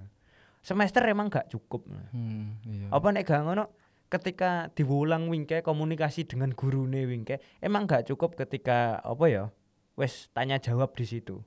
Semester 0.61 1.03
emang 1.03 1.27
gak 1.27 1.51
cukup. 1.51 1.91
Hmm, 2.13 2.55
iya. 2.63 2.87
Apa 2.89 3.11
nek 3.11 3.27
gak 3.27 3.43
ngono 3.43 3.65
ketika 4.07 4.71
diulang 4.71 5.27
wingke 5.27 5.59
komunikasi 5.61 6.23
dengan 6.23 6.51
gurune 6.51 7.03
wingke 7.05 7.43
emang 7.59 7.85
gak 7.85 8.07
cukup 8.07 8.35
ketika 8.37 8.99
apa 9.01 9.25
ya 9.27 9.45
wes 9.95 10.31
tanya 10.31 10.59
jawab 10.59 10.91
di 10.93 11.03
situ 11.05 11.39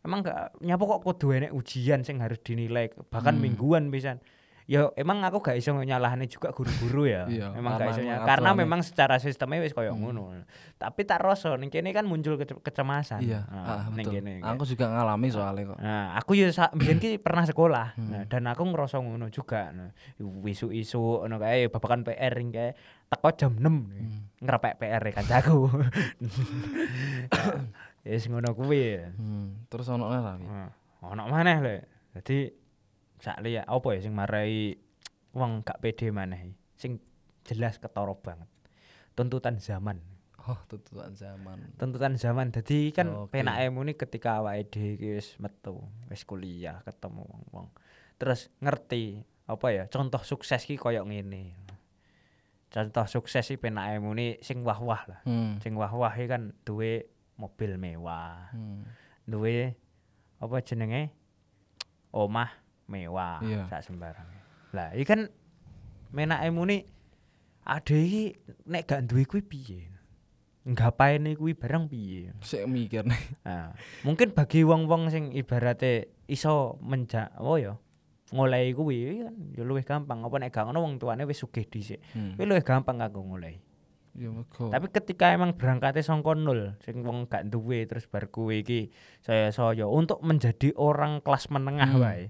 emang 0.00 0.22
gak 0.22 0.54
nyapa 0.60 0.78
kok 0.88 1.02
kudu 1.02 1.34
enek 1.34 1.50
ujian 1.50 2.00
sing 2.00 2.18
harus 2.18 2.38
dinilai 2.38 2.88
bahkan 3.08 3.34
Hmm. 3.34 3.42
mingguan 3.42 3.90
pisan 3.90 4.22
ya 4.68 4.92
emang 4.94 5.24
aku 5.24 5.40
gak 5.40 5.56
iso 5.56 5.72
nyalahne 5.72 6.28
juga 6.28 6.52
guru-guru 6.52 7.08
ya 7.08 7.24
Iya, 7.24 7.56
emang 7.56 7.80
gak 7.80 7.96
iso 7.96 8.04
karena 8.04 8.52
memang 8.52 8.84
secara 8.84 9.16
sistemnya 9.16 9.58
wis 9.58 9.72
koyo 9.72 9.96
Hmm. 9.96 10.04
ngono 10.04 10.44
tapi 10.76 11.02
tak 11.02 11.24
rasa 11.24 11.56
ning 11.56 11.72
kene 11.72 11.88
kan 11.90 12.04
muncul 12.04 12.36
kece- 12.36 12.60
kecemasan 12.60 13.24
Iya, 13.24 13.48
Nah, 13.48 13.64
ah, 13.64 13.82
ning 13.88 14.04
kene 14.04 14.44
Aku 14.44 14.62
juga 14.62 14.86
ngalami 14.86 15.28
soalnya 15.28 15.72
kok. 15.72 15.78
Nah, 15.80 16.04
aku 16.14 16.36
ya 16.36 16.52
mbiyen 16.70 16.98
ki 16.98 17.16
pernah 17.16 17.42
sekolah. 17.42 17.96
Hmm. 17.96 18.10
Nah, 18.10 18.22
dan 18.24 18.44
aku 18.44 18.62
ngerasa 18.62 19.00
ngono 19.00 19.26
juga. 19.28 19.72
Nah, 19.72 19.88
isu-isu 20.44 21.24
ngono 21.24 21.36
kae 21.38 21.66
babakan 21.66 22.04
PR 22.04 22.36
ing 22.36 22.52
kae 22.52 22.76
teko 23.08 23.28
jam 23.34 23.56
6 23.56 23.64
nih. 23.88 24.04
Hmm. 24.04 24.20
Ngerepek 24.38 24.74
PR 24.76 25.00
e 25.00 25.10
kancaku. 25.10 25.58
Ya 28.04 28.12
wis 28.14 28.24
ngono 28.28 28.52
kuwi. 28.52 29.00
Hmm. 29.16 29.64
Terus 29.66 29.88
ono 29.88 30.12
tapi. 30.12 30.44
Nah, 30.44 30.70
ono 31.02 31.22
maneh 31.26 31.56
lho. 31.58 31.74
Dadi 32.14 32.67
sak 33.18 33.42
liya 33.42 33.62
apa 33.64 33.88
ya 33.94 34.00
sing 34.00 34.14
marai 34.14 34.78
wong 35.34 35.62
gak 35.62 35.78
pede 35.78 36.08
maneh. 36.08 36.54
Sing 36.74 36.98
jelas 37.42 37.76
ketara 37.76 38.14
banget. 38.14 38.48
Tuntutan 39.12 39.58
zaman. 39.58 39.98
Oh, 40.38 40.56
tuntutan 40.64 41.12
zaman. 41.12 41.58
tuntutan 41.76 42.16
zaman 42.16 42.48
jadi 42.48 42.88
kan 42.90 43.28
Oke. 43.28 43.36
penake 43.36 43.68
muni 43.68 43.92
ketika 43.92 44.40
awake 44.40 44.72
dhewe 44.72 45.20
wis 45.20 45.36
metu 45.36 45.76
wis 46.08 46.24
kuliah 46.24 46.80
ketemu 46.88 47.20
wong-wong 47.20 47.68
terus 48.16 48.48
ngerti 48.56 49.28
apa 49.44 49.66
ya 49.68 49.84
contoh 49.92 50.24
sukses 50.24 50.64
ki 50.64 50.80
koyo 50.80 51.04
ngene 51.04 51.52
contoh 52.68 53.04
sukses 53.04 53.44
iki 53.44 53.60
penake 53.60 54.00
muni 54.00 54.40
sing 54.40 54.64
wah-wah 54.64 55.04
lah 55.04 55.20
Hmm. 55.28 55.60
sing 55.60 55.76
wah-wah 55.76 56.16
kan 56.16 56.56
duwe 56.64 57.04
mobil 57.36 57.76
mewah 57.76 58.48
Hmm. 58.48 58.88
duwe 59.24 59.76
apa 60.40 60.56
jenenge 60.64 61.12
omah 62.08 62.48
mewah 62.88 63.38
Iya. 63.40 63.68
sak 63.68 63.84
sembarang 63.84 64.26
lah 64.70 64.90
iki 64.92 65.04
kan 65.04 65.20
menake 66.08 66.48
muni 66.48 66.84
ade 67.62 67.96
iki 67.96 68.24
nek 68.64 68.84
gak 68.84 69.04
duwe 69.04 69.22
kuwi 69.22 69.42
piye 69.42 69.80
nggapaine 70.64 71.32
kuwi 71.32 71.52
barang 71.52 71.86
piye 71.86 72.32
Sik 72.40 72.64
mikir 72.64 73.00
nih. 73.02 73.22
Nah, 73.40 73.72
mungkin 74.02 74.32
bagi 74.32 74.60
wong-wong 74.62 75.08
sing 75.08 75.32
ibarate 75.32 76.12
iso 76.26 76.76
menja 76.82 77.32
oh 77.36 77.56
ya 77.56 77.76
ngolehi 78.28 78.72
kuwi 78.72 78.96
kan 79.22 79.34
ya 79.52 79.62
luwih 79.62 79.80
gampang 79.82 80.20
apa 80.20 80.36
nek 80.36 80.50
gak 80.50 80.64
ngono 80.64 80.80
wong 80.82 80.94
tuane 80.96 81.24
wis 81.24 81.38
sugih 81.38 81.64
dhisik 81.64 82.00
Hmm. 82.12 82.36
kuwi 82.36 82.44
luwih 82.46 82.60
gampang 82.62 82.96
kanggo 82.98 83.20
ngolehi 83.22 83.64
Ya 84.12 84.34
tapi 84.68 84.90
ketika 84.90 85.30
emang 85.30 85.54
berangkatnya 85.54 86.02
songko 86.02 86.34
nol 86.34 86.74
sing 86.82 87.00
wong 87.00 87.24
gak 87.24 87.46
duwe 87.46 87.86
terus 87.86 88.04
bar 88.04 88.26
kuwi 88.26 88.60
iki 88.60 88.80
saya 89.20 89.48
saya 89.48 89.86
untuk 89.86 90.18
menjadi 90.20 90.74
orang 90.74 91.22
kelas 91.22 91.48
menengah 91.48 91.88
Hmm. 91.88 92.02
wae 92.02 92.24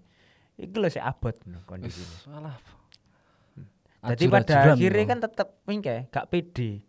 iki 0.58 0.74
lho 0.74 0.88
sik 0.88 1.00
abot 1.00 1.34
no 1.46 1.62
kondisi 1.64 2.02
Wis 2.02 2.26
alah. 2.28 2.58
jadi 4.04 4.24
pada 4.28 4.54
akhirnya 4.74 5.04
kan 5.06 5.18
tetep 5.18 5.48
wingke 5.64 6.06
gak 6.08 6.26
pede 6.28 6.82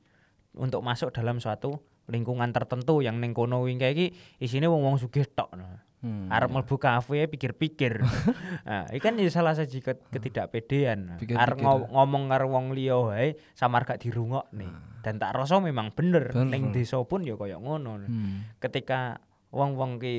untuk 0.54 0.82
masuk 0.82 1.10
dalam 1.10 1.38
suatu 1.38 1.78
lingkungan 2.06 2.50
tertentu 2.50 3.00
yang 3.00 3.18
ning 3.18 3.32
kono 3.32 3.62
wingke 3.62 3.86
iki 3.88 4.06
isine 4.40 4.66
wong-wong 4.66 4.98
sugih 4.98 5.26
tok. 5.26 5.54
Hmm, 6.00 6.26
iya. 6.26 6.48
mlebu 6.48 6.80
kafe 6.80 7.28
pikir-pikir. 7.28 8.02
nah, 8.66 8.88
iki 8.88 8.98
kan 8.98 9.14
ya 9.14 9.30
salah 9.30 9.54
siji 9.54 9.78
ket- 9.78 10.02
ketidakpedean. 10.10 11.20
Arep 11.22 11.60
ngo- 11.60 11.86
ngomong 11.86 12.26
karo 12.26 12.50
wong 12.50 12.72
liya 12.72 12.98
wae 12.98 13.38
samar 13.54 13.84
gak 13.84 14.02
dirungokne. 14.02 14.74
Dan 15.06 15.22
tak 15.22 15.38
rasa 15.38 15.60
memang 15.60 15.92
bener 15.92 16.34
Bener. 16.34 16.50
ning 16.50 16.72
desa 16.72 16.98
pun 17.04 17.22
ya 17.22 17.36
kaya 17.36 17.62
ngono. 17.62 18.02
Hmm. 18.02 18.48
Ketika 18.58 19.22
wong-wong 19.52 20.02
ki 20.02 20.16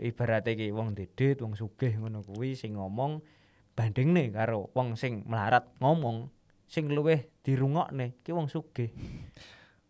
ibarate 0.00 0.58
ki 0.58 0.70
wong 0.74 0.94
dedit, 0.98 1.42
wong 1.42 1.54
sugih 1.58 1.98
ngono 1.98 2.22
kuwi 2.22 2.58
sing 2.58 2.74
ngomong 2.74 3.22
bandingne 3.74 4.30
karo 4.30 4.70
wong 4.74 4.94
sing 4.94 5.26
melarat 5.26 5.66
ngomong 5.82 6.30
sing 6.70 6.90
luwih 6.90 7.26
dirungokne 7.42 8.18
ki 8.22 8.30
wong 8.34 8.46
sugih. 8.50 8.90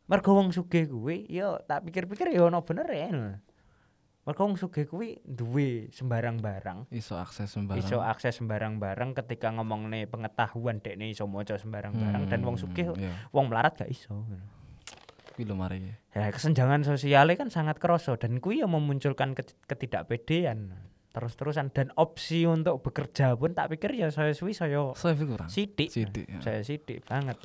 Mergo 0.04 0.36
wong 0.36 0.52
sugih 0.52 0.84
kuwi 0.88 1.24
ya 1.32 1.56
tak 1.64 1.88
pikir-pikir 1.88 2.32
ya 2.32 2.48
ono 2.48 2.60
bener 2.64 2.88
ya. 2.92 3.08
Mergo 4.24 4.40
wong 4.48 4.56
sugih 4.56 4.88
kuwi 4.88 5.20
duwe 5.24 5.92
sembarang 5.92 6.40
barang, 6.40 6.88
iso 6.88 7.20
akses 7.20 7.52
sembarang. 7.52 7.84
iso 7.84 8.00
akses 8.00 8.40
sembarang 8.40 8.80
barang 8.80 9.12
ketika 9.12 9.52
ngomongne 9.52 10.08
pengetahuan 10.08 10.80
dekne 10.80 11.12
iso 11.12 11.28
maca 11.28 11.60
sembarang 11.60 11.92
barang 11.92 12.24
dan 12.32 12.40
wong 12.40 12.56
sugih 12.56 12.96
iya. 12.96 13.12
wong 13.36 13.52
melarat 13.52 13.76
gak 13.76 13.92
iso. 13.92 14.24
Kuwi 15.34 15.44
lho 15.44 15.54
mari. 15.54 15.82
Ya 16.10 16.30
kesenjangan 16.30 16.82
sosialnya 16.82 17.34
kan 17.34 17.50
sangat 17.50 17.76
kerasa 17.76 18.14
dan 18.14 18.38
kuwi 18.38 18.62
yang 18.62 18.70
memunculkan 18.70 19.34
ket- 19.34 19.58
ketidakpedean 19.66 20.70
terus-terusan 21.10 21.70
dan 21.70 21.94
opsi 21.94 22.42
untuk 22.42 22.78
bekerja 22.80 23.34
pun 23.34 23.50
tak 23.50 23.70
pikir 23.70 23.94
ya 23.94 24.10
saya 24.10 24.30
suwi 24.30 24.50
saya 24.50 24.94
Saya 24.94 25.14
kurang. 25.16 25.46
sidik. 25.46 25.86
Sidik, 25.86 26.26
ya. 26.28 26.38
Saya 26.40 26.62
sidik 26.62 27.02
banget. 27.04 27.38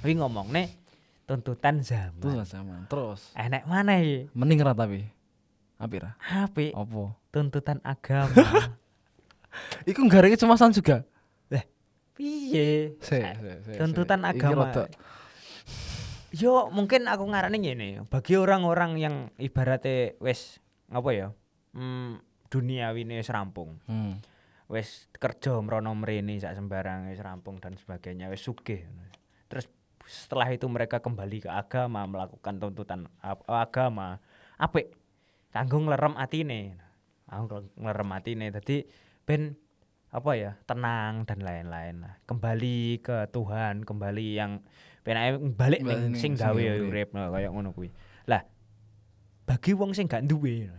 Kuwi 0.00 0.12
ngomongne 0.14 0.72
tuntutan 1.24 1.80
zaman. 1.80 2.20
Lah 2.20 2.44
zaman. 2.44 2.84
Terus 2.86 3.32
Enek 3.32 3.64
mana 3.64 3.96
ya? 3.96 4.28
mending 4.32 4.60
ra 4.60 4.72
tapi. 4.72 5.08
Apik 5.76 6.00
ra? 6.00 6.12
Apa? 6.22 6.76
tuntutan 7.28 7.80
agama. 7.82 8.36
Iku 9.88 10.04
gara 10.06 10.28
kecemasan 10.28 10.70
juga. 10.70 11.04
Piye? 12.12 12.92
Eh, 12.92 13.00
se, 13.00 13.24
tuntutan 13.74 14.20
agama. 14.20 14.68
Yo 16.32 16.72
mungkin 16.72 17.04
aku 17.12 17.28
ngarani 17.28 17.60
ngene, 17.60 17.88
bagi 18.08 18.40
orang-orang 18.40 18.96
yang 18.96 19.14
ibaratnya 19.36 20.16
wis 20.16 20.64
apa 20.88 21.10
ya? 21.12 21.28
Hmm, 21.76 22.24
duniawi 22.48 23.04
wis 23.04 23.28
rampung. 23.28 23.76
Hmm. 23.84 24.16
Wis 24.72 25.12
kerja 25.12 25.60
mrono 25.60 25.92
mrene 25.92 26.40
sak 26.40 26.56
sembarang 26.56 27.12
wis 27.12 27.20
rampung 27.20 27.60
dan 27.60 27.76
sebagainya, 27.76 28.32
wis 28.32 28.40
sugih. 28.40 28.88
Terus 29.52 29.68
setelah 30.08 30.48
itu 30.48 30.64
mereka 30.72 31.04
kembali 31.04 31.44
ke 31.44 31.50
agama, 31.52 32.08
melakukan 32.08 32.56
tuntutan 32.56 33.12
ag- 33.20 33.44
agama. 33.44 34.16
Apik 34.56 34.96
kanggo 35.52 35.84
nglerem 35.84 36.16
atine. 36.16 36.80
Aku 37.28 37.68
nglerem 37.76 38.08
atine. 38.16 38.48
Dadi 38.48 38.88
ben 39.28 39.52
apa 40.12 40.36
ya 40.36 40.52
tenang 40.68 41.24
dan 41.24 41.40
lain-lain 41.40 42.04
kembali 42.28 43.00
ke 43.00 43.32
Tuhan 43.32 43.80
kembali 43.80 44.26
yang 44.36 44.60
penake 45.02 45.38
balik 45.58 45.80
ning 45.82 46.14
sing 46.14 46.38
gawe 46.38 46.62
urip. 46.86 47.12
kaya 47.14 47.50
ngono 47.50 47.74
kuwi. 47.74 47.90
Lah 48.26 48.42
bagi 49.46 49.74
wong 49.74 49.92
sing 49.92 50.06
gak 50.06 50.24
duwe 50.24 50.70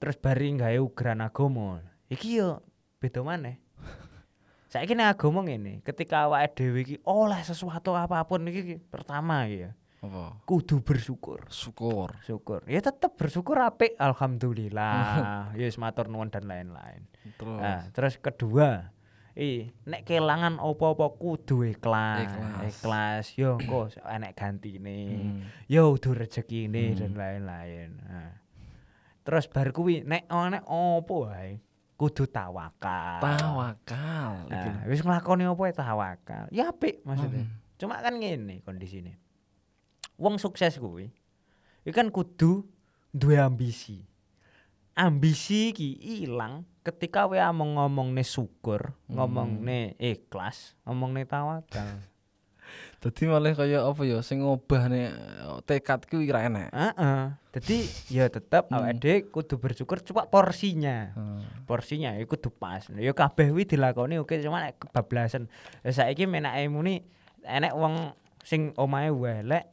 terus 0.00 0.16
bari 0.20 0.52
gawe 0.52 0.76
ugeran 0.80 1.24
agama 1.24 1.80
iki 2.12 2.40
yo 2.40 2.60
beda 3.00 3.24
maneh. 3.24 3.60
Saiki 4.72 4.96
nek 4.96 5.16
agama 5.16 5.44
ngene 5.44 5.80
ketika 5.84 6.28
awake 6.28 6.56
dhewe 6.56 6.80
iki 6.84 6.96
oleh 7.04 7.40
sesuatu 7.44 7.96
apa 7.96 8.24
pun 8.24 8.44
iki 8.48 8.80
pertama 8.90 9.44
iki 9.48 9.68
ya 9.68 9.72
Apa? 10.04 10.36
kudu 10.44 10.84
bersyukur. 10.84 11.48
Syukur. 11.48 12.20
syukur. 12.20 12.60
Ya 12.68 12.84
tetep 12.84 13.16
bersyukur 13.16 13.56
apik 13.56 13.96
alhamdulillah. 13.96 15.00
Ya 15.58 15.64
wis 15.64 15.80
matur 15.80 16.12
nuwun 16.12 16.28
dan 16.28 16.44
lain-lain. 16.44 17.08
Terus. 17.40 17.56
Nah, 17.56 17.88
terus 17.96 18.20
kedua, 18.20 18.92
i 19.34 19.66
nek 19.90 20.06
kelangan 20.06 20.62
apa-apa 20.62 21.18
kudu 21.18 21.66
ikhlas. 21.66 22.30
Ikhlas. 22.30 22.62
Ikhlas. 22.70 23.24
Yo 23.34 23.58
kok 23.58 23.98
enek 24.14 24.38
gantine. 24.38 24.98
Hmm. 25.18 25.40
Yo 25.66 25.90
udah 25.94 26.14
rezekine 26.14 26.94
Hmm. 26.94 26.98
dan 27.02 27.12
lain-lain. 27.18 27.90
Nah. 28.06 28.32
Terus 29.26 29.50
bar 29.50 29.74
kuwi 29.74 30.06
nek 30.06 30.30
nek 30.30 30.62
apa 30.62 31.14
wae 31.14 31.58
kudu 31.98 32.30
tawakal. 32.30 33.18
Tawakal. 33.18 34.50
Nah, 34.50 34.86
wis 34.86 35.02
nglakoni 35.02 35.46
apa 35.46 35.62
ya 35.66 35.74
tawakal. 35.74 36.44
Ya 36.54 36.64
apik 36.70 37.02
maksudnya. 37.02 37.42
Hmm. 37.42 37.58
Cuma 37.74 37.98
kan 37.98 38.14
ngene 38.14 38.62
kondisine. 38.62 39.18
Wong 40.14 40.38
sukses 40.38 40.78
kuwi 40.78 41.10
iki 41.82 41.90
kan 41.90 42.14
kudu 42.14 42.62
duwe 43.10 43.34
ambisi. 43.42 44.06
Ambisi 44.94 45.74
iki 45.74 45.98
ilang 46.22 46.62
ketika 46.86 47.26
we 47.26 47.42
among 47.42 47.74
ngomongne 47.74 48.22
syukur, 48.22 48.94
Hmm. 49.10 49.18
ngomongne 49.18 49.98
ikhlas, 49.98 50.78
ngomongne 50.86 51.26
tawakal. 51.26 51.98
Dadi 53.02 53.28
malah 53.28 53.52
kaya 53.52 53.84
apa 53.84 54.00
ya 54.08 54.22
sing 54.24 54.40
ngobahne 54.40 55.12
eh, 55.12 55.58
tekadku 55.68 56.22
iki 56.22 56.32
ra 56.32 56.46
enek. 56.48 56.70
Heeh. 56.72 57.22
Dadi 57.52 57.76
ya 58.08 58.30
tetep 58.30 58.70
Hmm. 58.70 58.80
awake 58.80 58.96
dhewe 59.02 59.18
kudu 59.28 59.58
bersyukur 59.60 59.98
cuma 60.00 60.30
porsinya. 60.30 61.10
Hmm. 61.12 61.42
porsinya 61.66 62.14
ya 62.14 62.24
kudu 62.24 62.48
pas. 62.54 62.86
Ya 62.94 63.12
kabeh 63.12 63.50
kuwi 63.50 63.66
dilakoni 63.66 64.16
oke 64.22 64.38
cuma 64.40 64.62
nek 64.62 64.78
kebablasan. 64.78 65.50
Ya 65.82 65.90
saiki 65.92 66.24
menake 66.24 66.70
muni 66.70 67.02
enek 67.44 67.74
wong 67.74 68.14
sing 68.46 68.72
omahe 68.78 69.10
welek 69.12 69.68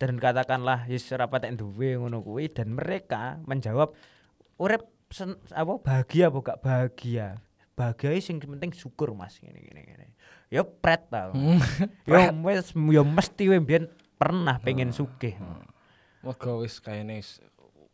dan 0.00 0.18
katakanlah 0.18 0.88
wis 0.90 1.06
ora 1.12 1.28
patek 1.30 1.54
duwe 1.56 1.94
ngono 1.96 2.20
kuwi 2.20 2.50
dan 2.50 2.74
mereka 2.74 3.38
menjawab 3.46 3.94
urip 4.56 4.82
sen- 5.08 5.38
apa 5.50 5.72
bahagia 5.78 6.28
apa 6.28 6.38
gak 6.42 6.60
bahagia. 6.60 7.26
Bahagia 7.72 8.16
sing 8.18 8.36
penting 8.38 8.72
syukur 8.72 9.12
Mas 9.12 9.36
ngene 9.38 9.60
ngene 9.60 9.80
ngene. 9.84 10.06
Ya 10.48 10.64
pret 10.64 11.06
ta. 11.06 11.30
Hmm. 11.30 11.60
Ya 12.08 12.32
wis 12.32 12.72
ya 12.72 13.02
mesti 13.02 13.44
we 13.46 13.58
mbiyen 13.58 13.86
pernah 14.16 14.56
pengen 14.58 14.90
sugih. 14.90 15.36
Moga 16.20 16.56
wis 16.56 16.80
kayane 16.80 17.20
wis 17.20 17.38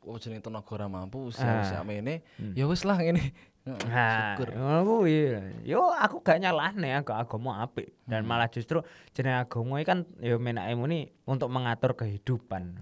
oh 0.03 0.19
jeneng 0.19 0.39
tenaga 0.39 0.71
ora 0.73 0.87
mampu 0.87 1.31
Ah. 1.35 1.61
wis 1.61 1.69
sakmene. 1.69 2.23
Hmm. 2.39 2.55
Ya 2.55 2.65
wis 2.65 2.83
lah. 2.83 2.99
Heeh, 2.99 3.31
Nah, 3.63 4.35
Syukur. 4.35 4.59
kuwi. 4.85 5.39
Yo 5.63 5.87
aku 5.89 6.19
gak 6.19 6.43
nyalahne 6.43 6.99
aku 6.99 7.15
agama 7.15 7.63
apik 7.63 7.95
dan 8.05 8.23
Hmm. 8.23 8.35
malah 8.35 8.51
justru 8.51 8.83
jeneng 9.11 9.39
agama 9.39 9.79
kan 9.83 10.03
yo 10.19 10.39
menake 10.39 10.75
muni 10.75 11.07
untuk 11.23 11.47
mengatur 11.47 11.95
kehidupan. 11.95 12.75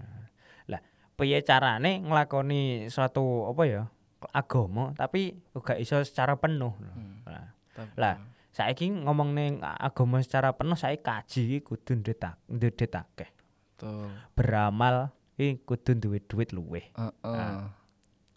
Piye 1.15 1.41
carane 1.41 2.01
nglakoni 2.01 2.87
suatu 2.87 3.49
apa 3.49 3.63
ya? 3.65 3.83
agama 4.29 4.93
tapi 4.93 5.33
gak 5.57 5.81
iso 5.81 5.97
secara 6.05 6.37
penuh. 6.37 6.77
Hmm. 6.77 7.25
Nah, 7.25 7.49
Lah. 7.97 8.15
saiki 8.53 8.93
ngomong 8.93 9.33
ning 9.33 9.57
agama 9.63 10.21
secara 10.21 10.53
penuh 10.53 10.77
saya 10.77 10.93
kaji 11.01 11.65
kudu 11.65 11.97
ndetak 11.97 12.37
ndetakake. 12.45 13.33
Tuh. 13.81 14.13
Beramal 14.37 15.09
iki 15.41 15.57
kudu 15.65 15.97
duwe 15.97 16.21
duit 16.21 16.53
luweh. 16.53 16.85
Heeh. 16.93 17.33
Ah. 17.33 17.73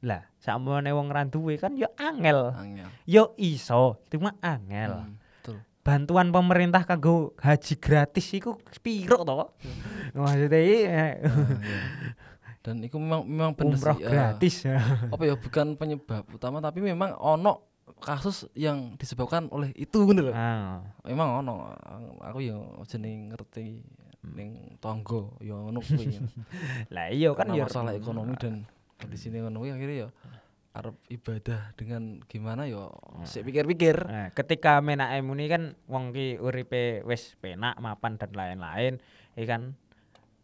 Lah, 0.05 0.25
sakmene 0.41 0.89
wong 0.93 1.13
ra 1.13 1.29
duwe 1.29 1.61
kan 1.61 1.77
yo 1.77 1.89
angel. 2.01 2.53
Angel. 2.57 2.89
Yo 3.05 3.33
iso, 3.37 4.01
cuma 4.09 4.37
angel. 4.41 5.05
Hmm, 5.05 5.17
Betul. 5.41 5.57
Bantuan 5.85 6.33
pemerintah 6.33 6.89
kanggo 6.89 7.37
haji 7.41 7.77
gratis 7.77 8.29
iku 8.33 8.57
piro 8.81 9.21
to? 9.21 9.53
Maksudnya 10.17 10.61
iki 10.61 10.79
Ah, 10.89 11.13
iya. 11.13 11.29
Dan 12.65 12.81
itu 12.81 12.97
memang 12.97 13.29
memang 13.29 13.53
bener 13.53 13.77
umroh 13.77 13.99
eh, 14.01 14.09
gratis. 14.09 14.65
apa 15.13 15.23
ya 15.29 15.37
bukan 15.37 15.77
penyebab 15.77 16.25
utama 16.33 16.65
tapi 16.65 16.81
memang 16.81 17.13
ono 17.21 17.61
kasus 18.01 18.49
yang 18.57 18.97
disebabkan 18.97 19.53
oleh 19.53 19.69
itu 19.77 20.09
bener. 20.09 20.33
Ah, 20.33 20.81
Memang 21.05 21.45
ono 21.45 21.77
aku 22.25 22.41
ya 22.41 22.57
jeneng 22.89 23.37
ngerti 23.37 23.85
ning 24.33 24.81
tonggo 24.81 25.37
ya 25.45 25.53
ngono 25.61 25.85
kuwi. 25.85 26.17
lah 26.95 27.13
iya 27.13 27.37
kan 27.37 27.53
yo 27.53 27.69
masalah 27.69 27.93
ekonomi 27.93 28.33
dan 28.41 28.65
di 29.05 29.19
sini 29.21 29.45
ngono 29.45 29.61
akhirnya 29.61 30.09
ya 30.09 30.09
arep 30.75 30.97
ibadah 31.07 31.71
dengan 31.79 32.19
gimana 32.27 32.67
ya 32.67 32.91
sik 33.23 33.47
pikir-pikir. 33.47 33.95
Nah, 34.11 34.29
ketika 34.35 34.83
menake 34.83 35.23
muni 35.23 35.47
kan 35.47 35.79
wong 35.87 36.11
ki 36.11 36.43
uripe 36.43 37.07
wis 37.07 37.39
penak, 37.39 37.79
mapan 37.79 38.19
dan 38.19 38.35
lain-lain, 38.35 38.99
iki 39.39 39.47
kan 39.47 39.79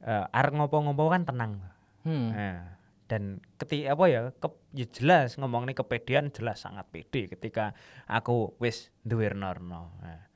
eh, 0.06 0.24
arep 0.30 0.54
ngopo-ngopo 0.54 1.10
kan 1.10 1.26
tenang. 1.26 1.58
Hmm. 2.04 2.32
Nah, 2.32 2.80
dan 3.10 3.42
ketika 3.58 3.98
apa 3.98 4.04
ya, 4.06 4.20
ke, 4.30 4.48
ya 4.72 4.86
jelas 4.86 5.34
ngomongnya 5.34 5.74
kepedean 5.74 6.30
jelas 6.30 6.62
sangat 6.62 6.86
pede 6.94 7.26
ketika 7.26 7.74
aku 8.06 8.54
wis 8.62 8.94
duwe 9.02 9.26
norno. 9.34 9.98
Nah, 9.98 10.30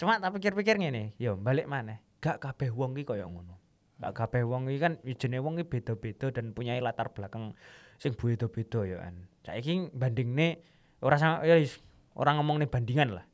cuma 0.00 0.16
tak 0.16 0.32
pikir-pikir 0.40 0.80
ngene, 0.80 1.12
yo 1.20 1.36
balik 1.36 1.68
mana? 1.68 2.00
Gak 2.24 2.40
kabeh 2.40 2.72
wong 2.72 2.96
ki 2.96 3.04
koyo 3.04 3.28
ngono. 3.28 3.60
Gak 4.00 4.16
kabeh 4.16 4.42
wong 4.42 4.72
ki 4.72 4.80
kan 4.80 4.96
ya 5.04 5.14
jenenge 5.14 5.44
wong 5.44 5.60
ki 5.60 5.64
beda-beda 5.68 6.32
dan 6.32 6.56
punya 6.56 6.80
latar 6.80 7.12
belakang 7.12 7.52
sing 8.00 8.16
beda-beda 8.16 8.88
ya 8.88 8.96
kan. 9.04 9.14
Saiki 9.44 9.92
bandingne 9.92 10.64
ora 11.04 11.20
ya 11.44 11.60
wis, 11.60 11.78
ora 12.16 12.32
ngomong 12.40 12.64
bandingan 12.72 13.20
lah. 13.20 13.26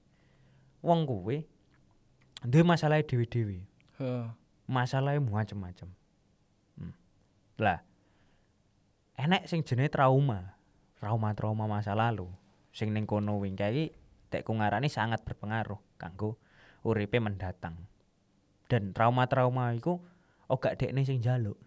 Wong 0.82 1.06
kuwe 1.06 1.46
duwe 2.42 2.64
masalah 2.64 3.04
dhewe-dhewe 3.04 3.68
Heeh. 4.00 4.26
masalahnya 4.64 5.20
macam-macam. 5.20 5.92
Lah, 7.60 7.76
enek 9.20 9.44
sing 9.44 9.60
jenenge 9.68 9.92
trauma, 9.92 10.56
trauma-trauma 10.96 11.68
masa 11.68 11.92
lalu, 11.92 12.24
sing 12.72 12.96
ning 12.96 13.04
kono 13.04 13.36
wingke 13.36 13.68
iki 13.68 13.92
tekku 14.32 14.56
ngarani 14.56 14.88
sangat 14.88 15.20
berpengaruh 15.28 15.76
kanggo 16.00 16.40
uripe 16.88 17.20
mendatang. 17.20 17.84
Dan 18.64 18.96
trauma-trauma 18.96 19.76
iku 19.76 20.00
ora 20.48 20.72
dekne 20.72 21.04
sing 21.04 21.20
njaluk. 21.20 21.60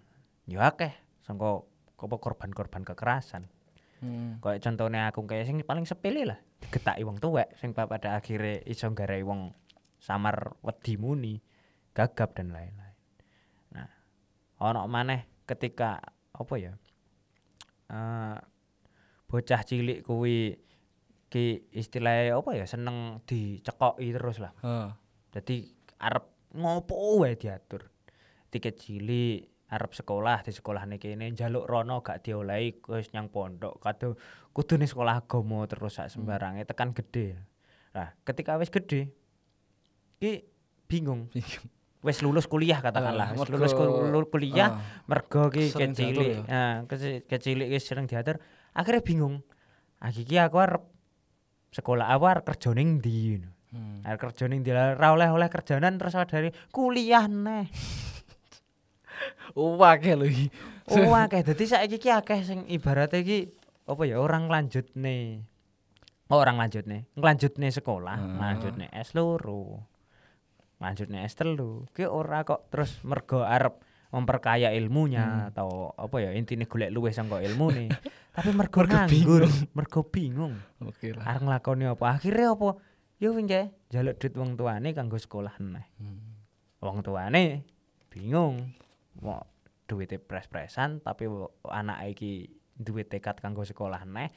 Ya 0.49 0.65
akeh 0.65 0.97
sangka 1.21 1.61
apa 2.03 2.15
korban-korban 2.19 2.83
kekerasan. 2.83 3.47
Hmm. 4.03 4.41
Kayak 4.43 4.59
contohnya 4.67 5.07
aku 5.07 5.23
kayak 5.23 5.47
sing 5.47 5.61
paling 5.63 5.87
sepele 5.87 6.27
lah, 6.27 6.39
digetaki 6.59 7.07
wong 7.07 7.23
tuwek 7.23 7.55
sing 7.55 7.71
pada 7.71 8.19
akhirnya 8.19 8.59
iso 8.67 8.91
nggarai 8.91 9.23
wong 9.23 9.55
samar 10.03 10.59
wedi 10.59 10.99
muni, 10.99 11.39
gagap 11.95 12.35
dan 12.35 12.51
lain-lain. 12.51 12.97
Nah, 13.71 13.87
ono 14.59 14.83
maneh 14.91 15.32
ketika 15.45 15.99
apa 16.33 16.55
ya? 16.57 16.73
eh, 17.93 18.37
bocah 19.29 19.61
cilik 19.65 20.05
kuwi 20.05 20.57
ki 21.33 21.73
istilahnya 21.73 22.37
apa 22.37 22.51
ya 22.53 22.65
seneng 22.69 23.25
dicekoki 23.25 24.13
terus 24.13 24.37
lah. 24.37 24.53
Heeh. 24.61 24.89
Dadi 25.33 25.57
arep 25.97 26.53
ngopo 26.53 27.25
wae 27.25 27.33
diatur. 27.33 27.89
Tiket 28.53 28.77
cilik 28.77 29.49
arep 29.73 29.91
sekolah 29.97 30.45
di 30.45 30.53
sekolah 30.53 30.85
nih 30.85 31.01
kene 31.01 31.33
njaluk 31.33 31.65
rono 31.65 32.05
gak 32.05 32.21
diolehi 32.21 32.77
wis 32.85 33.09
nyang 33.09 33.33
pondok 33.33 33.81
kado 33.81 34.13
kudu 34.53 34.77
ning 34.77 34.85
sekolah 34.85 35.25
agama 35.25 35.65
terus 35.65 35.97
sak 35.97 36.13
sembarange 36.13 36.61
tekan 36.69 36.93
gede. 36.93 37.41
Nah, 37.97 38.13
ketika 38.21 38.61
wis 38.61 38.69
gede 38.69 39.09
ki 40.21 40.45
bingung. 40.85 41.33
Wis 42.04 42.20
lulus 42.20 42.45
kuliah 42.45 42.78
katakanlah, 42.78 43.32
Ah, 43.32 43.34
mergo- 43.34 43.56
lulus 43.56 43.72
kul- 43.72 44.12
lulus 44.12 44.28
kuliah 44.28 44.70
Ah. 44.70 45.01
mergo 45.08 45.47
ki 45.47 45.72
kecilik. 45.72 46.43
ya? 46.43 46.43
Nah, 46.45 46.74
keci- 46.84 47.24
kecilik 47.24 47.68
ki 47.68 47.80
sering 47.80 48.06
diatur. 48.06 48.43
Akhirnya 48.72 48.99
bingung. 48.99 49.39
Ah 49.97 50.12
iki 50.12 50.36
aku 50.36 50.60
arep 50.60 50.84
sekolah 51.72 52.12
arep 52.12 52.43
kerja 52.43 52.76
ning 52.76 52.99
ndi. 52.99 53.39
Hmm. 53.72 54.04
Arep 54.04 54.20
kerja 54.22 54.45
ning 54.45 54.62
ndi 54.62 54.70
Lah, 54.70 54.93
ra 54.93 55.16
oleh-oleh 55.16 55.47
kerjanan 55.47 55.95
terus 55.95 56.12
dari 56.28 56.51
kuliah 56.70 57.24
neh. 57.26 57.72
Wake 59.56 60.12
lho 60.14 60.26
iki. 60.26 60.47
Akeh 61.24 61.41
dadi 61.41 61.64
saiki 61.64 61.97
ki 61.97 62.10
akeh 62.12 62.43
sing 62.43 62.68
ibaratnya 62.68 63.24
iki 63.24 63.47
apa 63.86 64.04
ya 64.04 64.20
orang 64.20 64.51
lanjut 64.51 64.91
nih. 64.93 65.39
Oh, 66.28 66.39
orang 66.39 66.58
lanjut 66.58 66.84
nih. 66.84 67.08
Lanjut 67.16 67.56
nih 67.56 67.72
sekolah, 67.72 68.18
Ah. 68.18 68.36
lanjut 68.41 68.76
nih 68.76 68.89
S 68.91 69.14
loro. 69.14 69.86
Lanjut 70.84 71.07
nih 71.07 71.23
S 71.23 71.39
telu. 71.39 71.88
Ki 71.95 72.03
ora 72.03 72.43
kok 72.43 72.67
terus 72.67 72.99
mergo 73.07 73.47
arep 73.47 73.79
memperkaya 74.13 74.69
ilmunya 74.77 75.49
atau 75.49 75.89
apa 75.97 76.21
ya 76.21 76.29
intine 76.38 76.67
golek 76.67 76.91
luwih 76.91 77.15
sangka 77.15 77.39
ilmune. 77.39 77.88
Tapi 78.36 78.51
mergo 78.51 78.84
nganggur, 78.84 79.47
mergo 79.73 80.01
bingung. 80.11 80.59
Oke 80.84 81.15
lah. 81.15 81.23
Arep 81.34 81.41
nglakoni 81.47 81.88
apa? 81.88 82.19
Akhirnya 82.19 82.51
apa? 82.51 82.77
Yo 83.23 83.31
wingi 83.31 83.71
njaluk 83.88 84.19
duit 84.19 84.34
wong 84.36 84.59
tuane 84.59 84.91
kanggo 84.91 85.15
sekolah 85.15 85.55
neh. 85.63 85.88
Hmm. 85.97 86.43
Wong 86.84 86.99
tuane 86.99 87.63
bingung. 88.11 88.75
Mau 89.23 89.39
duwite 89.88 90.19
pres-presan 90.19 90.99
tapi 90.99 91.31
anak 91.71 92.11
iki 92.11 92.51
duwe 92.75 93.07
tekad 93.07 93.39
kanggo 93.39 93.63
sekolah 93.63 94.03
neh. 94.03 94.27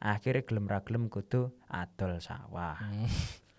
Akhirnya 0.00 0.48
gelem 0.48 0.64
ra 0.64 0.80
gelem 0.80 1.12
kudu 1.12 1.52
adol 1.68 2.24
sawah. 2.24 2.80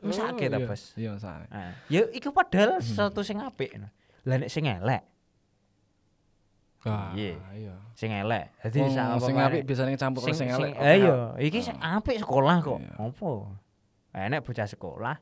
Wis 0.00 0.16
Oh, 0.16 0.32
ta, 0.50 0.58
iya. 0.58 0.66
Bos. 0.66 0.82
Iya, 0.96 1.12
sakit. 1.16 1.48
Nah, 1.48 1.72
ya 1.86 2.02
iku 2.10 2.28
padahal 2.30 2.80
sesuatu 2.80 3.20
sing 3.20 3.38
apik. 3.38 3.76
Lah 4.24 4.36
nek 4.36 4.48
sing 4.48 4.64
elek, 4.64 5.02
Ah, 6.80 7.12
Iya. 7.12 7.36
iya. 7.52 7.74
sing 7.92 8.08
elek. 8.08 8.56
Dadi 8.64 8.80
sak 8.88 9.20
sing 9.20 9.36
apik 9.36 9.62
biasanya 9.68 10.00
campur 10.00 10.24
karo 10.24 10.32
sing 10.32 10.48
elek. 10.48 10.72
Eh 10.80 11.04
iya, 11.04 11.36
iki 11.36 11.60
sing 11.60 11.76
apik 11.76 12.16
sekolah 12.16 12.64
kok. 12.64 12.80
Iya. 12.80 12.92
Apa? 12.96 13.30
Enek 14.16 14.40
bocah 14.40 14.64
sekolah 14.64 15.16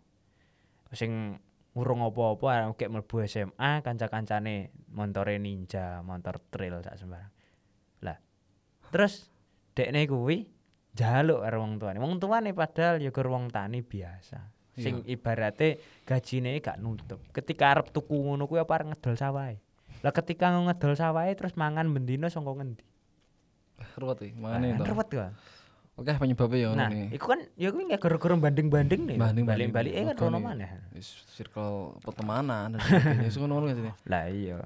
sing 0.95 1.35
urung 1.75 2.01
apa-apa 2.01 2.73
kayak 2.75 2.91
mlebu 2.91 3.27
SMA 3.27 3.83
kanca-kancane 3.83 4.71
montore 4.95 5.37
ninja, 5.37 6.01
motor 6.01 6.39
trail 6.49 6.79
sak 6.81 6.95
sembarang. 6.95 7.31
Lah, 8.07 8.19
terus 8.95 9.27
dekne 9.75 10.07
kuwi 10.07 10.47
jaluk 10.95 11.43
karo 11.43 11.59
wong 11.59 11.79
tuane. 11.79 11.99
Wong 11.99 12.19
tuane 12.19 12.55
padahal 12.55 13.03
ya 13.03 13.11
wong 13.11 13.51
tani 13.51 13.83
biasa. 13.83 14.39
Sing 14.79 15.03
ibarate 15.05 15.83
gajine 16.07 16.63
gak 16.63 16.79
nutup. 16.79 17.19
Ketika 17.35 17.75
arep 17.75 17.91
tuku 17.91 18.15
ngono 18.15 18.47
kuwi 18.47 18.63
apa 18.63 18.87
ngedol 18.87 19.19
sawahe. 19.19 19.59
Lah 20.01 20.15
ketika 20.15 20.55
ngedol 20.55 20.95
sawahe 20.95 21.35
terus 21.35 21.59
mangan 21.59 21.91
bendino 21.91 22.31
saka 22.31 22.47
ngendi? 22.55 22.87
Ruwet 23.99 24.19
iki, 24.23 24.35
mangane 24.39 24.75
Nah, 24.75 24.79
to. 24.83 24.85
Ruwet 24.91 25.09
kan. 25.11 25.33
Oke, 25.99 26.15
penyebabnya 26.15 26.59
ya 26.63 26.71
Nah, 26.79 26.91
ini. 26.95 27.11
iku 27.11 27.35
kan 27.35 27.43
ya 27.59 27.75
kuwi 27.75 27.91
nggak 27.91 27.99
gara-gara 27.99 28.39
banding-banding 28.39 29.03
nih. 29.03 29.17
Banding-banding. 29.19 29.75
Balik-balik 29.75 29.93
eh 29.99 30.05
kan 30.07 30.15
nih. 30.15 30.43
maneh. 30.43 30.71
Wis 30.95 31.27
circle 31.35 31.99
pertemanan 32.07 32.79
dan 32.79 32.79
sebagainya. 32.79 33.31
Ngono 33.35 33.67
ya 33.67 33.75
sini. 33.75 33.93
Lah 34.07 34.25
iya. 34.31 34.59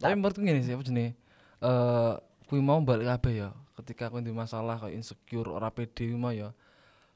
Tapi 0.00 0.12
menurutku 0.16 0.40
gini 0.40 0.64
sih 0.64 0.72
apa 0.72 0.80
jenenge? 0.80 1.12
Eh 1.60 2.12
kuwi 2.48 2.64
mau 2.64 2.80
balik 2.80 3.04
kabeh 3.04 3.44
ya. 3.44 3.48
Ketika 3.76 4.08
aku 4.08 4.24
di 4.24 4.32
masalah 4.32 4.80
kayak 4.80 4.96
insecure, 4.96 5.52
ora 5.52 5.68
pede 5.68 6.08
kuwi 6.08 6.16
mau 6.16 6.32
ya. 6.32 6.56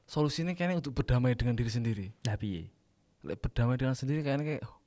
Solusinya 0.07 0.55
kayaknya 0.55 0.79
untuk 0.79 0.95
berdamai 0.95 1.35
dengan 1.35 1.53
diri 1.53 1.67
sendiri. 1.67 2.05
Piye? 2.39 2.71
Lek 3.27 3.43
berdamai 3.43 3.75
dengan 3.75 3.91
sendiri 3.91 4.23
kayaknya 4.23 4.45
kayak 4.47 4.63
oh, 4.63 4.79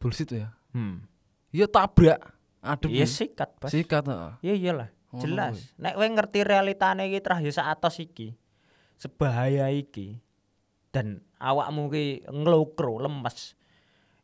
bullshit 0.00 0.32
ya. 0.32 0.48
Hmm. 0.72 1.04
Ya 1.52 1.68
tabrak. 1.68 2.32
Adem. 2.64 2.96
Iya 2.96 3.04
sikat, 3.04 3.60
Bos. 3.60 3.68
Sikat 3.68 4.08
heeh. 4.08 4.32
Iya 4.40 4.54
iyalah. 4.56 4.88
Ngono 5.12 5.20
Jelas. 5.20 5.56
Nek 5.76 6.00
kowe 6.00 6.08
ngerti 6.08 6.38
realitane 6.48 7.12
iki 7.12 7.20
trah 7.20 7.38
ya 7.44 7.52
atos 7.68 8.00
iki. 8.00 8.32
Sebahaya 8.96 9.68
iki. 9.68 10.16
Dan 10.88 11.20
awakmu 11.36 11.92
ki 11.92 12.24
nglokro, 12.24 13.04
lemes. 13.04 13.52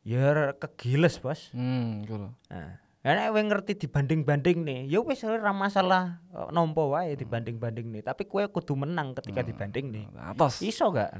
Ya 0.08 0.56
kegiles, 0.56 1.20
Bos. 1.20 1.52
Hmm, 1.52 2.08
lho. 2.08 2.32
Nah, 2.48 2.80
ya 3.00 3.16
nek 3.16 3.32
kowe 3.32 3.40
ngerti 3.40 3.72
dibanding-banding 3.80 4.58
nih, 4.60 4.80
ya 4.92 5.00
wis 5.00 5.24
ora 5.24 5.52
masalah 5.56 6.20
eh, 6.36 6.48
nompo 6.52 6.92
wae 6.92 7.16
dibanding-banding 7.16 7.88
nih, 7.88 8.02
tapi 8.04 8.28
kowe 8.28 8.44
kudu 8.48 8.76
menang 8.76 9.16
ketika 9.16 9.40
dibanding 9.40 9.88
nih. 9.88 10.04
Atas. 10.20 10.60
Iso 10.60 10.92
gak? 10.92 11.16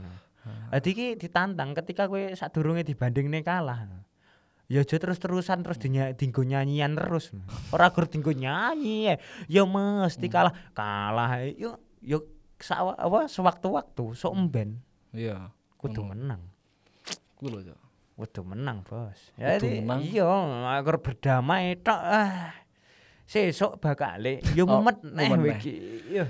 Dadi 0.72 0.89
iki 0.93 1.07
ditantang 1.16 1.72
ketika 1.76 2.09
kowe 2.09 2.20
sadurunge 2.37 2.85
dibandingne 2.85 3.41
kalah. 3.41 3.89
Ya 4.70 4.87
aja 4.87 5.03
terus-terusan 5.03 5.66
terus 5.66 5.83
dinya, 5.83 6.14
dinggo 6.14 6.47
nyanyian 6.47 6.95
terus. 6.95 7.35
Ora 7.74 7.91
gur 7.91 8.07
dinggo 8.07 8.31
nyanyi. 8.31 9.18
Ya 9.51 9.66
mesti 9.66 10.31
kalah. 10.31 10.55
Kalah 10.70 11.43
ae. 11.43 11.59
yo 11.59 11.83
yo 11.99 12.22
sawa, 12.62 12.95
apa 12.95 13.26
sewaktu-waktu 13.26 14.14
sok 14.14 14.33
emben 14.37 14.78
Iya. 15.11 15.51
kudu 15.74 16.07
menang. 16.07 16.45
Kuwi 17.35 17.51
lho, 17.51 17.74
Kudu 18.21 18.45
menang, 18.45 18.85
Bos. 18.85 19.33
Jadi, 19.41 19.81
menang. 19.81 20.05
Iya, 20.05 20.29
agar 20.77 21.01
berdamai 21.01 21.81
tok. 21.81 21.97
Ah. 21.97 22.53
Sesuk 23.25 23.79
bakale 23.79 24.43
yo 24.59 24.66
Oh, 24.66 24.83
mumet 24.83 25.01
neh 25.07 25.25
mumet 25.31 25.41
neh. 25.41 25.57
iki. 25.57 25.75
Yo. 26.11 26.27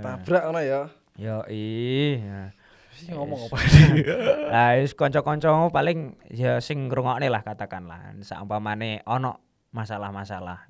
Tabrak 0.00 0.48
ngono 0.48 0.60
ya. 0.62 0.80
Yo 1.18 1.42
iya. 1.50 2.54
Sih 2.94 3.10
ngomong 3.10 3.50
apa? 3.50 3.56
Lah 4.54 4.78
wis 4.78 4.94
kanca-kancamu 4.94 5.68
paling 5.68 6.14
ya 6.30 6.62
sing 6.62 6.86
ngrungokne 6.86 7.26
lah 7.26 7.42
katakanlah. 7.42 8.14
Saumpamane 8.22 9.02
ana 9.02 9.34
masalah-masalah. 9.74 10.64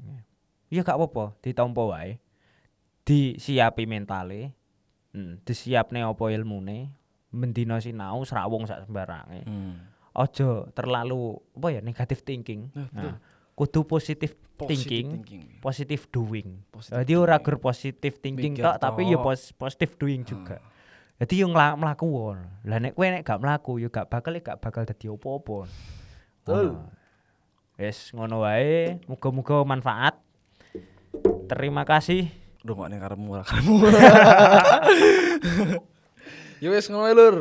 Ya 0.73 0.81
gak 0.81 0.97
apa-apa, 0.97 1.37
ditampa 1.45 1.85
wae. 1.85 2.17
Disiapi 3.05 3.85
mentale. 3.85 4.57
Hmm, 5.13 5.37
disiapne 5.45 6.01
apa 6.01 6.25
ilmune. 6.33 6.97
Mendina 7.29 7.77
sinau 7.77 8.25
srawung 8.25 8.65
sak 8.65 8.89
sembarange. 8.89 9.45
Hmm. 9.45 9.92
Aja 10.13 10.69
terlalu 10.71 11.37
apa 11.55 11.69
ya 11.69 11.81
negative 11.81 12.21
thinking. 12.21 12.69
Nah. 12.73 12.89
Nah, 12.93 13.17
kudu 13.53 13.85
Positive 13.85 14.37
thinking, 14.63 15.07
thinking. 15.25 15.45
positive 15.59 16.05
doing. 16.09 16.49
Positive 16.69 17.01
Jadi 17.01 17.13
ora 17.17 17.37
doing. 17.37 17.45
gur 17.45 17.57
positive 17.59 18.15
thinking 18.17 18.53
tok 18.55 18.77
tapi 18.79 19.09
ya 19.09 19.19
pos- 19.19 19.51
positive 19.53 19.97
doing 19.97 20.23
juga. 20.23 20.61
Jadi 21.17 21.41
yo 21.41 21.47
ngla- 21.47 21.75
mlaku 21.75 22.07
wae. 22.07 22.39
Lah 22.65 22.79
nek 22.79 22.93
kowe 22.93 23.07
nek 23.07 23.23
gak 23.23 23.39
mlaku 23.39 23.79
yo 23.79 23.89
gak 23.89 24.07
bakal 24.07 24.37
gak 24.37 24.59
bakal 24.59 24.83
dadi 24.83 25.07
opo-opo. 25.07 25.67
Betul. 26.43 26.79
Wis 27.75 28.13
ngono 28.13 28.43
wae, 28.43 29.01
muga-muga 29.07 29.65
manfaat. 29.65 30.19
Terima 31.49 31.83
kasih. 31.83 32.29
Duh, 32.63 32.79
mak 32.79 32.89
ning 32.89 33.01
karepmu 33.01 33.29
ora 33.33 33.43
karepmu. 33.43 33.75
Ya 36.63 36.71
wis 36.71 36.87
ngono 36.87 37.11
Lur. 37.11 37.37